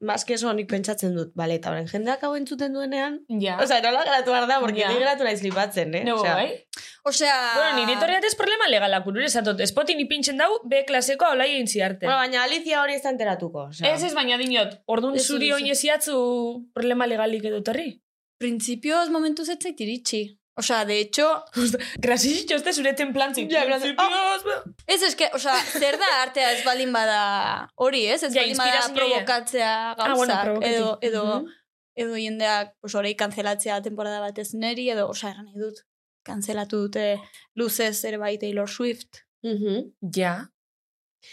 [0.00, 1.32] maske eso, nik pentsatzen dut.
[1.34, 3.18] Bale, eta orain jendeak hau entzuten duenean.
[3.42, 3.56] Ja.
[3.62, 4.88] Osea, nola geratu behar da, porque Ja.
[4.92, 6.04] ni geratu naiz flipatzen, eh?
[6.04, 6.64] Nego, Osea, bai?
[7.04, 7.34] Osea...
[7.56, 9.60] Bueno, nire torreat ez problema legalak urure esatot.
[9.66, 12.06] Spotin ipintzen dau, B klaseko olai egin ziarte.
[12.06, 13.66] Bueno, baina Alicia hori ez da enteratuko.
[13.74, 13.92] Osea.
[13.94, 16.16] Ez ez, baina dinot, orduan Ez zuri oin eziatzu
[16.72, 18.00] problema legalik edo terri.
[18.38, 20.38] Principioz momentu zetzait iritsi.
[20.56, 21.44] Osea, de hecho,
[21.98, 23.50] Grasizitxo este zure templantzik.
[23.50, 24.44] Ja, en plan, Principios,
[24.86, 28.22] ez eske, osea, zer da artea ez baldin bada hori, ez?
[28.22, 28.92] Ez Ja, baldin bada ja.
[28.94, 30.76] provokatzea gauzak, bueno, provokatik.
[30.76, 31.48] edo, edo, Mhm.
[31.96, 35.82] edo jendeak, pues, orei kanzelatzea temporada batez neri, edo, osea, nahi dut.
[36.24, 37.20] kanzelatu dute
[37.54, 39.18] luzez ere bai Taylor Swift.
[39.42, 39.92] Mhm.
[40.16, 40.50] Ja.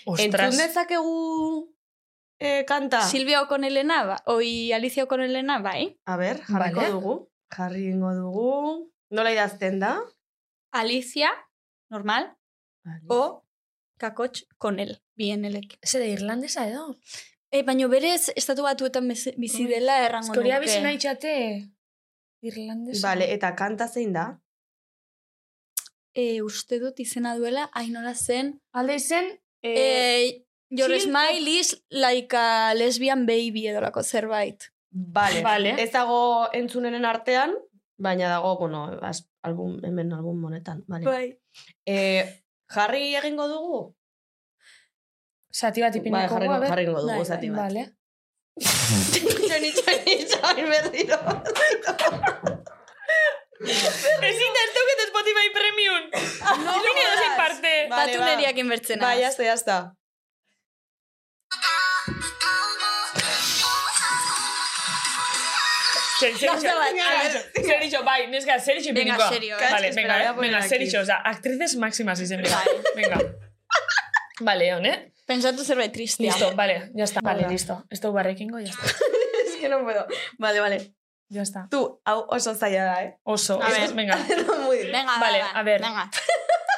[0.06, 0.57] Entzun Ostras.
[0.57, 1.73] dezakegu
[2.39, 3.02] eh, kanta?
[3.07, 5.98] Silvia O'Connellena, ba, oi Alicia O'Connellena, bai.
[6.06, 6.91] A ber, jarriko Vale.
[6.91, 7.30] dugu.
[7.56, 8.91] Jarri ingo dugu.
[9.12, 9.96] Nola idazten da?
[10.72, 11.30] Alicia,
[11.92, 12.30] normal,
[13.12, 13.44] o
[14.00, 15.76] kakotx Connell, bien elek.
[15.84, 16.96] Zer irlandesa edo?
[17.52, 20.70] E, baina berez, estatu batuetan bizi dela errango Eskoria nuke.
[20.70, 21.34] bizi nahi txate
[22.48, 23.04] irlandesa.
[23.10, 24.30] Vale, eta kanta zein da?
[26.16, 29.28] E, uste dut izena duela, ainola zen, Alde izen,
[29.62, 34.70] eh, e, Your chill smile is like a lesbian baby edolako zerbait.
[34.92, 35.42] Vale.
[35.44, 35.76] Vale.
[35.84, 37.58] Ez dago entzunenen artean,
[38.02, 40.84] baina dago, bueno, az, album, hemen album honetan.
[40.88, 41.06] Vale.
[41.06, 41.26] Bai.
[41.86, 42.23] Eh,
[42.76, 43.82] jarri egingo dugu?
[45.52, 47.60] zati bat Bai, ipiniko jarri, jarri egingo dugu, Bai, zati bat.
[47.65, 47.84] Vale.
[48.61, 51.19] Txoni, txoni, txoni, berriro.
[53.61, 56.03] Ezin da, ez dauket Spotify Premium.
[56.65, 57.73] No, edo zein parte.
[57.90, 58.30] Vale, Batu ba.
[58.32, 59.03] neriak inbertzen.
[59.03, 59.82] Bai, jazta, jazta.
[66.22, 66.49] Zer, zer,
[67.65, 69.72] zer, zer, bai, neska, zer itxo Venga, serio, eh.
[69.72, 72.61] Vale, Espera, venga, eh, venga, zer itxo, o sea, actrices máximas izen dira.
[72.95, 73.18] Venga.
[74.41, 74.98] Vale, on, eh?
[75.26, 76.30] Pensatu zerbait tristea.
[76.31, 77.22] Listo, vale, ya está.
[77.23, 77.84] Vale, listo.
[77.89, 78.85] Esto barrekingo, ya está.
[79.48, 80.06] Es que no puedo.
[80.38, 80.93] Vale, vale.
[81.30, 81.68] Ya está.
[81.72, 83.18] Tu, hau oso zaila da, eh?
[83.23, 83.84] Oso, A ver.
[83.84, 84.18] es, venga.
[84.48, 84.91] No, muy bien.
[84.91, 85.60] Venga, Vale, va, va.
[85.60, 85.81] a ver.
[85.81, 86.11] Venga.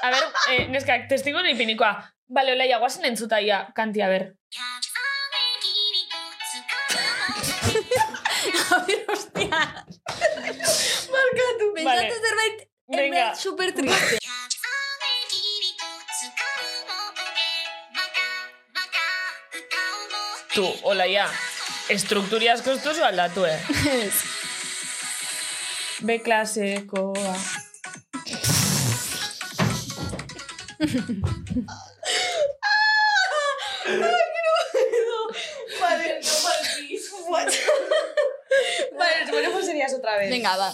[0.04, 2.14] A ver, eh, neska, testigo ni pinikoa.
[2.28, 4.36] Vale, olaia, guazen entzutaia, kanti, a ver.
[8.54, 9.60] A ver, hostia.
[11.16, 11.66] Markatu.
[11.74, 12.02] Vale.
[12.02, 12.58] Pentsatu zerbait
[12.88, 13.02] Venga.
[13.02, 13.36] Venga.
[13.36, 14.18] super triste.
[20.54, 21.26] Tu, olaia,
[21.96, 23.60] estrukturi asko ez duzu aldatu, eh?
[26.06, 27.34] B klasekoa.
[33.86, 34.22] Vale,
[35.10, 35.30] no,
[35.80, 36.20] vale,
[37.30, 37.54] What?
[38.98, 40.30] vale, ponemos serias otra vez.
[40.30, 40.74] Venga, va.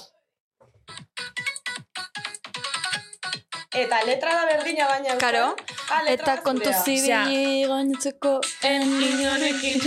[3.73, 5.17] Eta letra da berdina baina.
[5.17, 5.55] Karo.
[5.89, 7.63] Ah, letra Eta kontu zibili
[8.61, 9.79] en Niñonekin,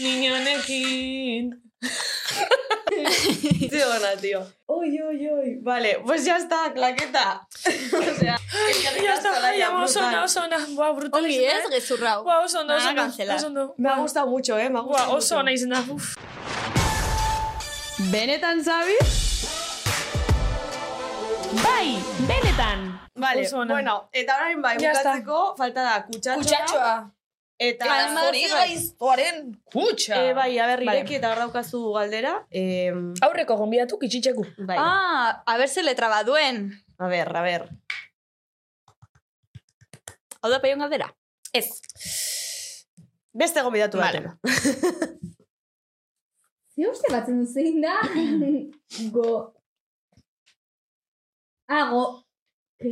[0.00, 1.66] niñonekin.
[3.70, 4.46] Tío, ona, tío.
[4.66, 5.58] Uy, uy, uy.
[5.62, 7.46] Vale, pues ya está, claqueta.
[7.64, 8.38] o sea,
[8.94, 10.14] que Ya está, Laia, ya, oso brutal.
[10.14, 10.58] ona, oso ona.
[10.70, 12.24] Buah, brutal Ongi izan, ez, gezurrau.
[12.24, 13.46] Buah, oso ondo, oso ondo.
[13.46, 13.74] ondo.
[13.76, 15.84] Me ha gustado mucho, eh, me ha gustado Buah, oso ona izan da.
[15.88, 16.16] Uf.
[17.98, 18.96] Benetan, Zabi?
[21.64, 21.96] Bai,
[22.28, 23.00] benetan.
[23.16, 23.72] Vale, Oso ona.
[23.74, 25.14] bueno, eta orain bai, Ya está.
[25.16, 26.42] bukatzeko, falta da kutsatxoa.
[26.42, 27.12] Kutsatxoa.
[27.58, 30.18] Eta, Además, Hori gaiztoaren kutsa.
[30.26, 30.98] Eh, bai, a ber, Vale.
[31.00, 32.34] ireki eta hor daukazu galdera.
[32.50, 32.92] Eh,
[33.24, 34.44] Aurreko gonbidatu kitxitxeku.
[34.58, 36.72] bai, Ah, a ber ze letra baduen.
[36.98, 37.68] a ber, a ber.
[40.42, 41.14] Hau da peion galdera.
[41.52, 41.80] Ez.
[43.32, 44.20] Beste gombidatu Vale.
[44.20, 44.38] batena.
[46.76, 47.94] Ze uste batzen zein da?
[49.12, 49.52] Go...
[51.68, 52.02] Ah, go...
[52.78, 52.90] Ke?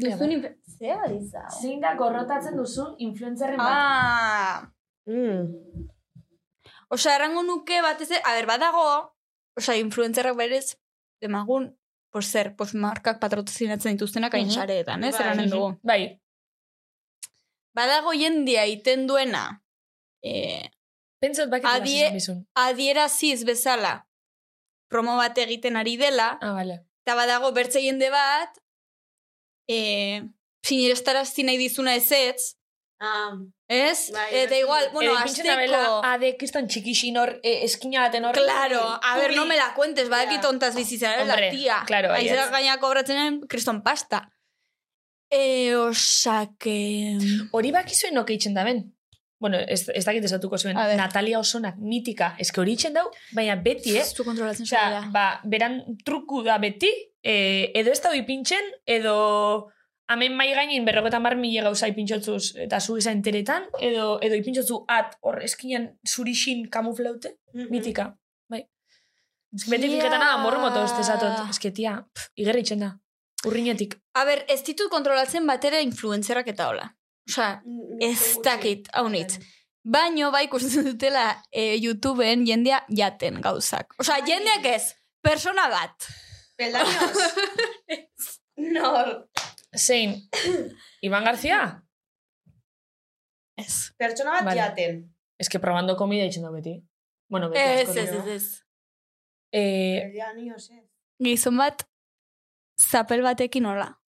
[0.00, 0.54] Duzun infe...
[0.78, 1.18] Ze hori?
[1.60, 4.68] Zein da gorrotatzen duzun influencerren Ah,
[5.02, 5.88] Mm.
[6.94, 8.84] osea, errango nuke batez a ber, badago,
[9.58, 10.76] osea, influencerrak berez,
[11.20, 11.64] demagun,
[12.14, 14.54] pues zer, pues markak patrozinatzen dituztenak hain Mhm.
[14.54, 15.16] sareetan, ez?
[15.18, 15.48] Bai.
[15.50, 15.72] Dugu.
[15.82, 16.20] Bai,
[17.74, 19.62] Badago jendia iten duena,
[20.22, 20.70] eh,
[21.22, 22.10] pentsat bakit Adie-
[22.58, 23.92] adieraziz bezala
[24.90, 26.80] promo bat egiten ari dela, Ah, vale.
[27.06, 28.58] eta badago bertze jende bat,
[29.70, 30.22] e,
[30.66, 32.56] sinerestarazti nahi dizuna ezetz,
[33.04, 33.32] Ah,
[33.68, 34.12] ez?
[34.14, 34.60] Bai, eta bai.
[34.60, 36.02] igual, bueno, bela, azteko...
[36.06, 38.36] ade, kriston txikixin hor, eh, eskina baten hor.
[38.36, 40.40] Claro, a ver, no me la cuentes, badaki Ja.
[40.40, 41.82] tontaz bizi zara, la tía.
[41.86, 42.50] claro, Aizera ez.
[42.52, 44.28] gaina kobratzen kriston pasta.
[45.32, 47.16] E, osake...
[47.50, 48.84] Hori bakizuen noke itxen da ben.
[49.42, 50.76] Bueno, ez, ez dakit esatuko zuen.
[50.96, 52.28] Natalia Osonak, mitika.
[52.38, 54.04] Ez que hori itxen dau, baina beti, eh?
[54.04, 55.00] Ez du kontrolatzen zara.
[55.10, 56.90] ba, beran truku da beti,
[57.26, 59.16] eh, edo ez da ipintzen, edo
[60.12, 64.84] hemen mai gainin berrogeta mar mila gauza ipintxotzuz eta zu izan enteretan, edo, edo ipintxotzu
[64.88, 67.34] at hor eskinan zurixin kamuflaute,
[67.70, 68.12] mitika.
[68.48, 68.62] Bai.
[69.56, 69.96] Ez beti Ja.
[69.98, 71.48] fiketan nada, morro moto ez desatot.
[71.50, 72.94] Ez que, tia, pff, igerri itxen da.
[73.46, 73.98] Urrinetik.
[74.14, 76.92] A ber, ez ditut kontrolatzen batera influencerak eta hola.
[77.28, 77.62] Osea,
[78.00, 79.38] ez dakit, hau nitz.
[79.82, 83.94] Baino, bai ikusten dutela e, YouTubeen jendea jaten gauzak.
[84.02, 86.10] Osea, jendeak ez, persona bat.
[86.56, 87.18] Peldaños.
[88.74, 89.28] Nor.
[89.76, 90.28] Zein,
[91.06, 91.82] Iban García?
[93.56, 93.92] Ez.
[93.96, 94.60] Pertsona bat Vale.
[94.60, 95.14] jaten.
[95.38, 96.76] Ez que probando komida itxen da beti.
[97.28, 98.46] Bueno, beti Ez, ez, ez, ez.
[99.52, 100.12] Eh.
[101.18, 101.86] Gizon bat,
[102.78, 104.01] zapel batekin hola.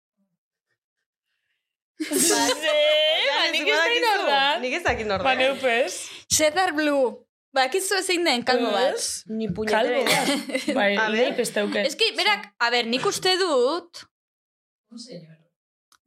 [2.00, 4.62] Ba, nik ez da inordan.
[4.62, 5.26] Nik ez dakit norda.
[5.26, 6.08] Ba, neupez.
[6.32, 7.12] Cedar Blue.
[7.52, 8.96] Ba, kizu zein den kalmo bat.
[9.28, 10.22] Ni puñetera idea.
[10.78, 11.40] Bai, ver.
[11.40, 11.52] ez.
[11.84, 14.06] Ez que, berak, a ber, nik uste dut...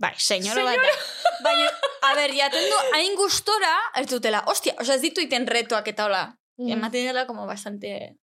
[0.02, 0.96] Bai, senyora bat da.
[1.46, 1.70] Baina,
[2.10, 6.10] a ber, jaten du, hain gustora, ez dutela, ostia, osea, ez ditu iten retoak eta
[6.10, 6.26] hola.
[6.58, 8.18] Ematen dela como bastante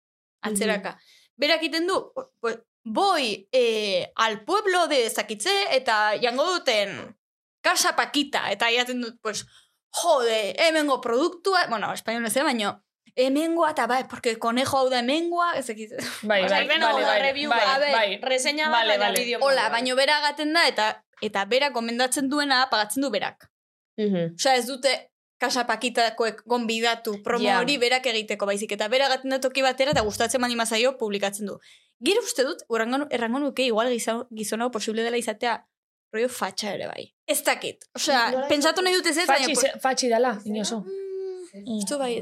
[0.46, 0.96] atzeraka.
[1.36, 7.16] Berak iten du, pues, voy eh, al pueblo de Zakitze eta jango duten
[7.62, 9.46] Casa Paquita, eta jaten dut, pues,
[9.90, 12.82] jode, hemengo produktua, bueno, espainol ez da, baino,
[13.16, 15.90] hemengoa, eta bai, porque conejo hau da hemengoa, ez dakit.
[16.22, 18.20] Bai, bai, bai, bai, bai.
[18.22, 19.18] Reseña bat, Vale, vale.
[19.20, 19.40] bideo.
[19.42, 23.50] Hola, baino bera gaten da, eta eta bera gomendatzen duena pagatzen du berak.
[23.98, 24.34] Mhm.
[24.38, 25.10] Osea, ez dute
[25.40, 27.58] Casa Paquitakoek gonbidatu promo Ja.
[27.60, 31.46] hori berak egiteko baizik eta bera gaten da toki batera eta gustatzen mani mazaio publikatzen
[31.46, 31.58] du.
[32.00, 35.66] Gero uste dut, errango, errango nuke igual gizon, gizon hau posible dela izatea
[36.12, 37.04] rollo fatxa ere bai.
[37.26, 37.84] Ez dakit.
[37.96, 39.60] Osea, pentsatu nahi dut ez ez, Fatxi, baina...
[39.60, 40.32] ze- fatxi dala.
[40.44, 42.14] Mm, Uste bai.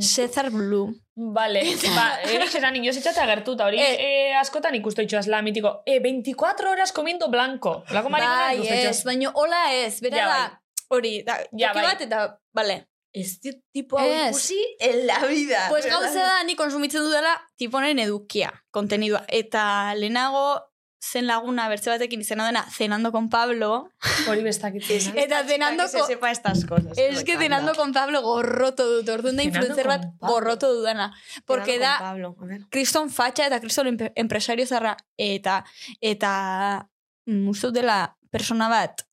[0.00, 0.92] Cesar Blue.
[1.16, 1.62] Vale,
[1.96, 3.94] ba, egiz esan inoz etxata gertuta, hori Eh.
[4.06, 7.82] eh, askotan ikustu itxuaz la mitiko, eh, 24 horas comiendo blanco.
[7.90, 10.58] Lako marikona Bai, ez, baina hola ez, bera Ja, da, bai.
[10.88, 11.86] hori, da, Ja, toki bai.
[11.94, 12.86] bat eta, bale.
[13.12, 14.28] Ez dit tipo hau Ez.
[14.28, 15.66] ikusi en la vida.
[15.68, 19.24] Pues gauza da, ni konsumitzen dudala tiponen edukia, kontenidua.
[19.28, 20.60] Eta lehenago
[21.00, 23.90] zen laguna bertze batekin izena dena Cenando con Pablo.
[24.28, 25.16] Hori bestakitzen.
[25.18, 26.06] Eta cenando Que se con...
[26.06, 26.96] sepa estas cosas.
[26.96, 31.10] Es que cenando con Pablo gorroto dut, orduan da influencer bat gorroto dudana.
[31.46, 32.60] Porque da Pablo, a ver.
[32.68, 35.64] kriston fatxa eta kriston empe- empresario zarra eta
[36.00, 36.86] eta
[37.26, 39.06] mm, uste dut dela persona bat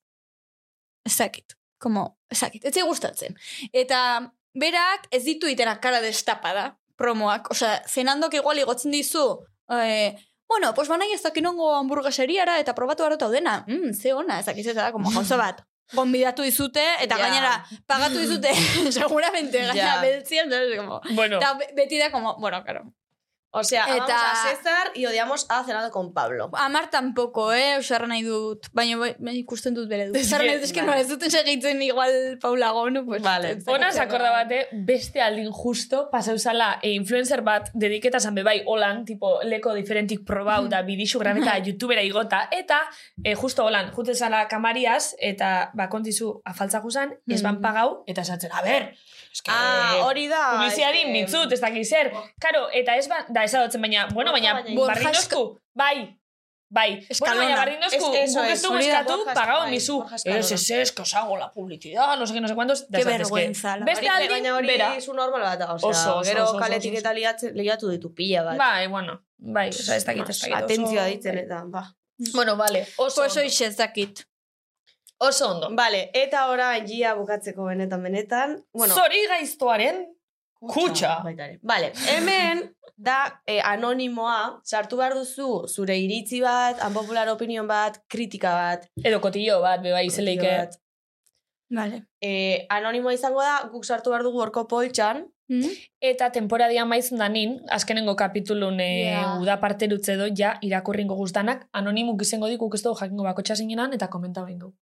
[1.07, 3.38] ezakit, como ezakit, ez zait gustatzen.
[3.72, 10.73] Eta berak ez ditu itera cara destapada promoak, osea, zenandok igual igotzen dizu, eh, bueno,
[10.73, 14.75] pues banai ez dakinongo hamburgueseriara eta probatu arota dena, mm, ze ona, ez dakiz ez
[14.75, 15.63] da, como gauza bat.
[15.93, 17.21] Gonbidatu dizute, eta Ja.
[17.23, 18.51] gainera pagatu dizute,
[18.91, 20.01] seguramente, gainera Ja.
[20.01, 20.77] beltzian, ¿sabes?
[20.77, 22.91] como, Bueno, eta be- beti da como, bueno, claro,
[23.51, 26.49] O sea, amamos Eta- a César y odiamos a Cenando con Pablo.
[26.53, 27.77] Amar tampoco, eh?
[27.77, 28.67] Osa, erran nahi dut.
[28.73, 30.17] Baina bai, bai, ikusten dut bere dut.
[30.17, 30.91] Que- nahi dut, eski vale.
[30.91, 33.23] no, ez duten segitzen igual Paula Gonu, pues...
[33.23, 33.57] Vale.
[33.65, 38.63] Ona dakit akorda zer bate, beste aldin justo, pasauzala e, influencer bat dediketa zan bebai
[38.65, 42.81] holan, tipo, leko diferentik probau da bidixu grabeta youtubera igota, eta
[43.23, 48.21] e, justo holan, jute zala kamariaz, eta ba, kontizu afaltza juzan, ez ban pagau, eta
[48.27, 48.91] esatzen, a ber,
[49.38, 50.43] eske, Ah, hori da.
[50.57, 52.11] publiziari este, mitzut, ez dakit zer.
[52.41, 56.15] Karo, eta ez ba, da ez adotzen, baina, bueno, baina, barrinosku, bai,
[56.69, 57.05] bai.
[57.09, 57.35] Eskalona.
[57.35, 59.97] Bueno, baina barrinosku, Es- eso guk ez es, dugu eskatu, pagau Eskalona, mizu.
[60.01, 60.39] Borja Eskalona.
[60.41, 62.85] Ez, ez, ez, que os hago la publicidad, no sé qué, no sé cuántos.
[62.91, 64.89] Que vergüenza, Beste Hori, aldin, baina hori bera.
[65.01, 66.99] zu normal bat Oso, oso, gero oso, oso, kaletik oso.
[66.99, 67.14] eta
[67.53, 68.57] liatu ditu pila bat.
[68.57, 70.55] Bai, bueno, bai, oza, ez dakit, ez dakit.
[70.55, 71.85] oso- Atentzioa ditzen eta, ba.
[72.34, 74.26] Bueno, vale, oso hoxe ez dakit.
[75.19, 75.69] Oso ondo.
[75.76, 78.57] Vale, eta ora gia bukatzeko benetan benetan.
[78.73, 80.03] Bueno, Zori gaiztoaren
[80.61, 81.23] kutxa.
[81.61, 82.64] Vale, hemen
[82.98, 88.85] da eh, anonimoa, sartu behar duzu zure iritzi bat, unpopular opinion bat, kritika bat.
[89.03, 90.53] Edo kotillo bat, beba izeleike.
[91.73, 92.03] Vale.
[92.23, 95.69] Eh, anonimoa izango da, guk sartu behar dugu orko poltsan, Mm?
[96.03, 99.37] Eta temporadia maizun da nin, azkenengo kapitulun e, Ja.
[99.39, 103.93] uda parterutze do, ja, irakurringo guztanak, anonimuk izango dik, guk ez dugu jakingo bakotxa zinenan,
[103.93, 104.73] eta komenta behingo.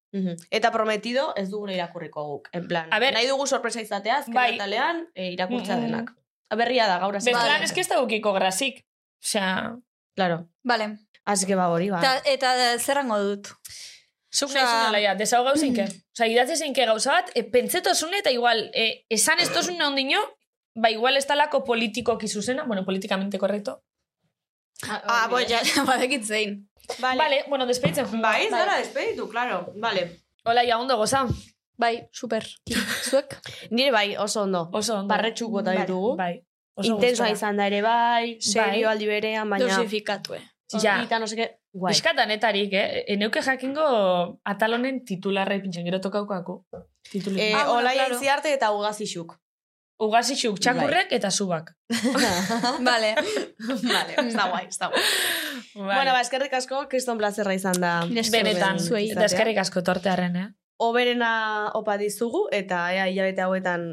[0.49, 2.49] Eta prometido ez dugu irakurriko guk.
[2.53, 4.55] En plan, A ber- nahi dugu sorpresa izatea, azken Bai.
[4.55, 5.85] atalean, eh, irakurtza Mm, mm.
[5.85, 6.11] denak.
[6.55, 7.33] Berria da, gaur azken.
[7.33, 8.85] Bestelan, eski ez da gukiko grazik.
[9.23, 9.75] Osea,
[10.15, 10.47] Claro.
[10.63, 10.97] Vale.
[11.25, 11.99] Así que ba hori, ba.
[11.99, 13.49] Ta, eta zerrango dut.
[14.31, 15.85] zuk nahi zuen laia, desau gauzinke.
[16.15, 20.19] Osea, idatze zeinke gauza bat, e, pentsetosune eta igual, e, esan ez tozune ondino,
[20.76, 23.81] ba igual ez talako politikoki zuzena, bueno, politikamente korrekto.
[24.88, 26.69] Ah, pues ja, badekit zein.
[26.99, 27.18] Vale.
[27.18, 28.22] Vale, bueno, despeditzen jungo.
[28.22, 29.73] Bai, zara despeditu, claro.
[29.76, 30.22] Vale.
[30.43, 31.26] Hola, ja, ondo goza.
[31.77, 32.45] Bai, super.
[33.10, 33.39] Zuek?
[33.72, 34.69] Nire bai, oso ondo.
[34.72, 35.10] Oso ondo.
[35.14, 36.15] Barretxuk bota Vale, ditugu.
[36.15, 36.43] Bai.
[36.76, 39.65] Oso Intensoa izan da ere bai, serio aldi berean, baina...
[39.65, 40.43] Dosifikatu, eh.
[40.81, 40.97] Ja.
[41.03, 41.56] Eta no seke...
[41.76, 41.91] Guai.
[41.91, 43.03] Eskatanetarik, eh?
[43.15, 43.85] Eneuke jakingo
[44.47, 46.61] atalonen titularra ipintzen gero tokaukako.
[47.10, 47.39] Titulu.
[47.39, 48.43] Eh, Ah, bueno, Olai claro.
[48.47, 49.35] Eta Ugazixuk.
[50.01, 51.69] Ugazixuk, txakurrek eta subak.
[52.89, 53.13] Vale.
[53.84, 55.03] vale, está guai, está guai.
[55.76, 57.93] Bueno, ba, eskerrik asko, kriston plazerra izan da.
[58.31, 59.09] Benetan, zuei.
[59.11, 60.49] eta eskerrik asko tortearen, eh?
[60.84, 63.85] Oberena opa dizugu, eta ea, hilabete hauetan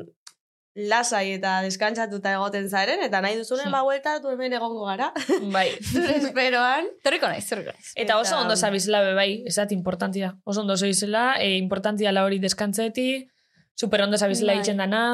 [0.75, 3.73] lasai eta deskantzatuta egoten zaren, eta nahi duzunen Hmm.
[3.77, 5.13] ba hueltatu hemen egongo gara.
[5.53, 5.69] Bai.
[5.93, 6.89] Zure esperoan.
[7.05, 7.93] Zerriko naiz, zerriko naiz.
[7.95, 10.33] Eta oso ondo zabizela be bai, esat importantia.
[10.45, 13.29] Oso ondo zoizela, e, importantia la hori deskantzeti,
[13.77, 14.63] super ondo zabizela Bai.
[14.65, 15.05] itxen dana.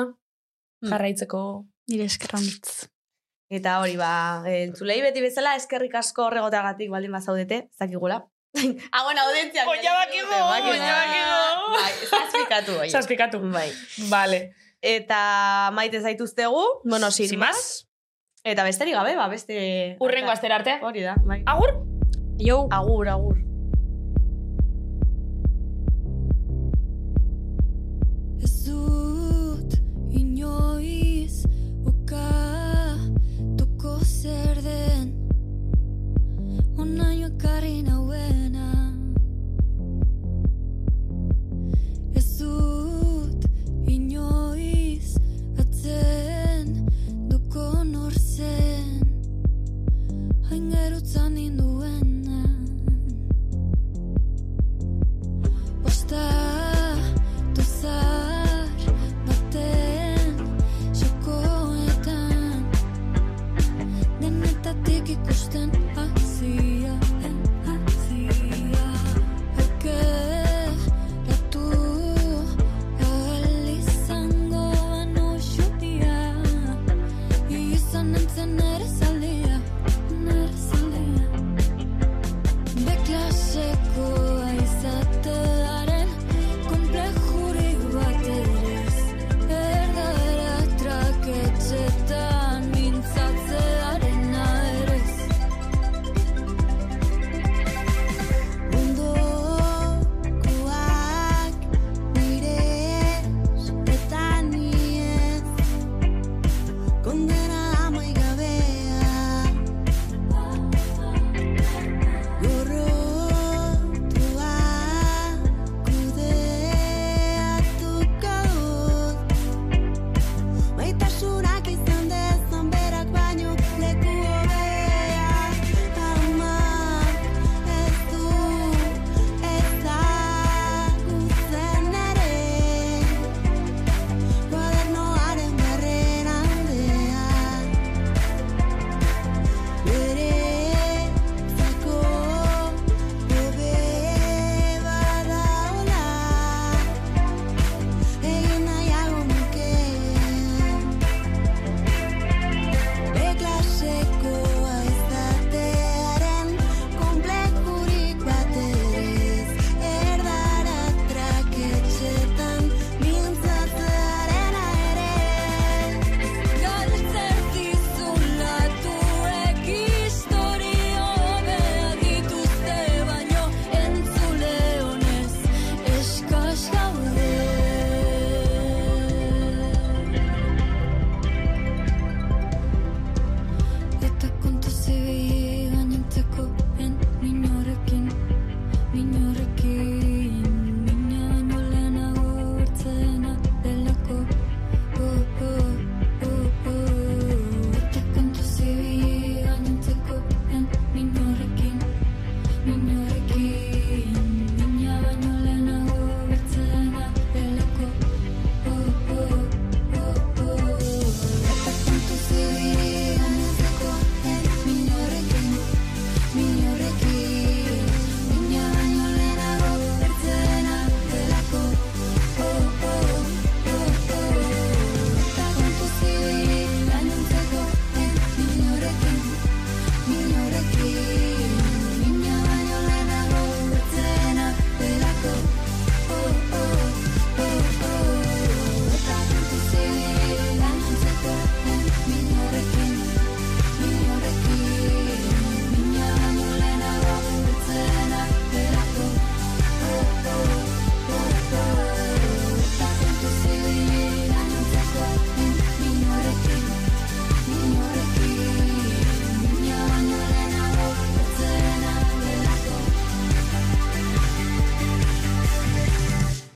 [0.85, 1.43] Jarraitzeko.
[1.89, 2.89] Nire eskerra onditz.
[3.49, 8.21] Eta hori, ba, entzulei beti bezala, eskerrik asko horregoteagatik baldin bazaudete, zakigula.
[8.93, 9.65] ah, bueno, audientzia.
[9.69, 11.73] Oia bakigu, oia bakigu.
[11.73, 12.91] Bai, zazpikatu, oie.
[12.93, 13.43] Zazpikatu.
[13.53, 13.69] Bai.
[14.13, 14.43] Vale.
[14.85, 17.57] Eta maite zaituztegu, bueno, sin, Sin más.
[17.57, 17.89] más.
[18.45, 19.97] Eta besterik gabe, ba, beste...
[20.01, 20.79] Urrengo astera arte.
[20.83, 21.43] Hori da, bai.
[21.47, 21.75] Agur?
[22.39, 22.67] Jo.
[22.71, 23.48] Agur, agur.
[32.19, 32.48] sky